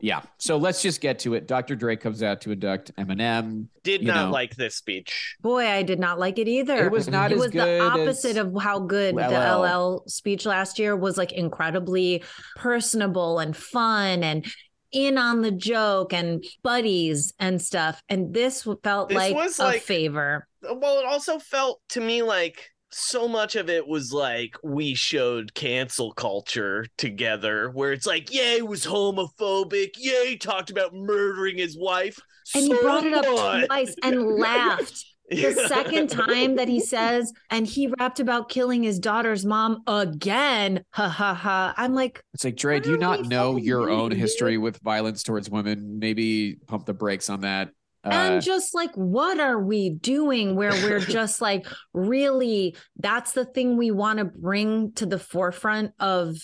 [0.00, 0.22] yeah.
[0.38, 1.46] So let's just get to it.
[1.48, 1.74] Dr.
[1.74, 3.66] Dre comes out to induct Eminem.
[3.82, 4.30] Did not know.
[4.30, 5.36] like this speech.
[5.40, 6.86] Boy, I did not like it either.
[6.86, 9.62] It was not it as was good the opposite as of how good the LL.
[9.96, 12.22] LL speech last year was like incredibly
[12.56, 14.46] personable and fun and
[14.92, 18.02] in on the joke and buddies and stuff.
[18.08, 20.46] And this felt This like was a like- favor.
[20.62, 25.54] Well, it also felt to me like so much of it was like we showed
[25.54, 29.90] cancel culture together, where it's like, yeah, he was homophobic.
[29.98, 32.18] Yeah, he talked about murdering his wife.
[32.54, 33.66] And he brought it up what?
[33.66, 35.04] twice and laughed.
[35.30, 40.84] The second time that he says, and he rapped about killing his daughter's mom again.
[40.92, 41.74] Ha ha ha.
[41.76, 45.50] I'm like, It's like, Dre, do you not know your own history with violence towards
[45.50, 45.98] women?
[45.98, 47.70] Maybe pump the brakes on that.
[48.04, 53.44] Uh, and just like what are we doing where we're just like really that's the
[53.44, 56.36] thing we want to bring to the forefront of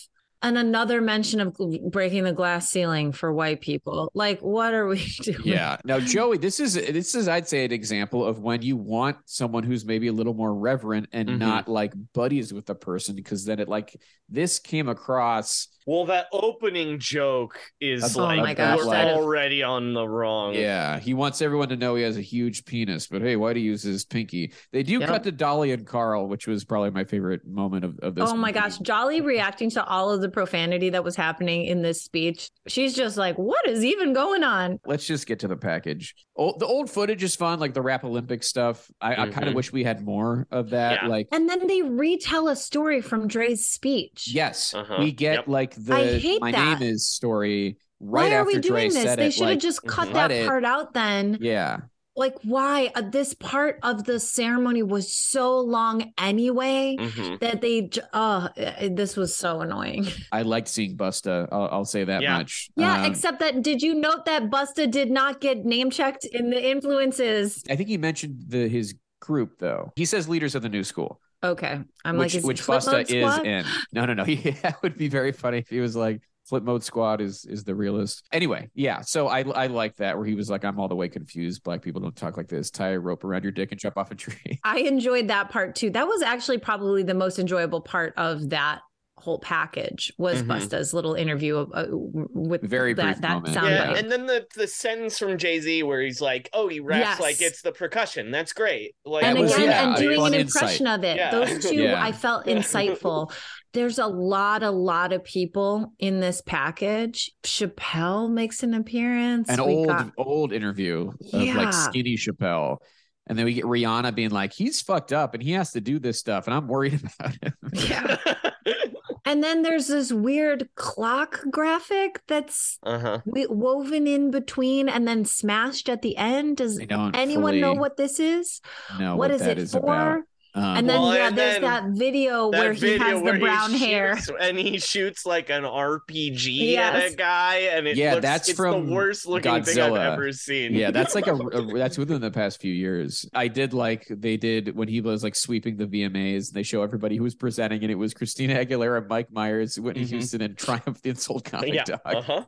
[0.42, 1.56] and another mention of
[1.90, 5.78] breaking the glass ceiling for white people like what are we doing yeah.
[5.84, 9.62] Now, Joey, this is this is I'd say an example of when you want someone
[9.62, 11.38] who's maybe a little more reverent and Mhm.
[11.38, 13.98] not like buddies with the person, because then it like
[14.28, 15.68] this came across.
[15.86, 20.08] Well, that opening joke is Oh like my gosh, we're that is- already on the
[20.08, 20.54] wrong.
[20.54, 23.60] Yeah, he wants everyone to know he has a huge penis, but hey, why do
[23.60, 24.52] he use his pinky?
[24.72, 25.08] They do Yep.
[25.08, 28.30] cut to Dolly and Carl, which was probably my favorite moment of, of this.
[28.30, 32.02] oh my gosh dolly reacting to all of the profanity that was happening in this
[32.02, 36.14] speech she's just like what is even going on let's just get to the package.
[36.36, 38.90] Old, the old footage is fun, like the rap Olympic stuff.
[39.00, 41.02] I, I kind of wish we had more of that.
[41.02, 41.08] Yeah.
[41.08, 44.96] Like, and then they retell a story from dre's speech yes, Uh-huh.
[44.98, 45.48] we get Yep.
[45.48, 46.80] like the I hate my that.
[46.80, 49.82] name is story why are after we doing Dre this they should have like, just
[49.86, 50.46] cut that it.
[50.46, 51.78] part out then yeah,
[52.16, 57.40] like why uh, this part of the ceremony was so long anyway Mhm.
[57.40, 61.48] that they j- oh uh, this was so annoying I liked seeing Busta.
[61.50, 62.36] I'll, I'll say that Yeah.
[62.38, 62.68] much.
[62.76, 66.50] yeah Um, except that did you note that busta did not get name checked in
[66.50, 69.92] the influences I think he mentioned the his group though.
[69.96, 71.20] He says leaders of the new school.
[71.44, 73.64] Okay i'm which like which Busta is in.
[73.92, 74.24] No, no, no.
[74.28, 77.64] Yeah, it would be very funny if he was like Flip Mode Squad is is
[77.64, 78.26] the realist.
[78.30, 79.00] Anyway, yeah.
[79.00, 81.62] So I I like that where he was like, I'm all the way confused.
[81.62, 82.70] Black people don't talk like this.
[82.70, 84.60] Tie a rope around your dick and jump off a tree.
[84.64, 88.80] i enjoyed that part too that was actually probably the most enjoyable part of that
[89.16, 90.48] whole package was Mhm.
[90.48, 93.54] busta's little interview uh, with Very that, that moment.
[93.54, 93.98] sound Yeah, bite.
[93.98, 97.20] and then the the sentence from Jay Z where he's like, "Oh, he raps Yes.
[97.20, 98.30] like it's the percussion.
[98.32, 100.62] That's great." Like, and again yeah, and doing fun an insight.
[100.62, 101.30] impression of it Yeah.
[101.30, 102.02] those two Yeah.
[102.04, 102.56] i felt Yeah.
[102.56, 103.32] insightful
[103.72, 109.64] there's a lot a lot of people in this package chappelle makes an appearance An
[109.64, 111.56] We old got- old interview of Yeah.
[111.56, 112.78] like skinny Chappelle.
[113.26, 115.98] And then we get Rihanna being like, he's fucked up and he has to do
[115.98, 116.46] this stuff.
[116.46, 117.54] And I'm worried about him.
[117.72, 118.16] yeah
[119.24, 123.20] and then there's this weird clock graphic that's uh huh.
[123.26, 127.96] woven in between and then smashed at the end does I don't anyone know what
[127.96, 128.60] this is
[128.98, 130.22] know what is that it for about.
[130.56, 133.18] Um, and then Well, yeah and there's then that video That where he video has
[133.18, 137.56] the where he brown hair shoots- and he shoots like an RPG at a guy,
[137.72, 140.72] and it Yeah, looks, that's it's from the worst looking thing I've ever seen.
[140.74, 143.28] yeah, that's like a, a- that's within the past few years.
[143.34, 146.48] I did like they did when he was like sweeping the VMAs.
[146.48, 150.04] and They show everybody who was presenting, and it was Christina Aguilera, Mike Myers, Whitney
[150.04, 150.08] Mhm.
[150.10, 151.84] Houston, and Triumph the Insult Comic yeah.
[151.84, 152.00] Dog.
[152.04, 152.44] Uh huh.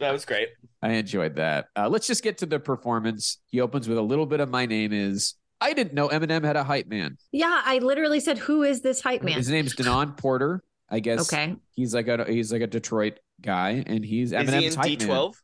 [0.00, 0.48] That was great.
[0.80, 1.66] I enjoyed that.
[1.76, 3.38] Uh, let's just get to the performance.
[3.46, 6.56] He opens with a little bit of "My name is." I didn't know Eminem had
[6.56, 7.16] a hype man.
[7.32, 10.62] yeah i literally said who is this hype man His name's Denaun Porter.
[10.90, 14.52] I guess okay he's like a he's like a Detroit guy, and he's Is Eminem's
[14.52, 15.08] he in hype man.
[15.08, 15.34] D12?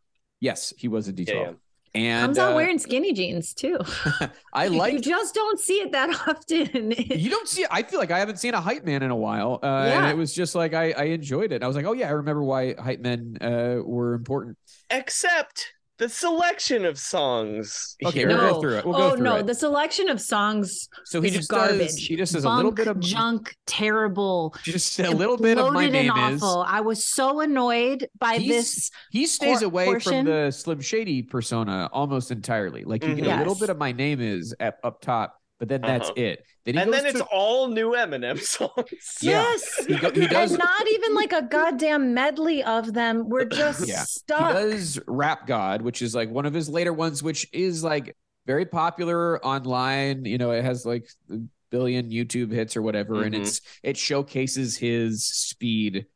[0.40, 1.26] Yes, he was in D12.
[1.28, 1.52] Yeah, yeah.
[1.94, 3.78] And Comes out uh, wearing skinny jeans too.
[4.52, 4.92] I like.
[4.92, 6.92] you just don't see it that often.
[6.92, 9.58] you don't see I feel like I haven't seen a hype man in a while.
[9.62, 10.02] Uh, Yeah.
[10.02, 11.62] and it was just like I, I enjoyed it.
[11.62, 14.58] I was like, oh yeah, I remember why hype men uh, were important.
[14.90, 17.96] Except the selection of songs.
[18.04, 18.28] Okay, here.
[18.28, 18.52] we'll no.
[18.54, 18.84] go through it.
[18.86, 19.46] We'll oh go through no, it.
[19.46, 21.78] the selection of songs so he is just garbage.
[21.78, 24.54] does he just does a little bit of junk, terrible.
[24.62, 26.64] just a little bit of my bloated and name is awful.
[26.66, 28.90] I was so annoyed by He's- this.
[29.10, 30.24] he stays cor- away portion.
[30.24, 32.84] from the Slim Shady persona almost entirely.
[32.84, 33.34] Like you get Mhm.
[33.34, 33.60] a little Yes.
[33.60, 36.14] bit of my name is up, up top, but then that's Uh-huh.
[36.22, 36.44] it.
[36.64, 39.18] Then he and goes then it's to- all new Eminem songs.
[39.20, 43.28] Yes, He go- he does- and not even like a goddamn medley of them.
[43.28, 44.04] We're just Yeah.
[44.04, 44.56] stuck.
[44.56, 48.16] He does Rap God, which is like one of his later ones, which is like
[48.46, 50.24] very popular online.
[50.24, 51.38] You know, it has like a
[51.70, 53.40] billion YouTube hits or whatever, and Mhm.
[53.40, 56.06] it's it showcases his speed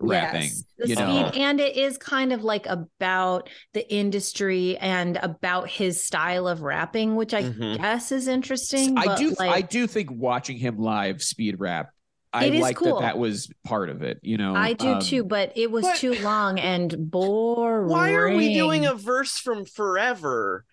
[0.00, 0.42] rapping.
[0.42, 5.68] Yes, the speed, know, and it is kind of like about the industry and about
[5.68, 7.76] his style of rapping, which I Mhm.
[7.78, 8.98] guess is interesting.
[8.98, 11.90] I do like, I do think watching him live speed rap.
[12.34, 13.00] I like cool.
[13.00, 14.54] that that was part of it, you know.
[14.54, 17.88] I do Um, too, but it was but- too long and boring.
[17.90, 20.64] Why are we doing a verse from Forever?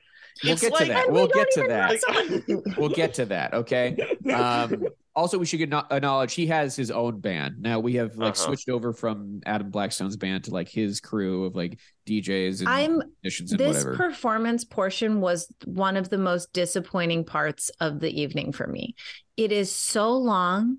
[0.44, 1.12] We'll It's get like- to that.
[1.12, 2.74] We'll we get to that.
[2.78, 3.54] we'll get to that.
[3.54, 3.98] Okay.
[4.34, 4.86] Um,
[5.16, 7.56] also, we should acknow- acknowledge he has his own band.
[7.62, 8.46] Now we have like Uh-huh.
[8.46, 13.02] switched over from Adam Blackstone's band to like his crew of like DJs and I'm
[13.22, 13.96] musicians and this whatever.
[13.98, 18.96] performance portion was one of the most disappointing parts of the evening for me.
[19.36, 20.78] It is so long.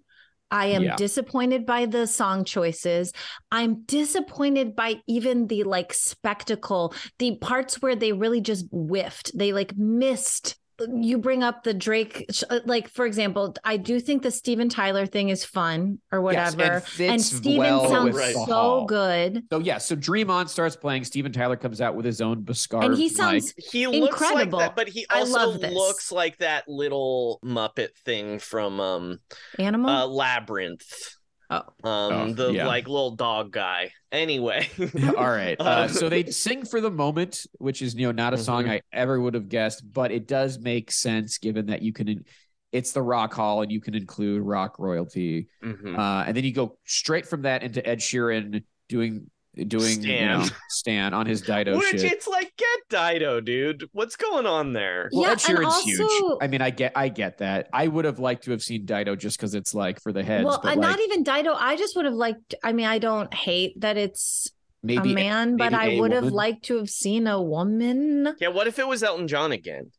[0.51, 0.97] I am Yeah.
[0.97, 3.13] disappointed by the song choices.
[3.51, 9.37] I'm disappointed by even the like spectacle, the parts where they really just whiffed.
[9.37, 10.57] They like missed.
[10.89, 12.31] You bring up the Drake,
[12.65, 16.63] like for example, I do think the Steven Tyler thing is fun or whatever.
[16.63, 19.43] and fits and Steven well sounds with the so good.
[19.51, 21.05] so yeah, so Dream On starts playing.
[21.05, 22.85] Steven Tyler comes out with his own Bascar.
[22.85, 23.13] And he mic.
[23.13, 24.59] sounds He looks Incredible.
[24.59, 25.73] like that, but he I also love this.
[25.73, 29.19] looks like that little Muppet thing from um
[29.59, 29.91] animal.
[29.91, 31.17] uh Labyrinth.
[31.51, 31.57] Oh.
[31.89, 32.67] Um Oh, the yeah.
[32.67, 33.91] like little dog guy.
[34.13, 34.69] Anyway.
[35.17, 35.57] All right.
[35.61, 38.71] Uh, so they sing for the moment, which is you know not a song Mhm.
[38.71, 42.25] I ever would have guessed, but it does make sense given that you can.
[42.73, 45.49] It's the Rock Hall, and you can include rock royalty.
[45.65, 45.99] Mhm.
[45.99, 50.43] Uh, and then you go straight from that into Ed Sheeran doing doing you know,
[50.43, 50.57] Stan.
[50.69, 52.05] Stan on his Dido Which shit.
[52.05, 53.89] it's like get Dido, dude.
[53.93, 55.11] What's going on there?
[55.13, 56.39] Well, Yeah, Ed and Sheeran's huge.
[56.41, 57.69] I mean, I get I get that.
[57.73, 60.45] I would have liked to have seen Dido just because it's like for the heads.
[60.45, 61.55] well, but like, not even Dido.
[61.55, 62.55] I just would have liked.
[62.63, 64.49] I mean, I don't hate that it's
[64.83, 68.35] maybe a man, but maybe I a would have liked to have seen a woman.
[68.41, 69.91] Yeah, what if it was Elton John again?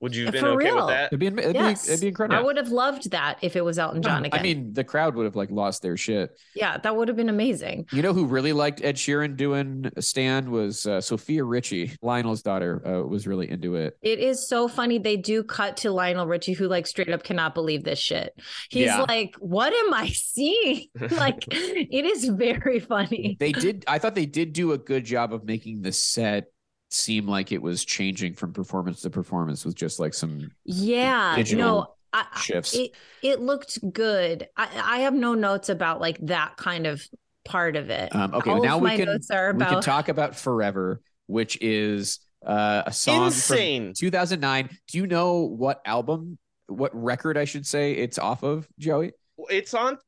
[0.00, 0.76] Would you have been For okay real.
[0.76, 1.06] with that?
[1.06, 2.38] It'd be, it'd, yes, be, it'd be incredible.
[2.38, 4.38] I would have loved that if it was Elton John again.
[4.38, 6.38] I mean, the crowd would have like lost their shit.
[6.54, 7.86] yeah, that would have been amazing.
[7.92, 12.86] You know who really liked Ed Sheeran doing Stan was uh, Sofia Richie, Lionel's daughter,
[12.86, 13.96] uh, was really into it.
[14.02, 14.98] It is so funny.
[14.98, 18.38] They do cut to Lionel Richie, who like straight up cannot believe this shit.
[18.68, 19.06] He's Yeah.
[19.08, 23.36] like, "What am I seeing?" like, it is very funny.
[23.40, 23.84] They did.
[23.88, 26.48] I thought they did do a good job of making the set
[26.96, 31.64] seem like it was changing from performance to performance with just like some Yeah, Digital
[31.64, 32.74] no, I, I- shifts.
[32.74, 32.92] it
[33.22, 34.48] it looked good.
[34.56, 37.06] I, I have no notes about like that kind of
[37.44, 38.14] part of it.
[38.14, 41.58] Um, okay, All now we my can notes are we can talk about Forever, which
[41.60, 43.86] is uh, a song Insane.
[43.88, 44.70] from 2009.
[44.88, 49.12] Do you know what album, what record I should say it's off of, Joey?
[49.50, 49.98] It's on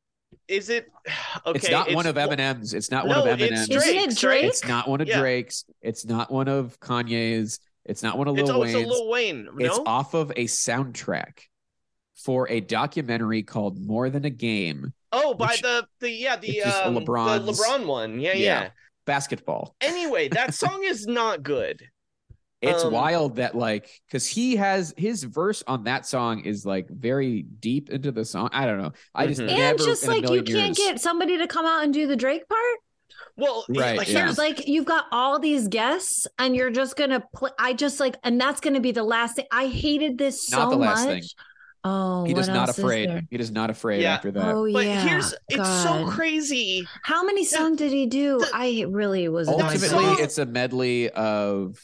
[0.47, 0.87] is it
[1.45, 1.57] okay?
[1.57, 2.73] it's not one of Eminem's.
[2.73, 3.69] It's not No, one of it's Eminem's.
[3.87, 4.45] Isn't it Drake?
[4.45, 5.19] It's not one of Yeah.
[5.19, 5.65] Drake's.
[5.81, 7.59] It's not one of Kanye's.
[7.85, 8.87] It's not one of Lil It's also Wayne's.
[8.89, 9.49] Lil Wayne.
[9.59, 11.39] It's off of a soundtrack
[12.15, 16.47] for a documentary called More Than a Game oh, by which- the the yeah the
[16.47, 18.19] which is um, the LeBron one.
[18.19, 18.61] Yeah, Yeah.
[18.63, 18.69] yeah.
[19.05, 19.75] Basketball.
[19.81, 21.81] Anyway, that song is not good.
[22.61, 26.89] It's Um, wild that like because he has his verse on that song is like
[26.89, 28.49] very deep into the song.
[28.51, 28.91] I don't know.
[29.15, 29.47] I just Mhm.
[29.47, 32.17] never and just like you can't years- get somebody to come out and do the
[32.17, 32.77] Drake part.
[33.37, 34.33] Well, Right, like, yeah.
[34.37, 37.51] Like you've got all these guests, and you're just gonna play.
[37.57, 39.45] I just like, and that's gonna be the last thing.
[39.53, 41.19] I hated this Not so the last much.
[41.21, 41.23] thing.
[41.85, 43.09] Oh, he what does not else is afraid.
[43.09, 43.21] there?
[43.31, 44.15] He does not afraid Yeah.
[44.15, 44.53] after that.
[44.53, 45.01] Oh but yeah.
[45.07, 46.85] here's it's so crazy.
[47.03, 48.39] How many songs did he do?
[48.39, 51.79] the- I really was Ultimately, it's a medley of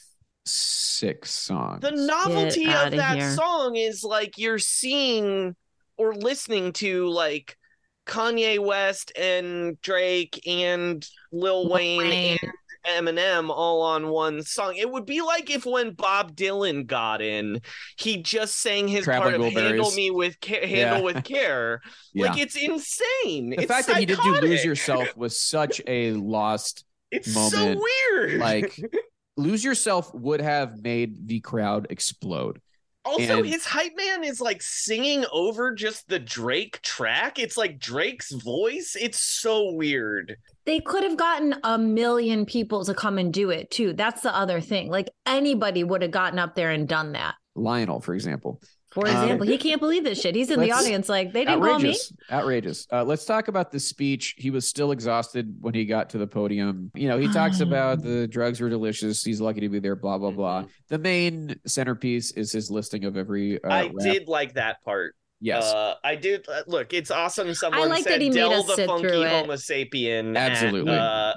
[0.45, 1.81] six songs.
[1.81, 3.31] The novelty of that here.
[3.35, 5.55] song is like you're seeing
[5.97, 7.57] or listening to like
[8.05, 12.37] Kanye West and Drake and Lil Wayne, Wayne.
[12.85, 14.75] and Eminem all on one song.
[14.75, 17.61] It would be like if when Bob Dylan got in,
[17.97, 21.01] he just sang his Traveling part of "Handle Me with Ca- Handle Yeah.
[21.01, 21.81] with Care."
[22.13, 22.27] yeah.
[22.29, 23.49] Like it's insane.
[23.49, 27.75] the it's fact that he did do lose yourself was such a lost It's so
[28.13, 28.39] weird.
[28.39, 28.79] like
[29.37, 32.61] lose yourself would have made the crowd explode.
[33.03, 37.37] Also, And- his hype man is like singing over just the Drake track.
[37.37, 38.97] It's like Drake's voice.
[38.99, 40.37] It's so weird.
[40.65, 43.93] They could have gotten a million people to come and do it too.
[43.93, 44.89] That's the other thing.
[44.89, 47.35] Like anybody would have gotten up there and done that.
[47.55, 48.59] Lionel, for example.
[48.95, 50.35] For Um, example, he can't believe this shit.
[50.35, 51.89] He's in the audience like they didn't call me.
[51.89, 56.09] outrageous outrageous uh, let's talk about the speech he was still exhausted when he got
[56.11, 59.67] to the podium you know he talks about the drugs were delicious he's lucky to
[59.69, 60.69] be there blah blah blah Mhm.
[60.87, 63.91] the main centerpiece is his listing of every uh, I rap.
[63.99, 65.13] did like that part.
[65.41, 66.47] yes Uh, I did.
[66.47, 67.53] Uh, look, it's awesome.
[67.53, 69.29] Someone like said that he made Del us the sit funky through it.
[69.29, 70.37] Homo sapien.
[70.37, 70.93] at, Absolutely.
[70.93, 71.33] uh,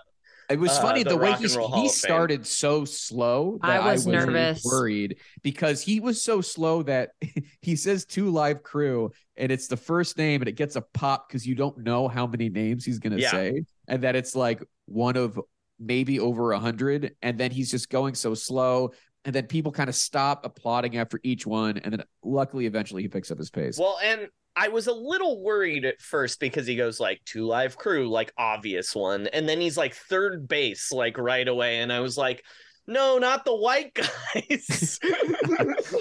[0.49, 3.59] it was uh, funny the the, way he, and Roll Hall he started so slow
[3.63, 4.65] I that was nervous.
[4.65, 7.11] worried because he was so slow that
[7.63, 11.29] he says two live crew and it's the first name and it gets a pop
[11.29, 13.31] because you don't know how many names he's gonna Yeah.
[13.31, 15.39] say and that it's like one of
[15.79, 18.93] maybe over a hundred and then he's just going so slow
[19.25, 23.09] and then people kind of stop applauding after each one and then luckily eventually he
[23.09, 26.75] picks up his pace well, and I was a little worried at first because he
[26.77, 31.17] goes like two live crew, like obvious one, and then he's like third base, like
[31.19, 32.43] right away, and I was like.
[32.91, 33.93] No, not the white
[34.35, 34.99] guys.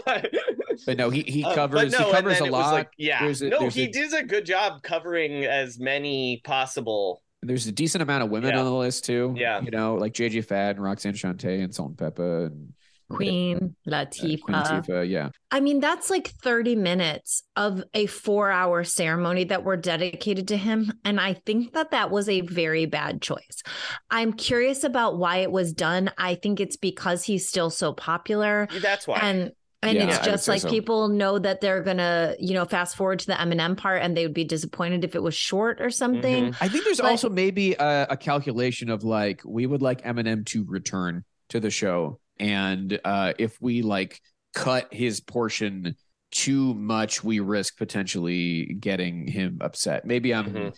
[0.06, 0.32] but,
[0.86, 3.42] but no he he uh, covers but no, he covers a lot like, yeah, There's
[3.42, 7.22] a- no, he a- does a good job covering as many possible.
[7.42, 8.60] There's a decent amount of women Yeah.
[8.60, 9.36] on the list too.
[9.38, 9.60] Yeah.
[9.62, 12.74] You know, like JJ Fad and Roxanne Shante and Salt and Pepa and
[13.10, 14.42] Queen uh, Latifah.
[14.42, 15.10] Queen Latifah.
[15.10, 15.30] Yeah.
[15.52, 20.58] I mean, that's like 30 minutes of a four hour ceremony that were dedicated to
[20.58, 20.92] him.
[21.06, 23.64] And I think that that was a very bad choice.
[24.10, 26.12] I'm curious about why it was done.
[26.18, 28.68] I think it's because he's still so popular.
[28.82, 29.20] That's why.
[29.20, 29.52] And
[29.84, 30.70] and Yeah, it's just like so.
[30.70, 34.26] people know that they're gonna, you know, fast forward to the Eminem part and they
[34.26, 36.46] would be disappointed if it was short or something.
[36.46, 36.64] Mm-hmm.
[36.64, 40.46] I think there's But- also maybe a, a calculation of like we would like Eminem
[40.48, 44.20] to return to the show, and uh, if we like
[44.54, 45.96] cut his portion
[46.32, 50.06] too much, we risk potentially getting him upset.
[50.06, 50.76] Maybe I'm Mhm.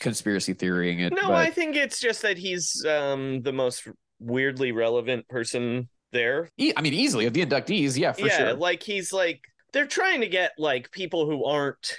[0.00, 1.12] conspiracy theorying it.
[1.12, 3.86] No, but I think it's just that he's um the most
[4.20, 6.48] weirdly relevant person there.
[6.56, 8.28] e- I mean, easily of the inductees, yeah, for sure.
[8.28, 8.54] yeah, sure.
[8.54, 9.40] like he's like
[9.72, 11.98] they're trying to get like people who aren't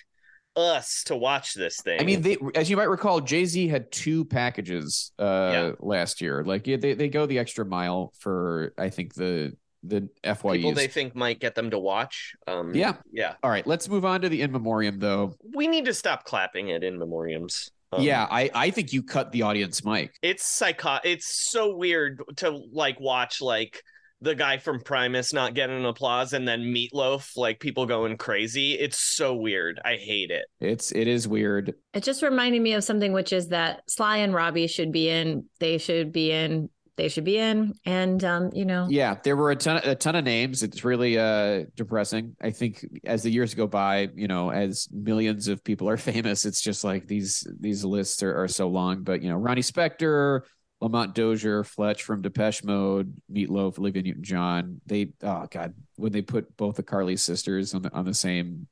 [0.60, 2.00] us to watch this thing.
[2.00, 5.24] I mean, they, as you might recall, Jay Z had two packages uh,
[5.54, 5.72] Yeah.
[5.80, 6.44] last year.
[6.44, 10.54] Like yeah, they, they go the extra mile for I think the the FYEs.
[10.58, 12.34] people they think might get them to watch.
[12.48, 12.96] Um Yeah.
[13.12, 13.36] Yeah.
[13.42, 15.36] All right, let's move on to the in memoriam though.
[15.56, 17.70] We need to stop clapping at in memoriams.
[17.92, 20.12] Um, yeah, I I think you cut the audience mic.
[20.22, 23.82] It's psycho it's so weird to like watch like
[24.22, 28.74] the guy from Primus not getting an applause and then Meatloaf, like people going crazy.
[28.74, 29.80] It's so weird.
[29.84, 30.46] I hate it.
[30.60, 31.74] It's it is weird.
[31.94, 35.46] It just reminded me of something, which is that Sly and Robbie should be in.
[35.60, 36.70] They should be in.
[36.98, 37.76] They should be in.
[37.86, 40.64] And um, you know, Yeah, there were a ton a ton of names.
[40.64, 42.36] It's really uh depressing.
[42.42, 46.46] I think as the years go by, you know, as millions of people are famous,
[46.46, 49.04] it's just like these these lists are, are so long.
[49.04, 50.42] But you know, Ronnie Spector,
[50.82, 54.82] Lamont Dozier, Fletch from Depeche Mode, Meatloaf, Olivia Newton John.
[54.86, 58.68] They oh god, when they put both the Carly sisters on the on the same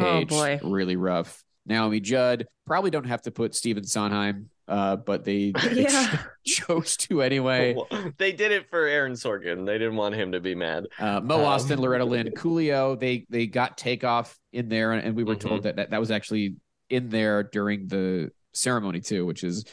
[0.00, 0.60] Oh, page, boy.
[0.62, 1.42] really rough.
[1.66, 6.18] Naomi Judd probably don't have to put Stephen Sondheim, uh, but they, they Yeah.
[6.46, 7.76] chose to anyway.
[8.16, 9.66] they did it for Aaron Sorkin.
[9.66, 10.86] They didn't want him to be mad.
[11.00, 15.24] Uh, Mo Um, Ostin, Loretta Lynn, Coolio, they they got takeoff in there, and we
[15.24, 15.48] were Mm-hmm.
[15.48, 16.54] told that, that that was actually
[16.88, 19.64] in there during the ceremony too, which is,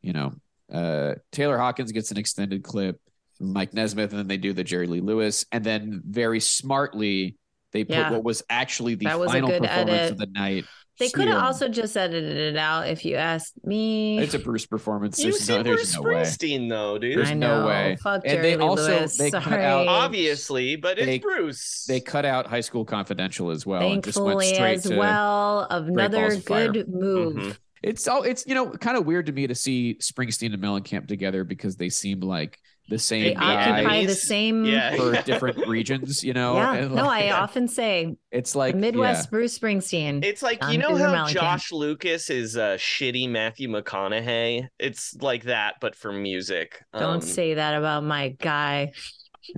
[0.00, 0.32] you know,
[0.72, 3.00] uh, Taylor Hawkins gets an extended clip,
[3.40, 7.36] Mike Nesmith, and then they do the Jerry Lee Lewis, and then very smartly
[7.72, 8.10] they put Yeah.
[8.12, 10.12] what was actually the That was final performance edit.
[10.12, 10.64] of the night.
[10.98, 14.18] they could have also just edited it out if you asked me.
[14.18, 15.18] It's a Bruce performance.
[15.18, 16.12] You There's see no, Bruce there's no way.
[16.22, 17.18] Springsteen though, dude.
[17.18, 17.96] There's I no way.
[18.02, 19.16] Fuck And Jerry they Lee also- Lewis.
[19.16, 21.86] they cut out- Obviously, but it's They- Bruce.
[21.88, 23.90] They cut out High School Confidential as well.
[23.90, 26.70] and just went Thankfully, straight as to, well, another Balls of Fire.
[26.72, 27.34] good move.
[27.36, 27.56] Mhm.
[27.82, 31.08] It's all it's you know kind of weird to me to see Springsteen and Mellencamp
[31.08, 34.64] together because they seem like the same They same occupy the same.
[34.64, 34.96] yeah.
[34.96, 36.22] for different regions.
[36.24, 36.74] You know, Yeah.
[36.74, 39.30] And, no, like, I often say it's like Midwest yeah.
[39.30, 40.24] Bruce Springsteen.
[40.24, 41.32] It's like you know how Mellencamp.
[41.32, 44.68] Josh Lucas is a shitty Matthew McConaughey.
[44.78, 46.82] It's like that, but for music.
[46.92, 48.92] Don't Um, say that about my guy.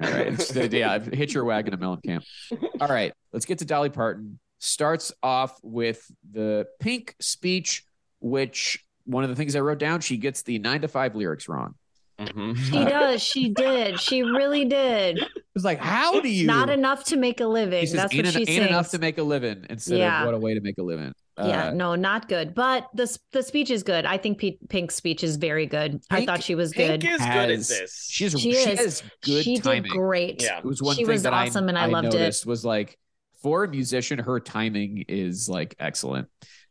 [0.03, 2.25] All right, it's- yeah, hit your wagon to Mellencamp.
[2.81, 4.39] All right, let's get to Dolly Parton.
[4.59, 6.03] Starts off with
[6.33, 7.85] the Pink speech,
[8.25, 11.47] which one of the things I wrote down, she gets the nine to five lyrics
[11.47, 11.75] wrong.
[12.19, 12.57] mhm.
[12.57, 13.23] She does.
[13.23, 14.01] She did.
[14.01, 15.19] She really did.
[15.19, 16.47] It was like, how do you?
[16.47, 17.85] Not enough to make a living.
[17.87, 18.59] Says, That's ain't, what she en- sings.
[18.61, 20.21] ain't enough to make a living instead Yeah.
[20.21, 21.13] of what a way to make a living.
[21.37, 22.55] yeah, Uh, no, not good.
[22.55, 24.07] But the the speech is good.
[24.07, 26.01] I think P- Pink's speech is very good.
[26.11, 27.11] I thought she was Pink good.
[27.11, 28.09] is good at has- this.
[28.11, 28.79] She's She she, is.
[28.79, 29.83] has good she timing.
[29.83, 30.43] did great.
[30.43, 30.59] Yeah.
[30.59, 32.19] It was one She thing was that awesome I, and I loved it.
[32.19, 32.97] noticed was like
[33.43, 36.29] for a musician, her timing is like excellent.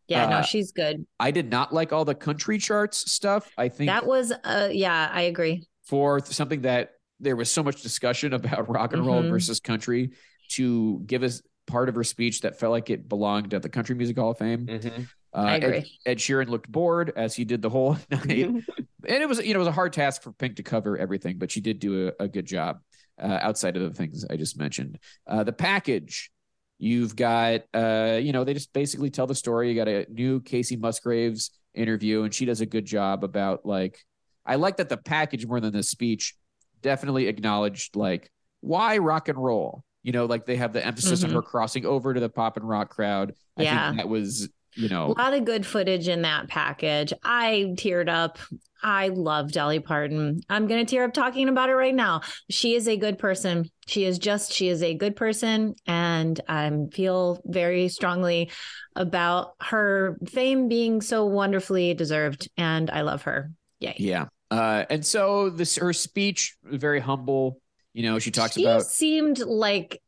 [0.07, 1.05] Yeah, no, Uh, she's good.
[1.19, 3.49] I did not like all the country charts stuff.
[3.57, 5.65] I think That was uh yeah, I agree.
[5.85, 9.29] for th- something that there was so much discussion about rock and roll Mhm.
[9.29, 10.11] versus country
[10.51, 13.95] to give us part of her speech that felt like it belonged at the Country
[13.95, 14.65] Music Hall of Fame.
[14.67, 15.07] Mhm.
[15.33, 15.99] Uh, I Ed- agree.
[16.05, 18.27] Ed, Sheeran looked bored as he did the whole night,
[19.07, 21.37] and it was you know it was a hard task for Pink to cover everything,
[21.37, 22.79] but she did do a, a good job
[23.21, 24.99] uh, outside of the things I just mentioned.
[25.25, 26.29] Uh, the package.
[26.79, 29.69] You've got, uh, you know, they just basically tell the story.
[29.69, 33.99] You got a new Kacey Musgraves interview, and she does a good job about like,
[34.45, 36.35] I like that the package more than the speech
[36.81, 38.29] definitely acknowledged like
[38.59, 39.83] why rock and roll.
[40.03, 41.29] You know, like they have the emphasis Mhm.
[41.29, 43.33] on her crossing over to the pop and rock crowd.
[43.55, 43.87] I Yeah.
[43.87, 47.13] think that was, you know, A lot of good footage in that package.
[47.23, 48.39] I teared up.
[48.81, 50.41] I love Dolly Parton.
[50.49, 52.21] I'm going to tear up talking about it right now.
[52.49, 53.69] She is a good person.
[53.87, 55.75] She is just, she is a good person.
[55.87, 58.51] And I feel very strongly
[58.95, 62.49] about her fame being so wonderfully deserved.
[62.57, 63.51] And I love her.
[63.79, 63.95] Yay.
[63.97, 64.25] yeah.
[64.51, 67.59] Uh, and so this her speech very humble.
[67.93, 68.61] You know, she talks about.
[68.61, 70.01] she about seemed like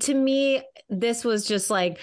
[0.00, 1.98] to me this was just like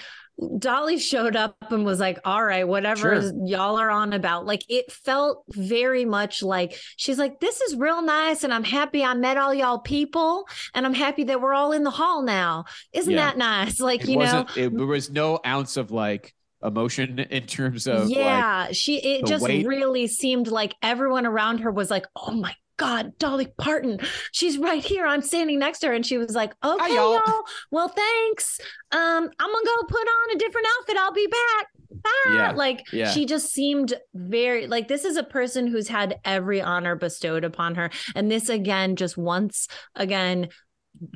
[0.58, 3.32] dolly showed up and was like all right whatever Sure.
[3.46, 8.00] y'all are on about like it felt very much like she's like this is real
[8.02, 11.72] nice and i'm happy i met all y'all people and i'm happy that we're all
[11.72, 13.26] in the hall now isn't Yeah.
[13.26, 14.46] that nice like it you know.
[14.56, 19.26] It, there was no ounce of like emotion in terms of like yeah she it
[19.26, 19.66] just weight.
[19.66, 23.98] really seemed like everyone around her was like oh my god dolly parton
[24.32, 27.42] she's right here i'm standing next to her and she was like okay y'all." y'all.
[27.70, 28.58] well thanks
[28.92, 32.32] um i'm gonna go put on a different outfit i'll be back Bye.
[32.32, 33.10] Yeah, like yeah.
[33.10, 37.74] she just seemed very like this is a person who's had every honor bestowed upon
[37.74, 39.66] her and this again just once
[39.96, 40.48] again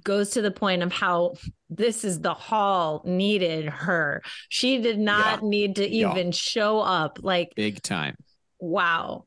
[0.02, 1.34] goes to the point of how
[1.70, 6.10] this is the hall needed her she did not need to Yeah.
[6.10, 8.16] even show up like big time.
[8.58, 9.24] wow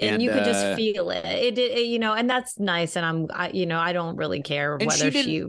[0.00, 1.24] and, And, you could uh, just feel it.
[1.24, 4.42] it it you know and that's nice and i'm I, you know i don't really
[4.42, 5.44] care And she whether didn't she,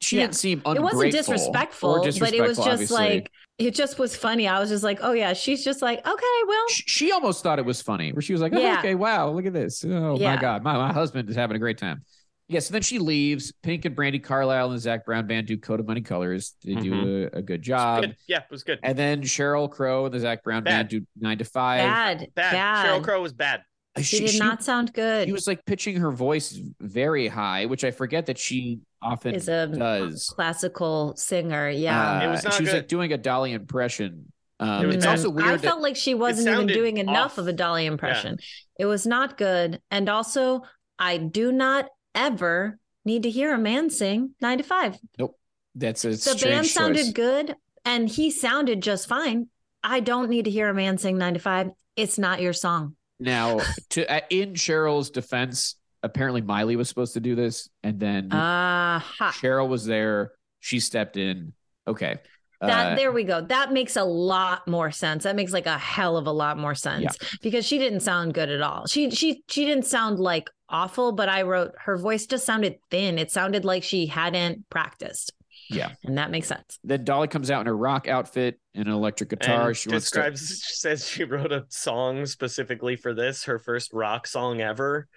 [0.00, 0.22] She Yeah.
[0.22, 2.96] didn't seem it wasn't or disrespectful, but it was just obviously.
[2.96, 6.36] like it just was funny i was just like oh yeah she's just like okay
[6.48, 8.78] well She, she almost thought it was funny, where she was like, oh, Yeah.
[8.80, 9.84] "Okay, wow, look at this!
[9.84, 10.34] Oh Yeah.
[10.34, 12.02] my god, my, my husband is having a great time."
[12.48, 13.52] Yeah, so then she leaves.
[13.62, 16.74] Pink and Brandi Carlile and the Zac Brown band do "Coat of Many Colors." They
[16.74, 18.02] do a, a good job.
[18.02, 18.16] Good.
[18.26, 18.78] Yeah, it was good.
[18.82, 20.70] And then Sheryl Crow and the Zac Brown Bad.
[20.70, 21.80] band do nine to five.
[21.80, 22.52] bad Bad.
[22.52, 23.62] bad, Sheryl Crow was bad.
[24.00, 27.90] She, did not sound good She was like pitching her voice very high, which I
[27.90, 30.30] forget that she often is a does.
[30.34, 34.32] classical singer yeah Uh, It was not she was like doing a Dolly impression.
[34.60, 35.48] Um, It was it's also weird.
[35.48, 37.38] I that- felt like she wasn't even sounded doing enough off.
[37.38, 38.38] of a Dolly impression.
[38.78, 39.80] It was not good.
[39.90, 40.62] And also,
[40.98, 44.96] I do not ever need to hear a man sing nine to five.
[45.18, 45.36] Nope,
[45.74, 46.72] that's a The strange band choice.
[46.74, 49.48] sounded good and he sounded just fine.
[49.82, 51.70] I don't need to hear a man sing nine to five.
[51.96, 52.94] It's not your song.
[53.22, 58.32] Now, to uh, in Sheryl's defense, apparently Miley was supposed to do this, and then
[58.32, 59.32] Aha.
[59.40, 60.32] Sheryl was there.
[60.60, 61.52] She stepped in.
[61.86, 62.18] Okay.
[62.60, 63.40] That Uh, there we go.
[63.40, 65.24] That makes a lot more sense.
[65.24, 68.50] That makes like a hell of a lot more sense because she didn't sound good
[68.50, 68.86] at all.
[68.86, 73.18] She she she didn't sound like awful, but I wrote her voice just sounded thin.
[73.18, 75.32] It sounded like she hadn't practiced.
[75.74, 75.92] Yeah.
[76.04, 76.78] And that makes sense.
[76.84, 79.68] then Dolly comes out in a rock outfit and an electric guitar.
[79.68, 80.20] And she wants to.
[80.20, 85.08] describes says she wrote a song specifically for this, her first rock song ever,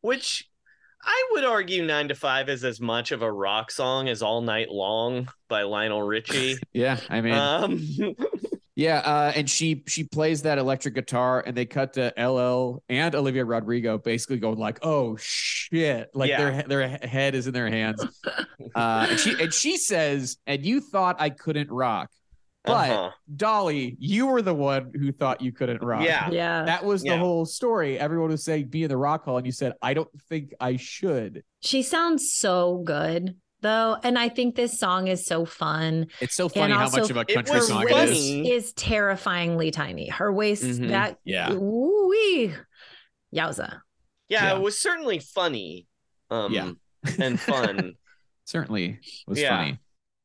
[0.00, 0.48] which
[1.02, 4.40] I would argue nine to five is as much of a rock song as All
[4.40, 6.56] Night Long by Lionel Richie.
[6.72, 7.86] Yeah, I mean, um
[8.76, 13.14] yeah, uh, and she she plays that electric guitar, and they cut to LL and
[13.14, 16.62] Olivia Rodrigo basically going like, "Oh shit!" Like Yeah.
[16.62, 18.04] their their head is in their hands.
[18.74, 22.10] Uh, and she and she says, "And you thought I couldn't rock,
[22.64, 23.10] but uh-huh.
[23.36, 26.28] Dolly, you were the one who thought you couldn't rock." Yeah.
[26.30, 26.64] Yeah.
[26.64, 27.18] That was the Yeah.
[27.18, 27.98] whole story.
[27.98, 30.76] Everyone was saying be in the rock hall, and you said, I don't think I
[30.76, 31.44] should.
[31.60, 33.96] She sounds so good though.
[34.04, 36.06] And I think this song is so fun.
[36.20, 38.72] It's so funny how also, much of a country was song Her waist is.
[38.74, 40.08] terrifyingly tiny.
[40.08, 40.88] Her waist Mhm.
[40.90, 41.52] that Yeah.
[41.52, 42.54] Ooh-wee.
[43.34, 43.80] Yowza.
[44.28, 44.56] yeah, Yeah.
[44.56, 45.86] it was certainly funny.
[46.30, 46.70] Um Yeah.
[47.18, 47.94] and fun.
[48.46, 49.56] Certainly was Yeah.
[49.56, 49.78] funny.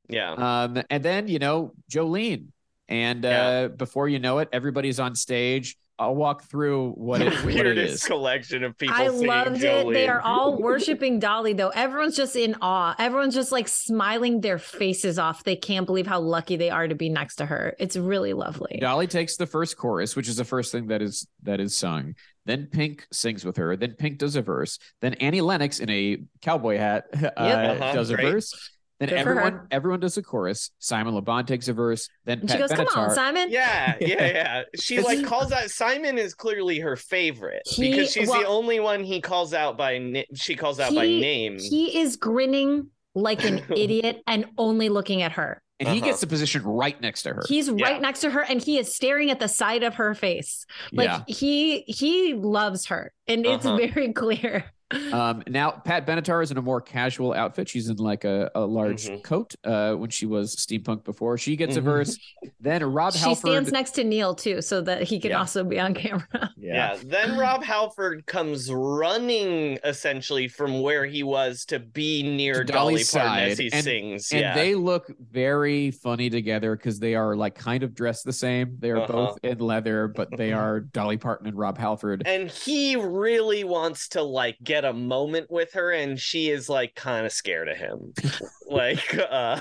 [0.10, 0.34] yeah.
[0.34, 2.48] Um, and then, you know, Jolene.
[2.90, 3.68] And uh, Yeah.
[3.70, 5.78] before you know it, everybody's on stage.
[6.00, 8.96] I'll walk through what it, what it weirdest collection of people.
[8.96, 9.94] I singing loved it.
[9.94, 11.70] They are all worshiping Dolly, though.
[11.70, 12.96] Everyone's just in awe.
[12.98, 15.44] Everyone's just like smiling their faces off.
[15.44, 17.76] They can't believe how lucky they are to be next to her.
[17.80, 18.78] It's really lovely.
[18.80, 22.16] Dolly takes the first chorus, which is the first thing that is that is sung.
[22.46, 23.76] Then Pink sings with her.
[23.76, 24.80] Then Pink does a verse.
[25.02, 27.06] Then Annie Lennox in a cowboy hat
[27.38, 28.32] uh, Uh-huh, does a great.
[28.32, 28.72] verse.
[29.00, 30.72] Then Good everyone everyone does a chorus.
[30.80, 32.10] Simon Le Bon takes a verse.
[32.26, 33.50] Then And she Pat goes, Come on, Simon.
[33.50, 34.64] Yeah, yeah, yeah.
[34.80, 39.04] She like calls out Simon is clearly her favorite He- because she's the only one
[39.04, 41.58] he calls out by na- she calls out by name.
[41.60, 45.62] He is grinning like an idiot and only looking at her.
[45.80, 46.06] and he Uh-huh.
[46.08, 47.42] gets the position right next to her.
[47.48, 47.86] He's Yeah.
[47.86, 50.66] right next to her and he is staring at the side of her face.
[50.92, 51.24] Like yeah.
[51.26, 53.14] he he loves her.
[53.28, 53.78] And it's Uh-huh.
[53.78, 54.66] very clear.
[55.12, 57.70] Um, now Pat Benatar is in a more casual outfit.
[57.70, 59.24] She's in like a, a large Mhm.
[59.24, 59.54] coat.
[59.64, 61.84] Uh, when she was steampunk before, she gets a Mhm.
[61.86, 62.18] verse.
[62.60, 63.38] Then Rob she Halford.
[63.52, 65.40] stands next to Neil too, so that he can Yeah.
[65.40, 66.28] also be on camera.
[66.58, 66.98] yeah.
[67.04, 72.94] Then Rob Halford comes running essentially from where he was to be near To Dolly
[72.94, 74.32] Dolly's Parton as he and- sings.
[74.32, 74.56] and yeah.
[74.56, 78.76] they look very funny together because they are like kind of dressed the same.
[78.80, 79.08] They are Uh-huh.
[79.14, 82.24] both in leather, but they are Dolly Parton and Rob Halford.
[82.26, 86.96] and he really wants to like get a moment with her and she is like
[86.96, 88.14] kind of scared of him
[88.70, 89.60] like uh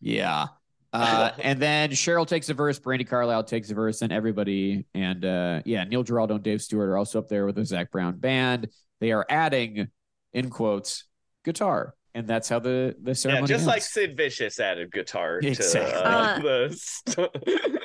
[0.00, 0.46] Yeah.
[0.94, 5.24] Uh, and then Sheryl takes a verse, Brandi Carlile takes a verse, and everybody, and
[5.24, 8.18] uh, yeah, Neil Giraldo and Dave Stewart are also up there with the Zac Brown
[8.18, 8.68] band.
[9.00, 9.88] They are adding,
[10.34, 11.04] in quotes,
[11.46, 13.46] guitar, and that's how the the yeah ceremony.
[13.46, 13.80] just like.
[13.80, 15.80] Sid Vicious added guitar Exactly.
[15.80, 17.30] to uh, Uh, the st-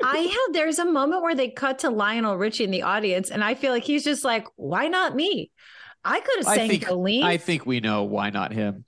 [0.03, 0.17] I
[0.47, 3.55] had there's a moment where they cut to Lionel Richie in the audience, and I
[3.55, 5.49] feel like he's just like, why not me?
[6.07, 7.23] I could have I sang think- Jolene.
[7.23, 8.85] I think we know why not him.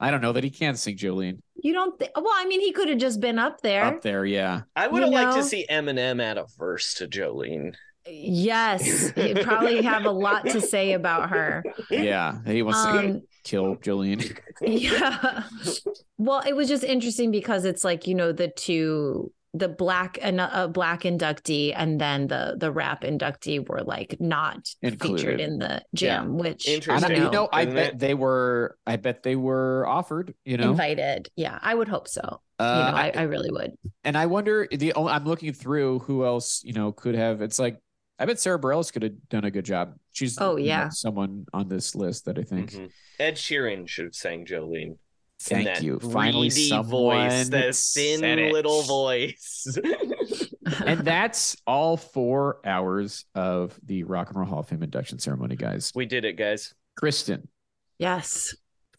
[0.00, 2.10] I don't know that he can sing Jolene you don't think?
[2.16, 3.84] Well, I mean, he could have just been up there.
[3.84, 4.24] up there.
[4.24, 7.74] Yeah, I would You have liked to see Eminem add a verse to Jolene.
[8.04, 11.62] Yes, he probably have a lot to say about her.
[11.88, 14.36] yeah, he wants to Um, kill Jolene.
[14.60, 15.44] yeah.
[16.18, 20.40] Well, it was just interesting because it's like you know the two, the black and
[20.40, 25.20] a black inductee, and then the the rap inductee were like not Included.
[25.22, 27.12] featured in the jam, which And Interesting.
[27.20, 27.98] I, you know, I bet it?
[27.98, 28.78] they were.
[28.86, 30.34] I bet they were offered.
[30.44, 31.28] You know, invited.
[31.36, 32.40] Yeah, I would hope so.
[32.58, 33.72] Uh, you know, I- I, I really would.
[34.04, 37.42] and I wonder the I'm looking through who else you know could have.
[37.42, 37.78] It's like
[38.18, 39.94] I bet Sara Bareilles could have done a good job.
[40.12, 40.88] She's Oh, you know, yeah.
[40.90, 42.72] someone on this list that I think.
[42.72, 42.90] Mhm.
[43.18, 44.96] Ed Sheeran should have sang Jolene.
[45.50, 45.98] In Thank that you.
[46.00, 48.52] Finally, greedy someone voice, that said thin it.
[48.52, 49.66] little voice.
[50.84, 55.56] and that's all four hours of the Rock and Roll Hall of Fame induction ceremony,
[55.56, 55.92] guys.
[55.94, 56.74] we did it, guys.
[56.96, 57.48] Kristen,
[57.98, 58.54] Yes.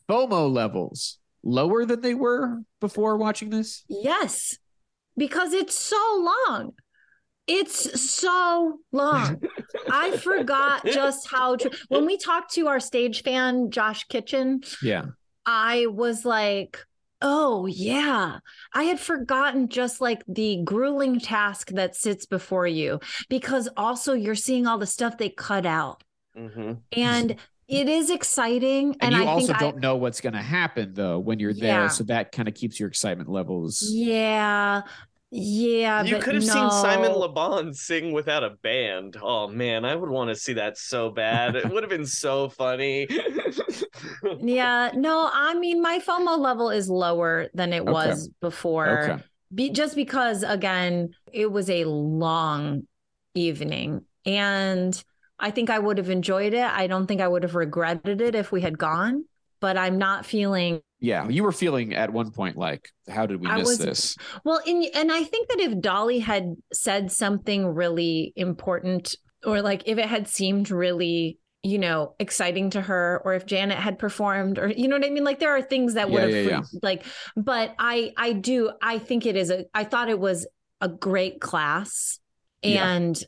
[0.09, 3.83] FOMO levels lower than they were before watching this.
[3.87, 4.57] Yes.
[5.17, 5.95] Because it's so
[6.47, 6.73] long.
[7.47, 9.41] It's so long.
[9.91, 11.69] I forgot just how to.
[11.89, 15.07] When we talked to our stage fan, Josh Kitchen, Yeah,
[15.45, 16.79] I was like,
[17.21, 18.39] oh, yeah.
[18.73, 22.99] I had forgotten just like the grueling task that sits before you
[23.29, 26.03] because also you're seeing all the stuff they cut out.
[26.35, 27.35] hmm And
[27.67, 28.95] it is exciting.
[28.99, 31.83] and, And, you I also don't know what's going to happen though when you're there,
[31.83, 31.87] Yeah.
[31.87, 33.81] so that kind of keeps your excitement levels.
[33.81, 34.81] Yeah.
[35.35, 36.03] Yeah.
[36.03, 37.17] You but could have seen Simon no.
[37.17, 39.17] Le Bon sing without a band.
[39.19, 41.55] Oh man, I would want to see that so bad.
[41.55, 43.07] It would have been so funny.
[44.39, 47.91] Yeah, no, I mean my FOMO level is lower than it Okay.
[47.91, 49.11] was before.
[49.11, 49.23] Okay.
[49.53, 52.87] Be, just because again, it was a long
[53.35, 55.01] evening and
[55.39, 56.63] I think I would have enjoyed it.
[56.65, 59.25] I don't think I would have regretted it if we had gone,
[59.59, 63.47] but I'm not feeling Yeah, you were feeling at one point like, how did we
[63.51, 64.15] miss was- this?
[64.45, 69.15] well in and I think that if Dolly had said something really important
[69.45, 73.77] or like if it had seemed really you know exciting to her or if Janet
[73.77, 76.37] had performed or you know what I mean like there are things that would Yeah,
[76.37, 77.05] have yeah, like
[77.35, 80.47] but I I do I think it is a I thought it was
[80.79, 82.19] a great class
[82.61, 82.87] Yeah.
[82.89, 83.21] and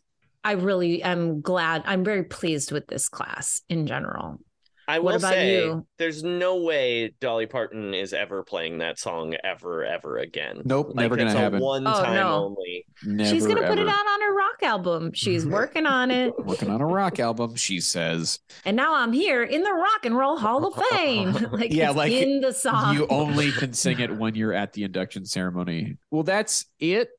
[0.46, 4.40] I really am glad I'm very pleased with this class in general.
[4.88, 5.88] I What will about say, you?
[5.98, 10.62] there's no way Dolly Parton is ever playing that song ever, ever again.
[10.64, 11.60] Nope, Like, never gonna it's a happen.
[11.60, 12.46] One Oh, time no.
[12.46, 12.86] only.
[13.04, 13.90] Never, She's going to put it ever.
[13.90, 15.12] out on her rock album.
[15.14, 16.34] She's working on it.
[16.46, 18.40] Working on a rock album, she says.
[18.64, 21.34] And now I'm here in the Rock and Roll Hall of Fame.
[21.52, 22.96] like Yeah, like, in the song.
[22.96, 25.98] You only can sing it when you're at the induction ceremony.
[26.12, 27.10] Well, that's it.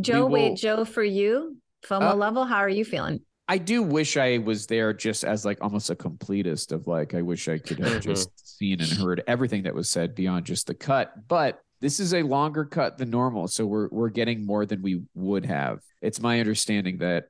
[0.00, 3.20] Joe, we wait, Joe, for you, FOMO Uh, level, how are you feeling?
[3.50, 7.22] I do wish I was there just as like almost a completist of like I
[7.22, 8.02] wish I could have Mhm.
[8.02, 11.12] just seen and heard everything that was said beyond just the cut.
[11.26, 15.02] But this is a longer cut than normal, so we're we're getting more than we
[15.14, 15.80] would have.
[16.00, 17.26] It's my understanding that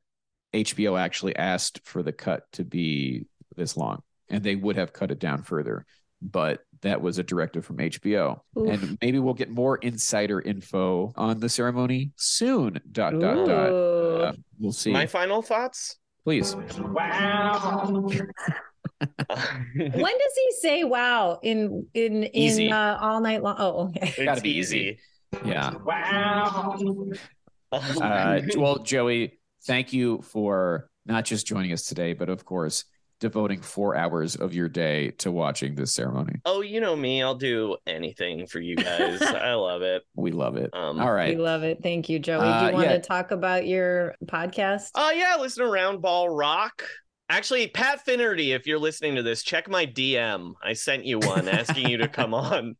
[0.52, 3.24] HBO actually asked for the cut to be
[3.56, 5.86] this long, and they would have cut it down further,
[6.20, 8.42] but that was a directive from HBO.
[8.59, 8.68] Oof.
[8.68, 12.80] And maybe we'll get more insider info on the ceremony soon.
[12.92, 13.70] Dot dot dot.
[13.72, 14.92] Uh, we'll see.
[14.92, 15.97] My final thoughts.
[16.31, 16.55] Please.
[16.78, 18.07] Wow.
[19.74, 23.57] when does he say wow in in in uh, all night long?
[23.59, 24.15] Oh, okay.
[24.16, 25.01] it's Gotta be easy.
[25.44, 25.73] Yeah.
[27.73, 32.85] Uh, well, Joey, thank you for not just joining us today, but of course,
[33.20, 36.40] devoting four hours of your day to watching this ceremony.
[36.47, 37.22] oh, you know me.
[37.22, 39.22] I'll do anything for you guys.
[39.22, 40.02] I love it.
[40.16, 40.70] We love it.
[40.72, 41.78] Um, All We love it.
[41.82, 42.40] Thank you, Joey.
[42.40, 42.92] Do Uh, you want yeah.
[42.94, 44.90] to talk about your podcast?
[44.94, 46.82] Oh yeah, listen to Round Ball Rock.
[47.28, 50.55] Actually, Pat Finnerty, if you're listening to this, check my DM.
[50.64, 52.74] I sent you one asking you to come on.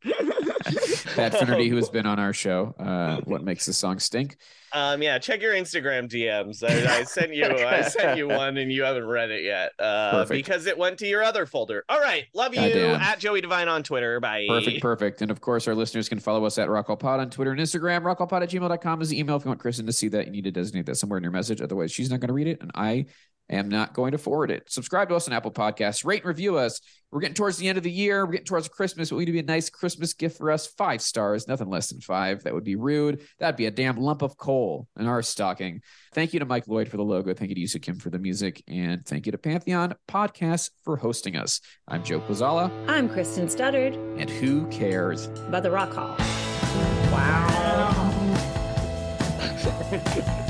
[1.17, 4.37] Pat Finnerty, who has been on our show, uh, What Makes the Song Stink.
[4.73, 6.63] Um, yeah, check your Instagram DMs.
[6.63, 10.25] I, I sent you, I sent you one, and you haven't read it yet, uh,
[10.27, 11.85] because it went to your other folder.
[11.89, 13.01] All right, love you Goddamn.
[13.01, 14.21] at Joey Divine on Twitter.
[14.21, 14.47] Bye.
[14.49, 15.23] Perfect, perfect.
[15.23, 18.03] And of course, our listeners can follow us at Rockwellpod on Twitter and Instagram.
[18.03, 20.27] Rockwellpod at gmail.com is the email if you want Kristen to see that.
[20.27, 21.61] You need to designate that somewhere in your message.
[21.61, 22.61] Otherwise, she's not going to read it.
[22.61, 23.07] And I
[23.51, 24.71] am not going to forward it.
[24.71, 26.05] Subscribe to us on Apple Podcasts.
[26.05, 26.81] Rate and review us.
[27.11, 28.25] We're getting towards the end of the year.
[28.25, 29.11] We're getting towards Christmas.
[29.11, 30.69] What would be a nice Christmas gift for us?
[30.69, 32.45] Five stars, nothing less than five.
[32.45, 33.23] That would be rude.
[33.41, 35.83] That'd be a damn lump of coal in our stocking.
[36.15, 37.35] Thank you to Mike Lloyd for the logo.
[37.35, 38.63] Thank you to Yusa Kim for the music.
[38.69, 41.61] And thank you to Pantheon Podcasts for hosting us.
[41.89, 42.71] I'm Joe Quazala.
[42.89, 45.27] I'm Kristen Studdard And who cares?
[45.49, 46.17] about the Rock Hall.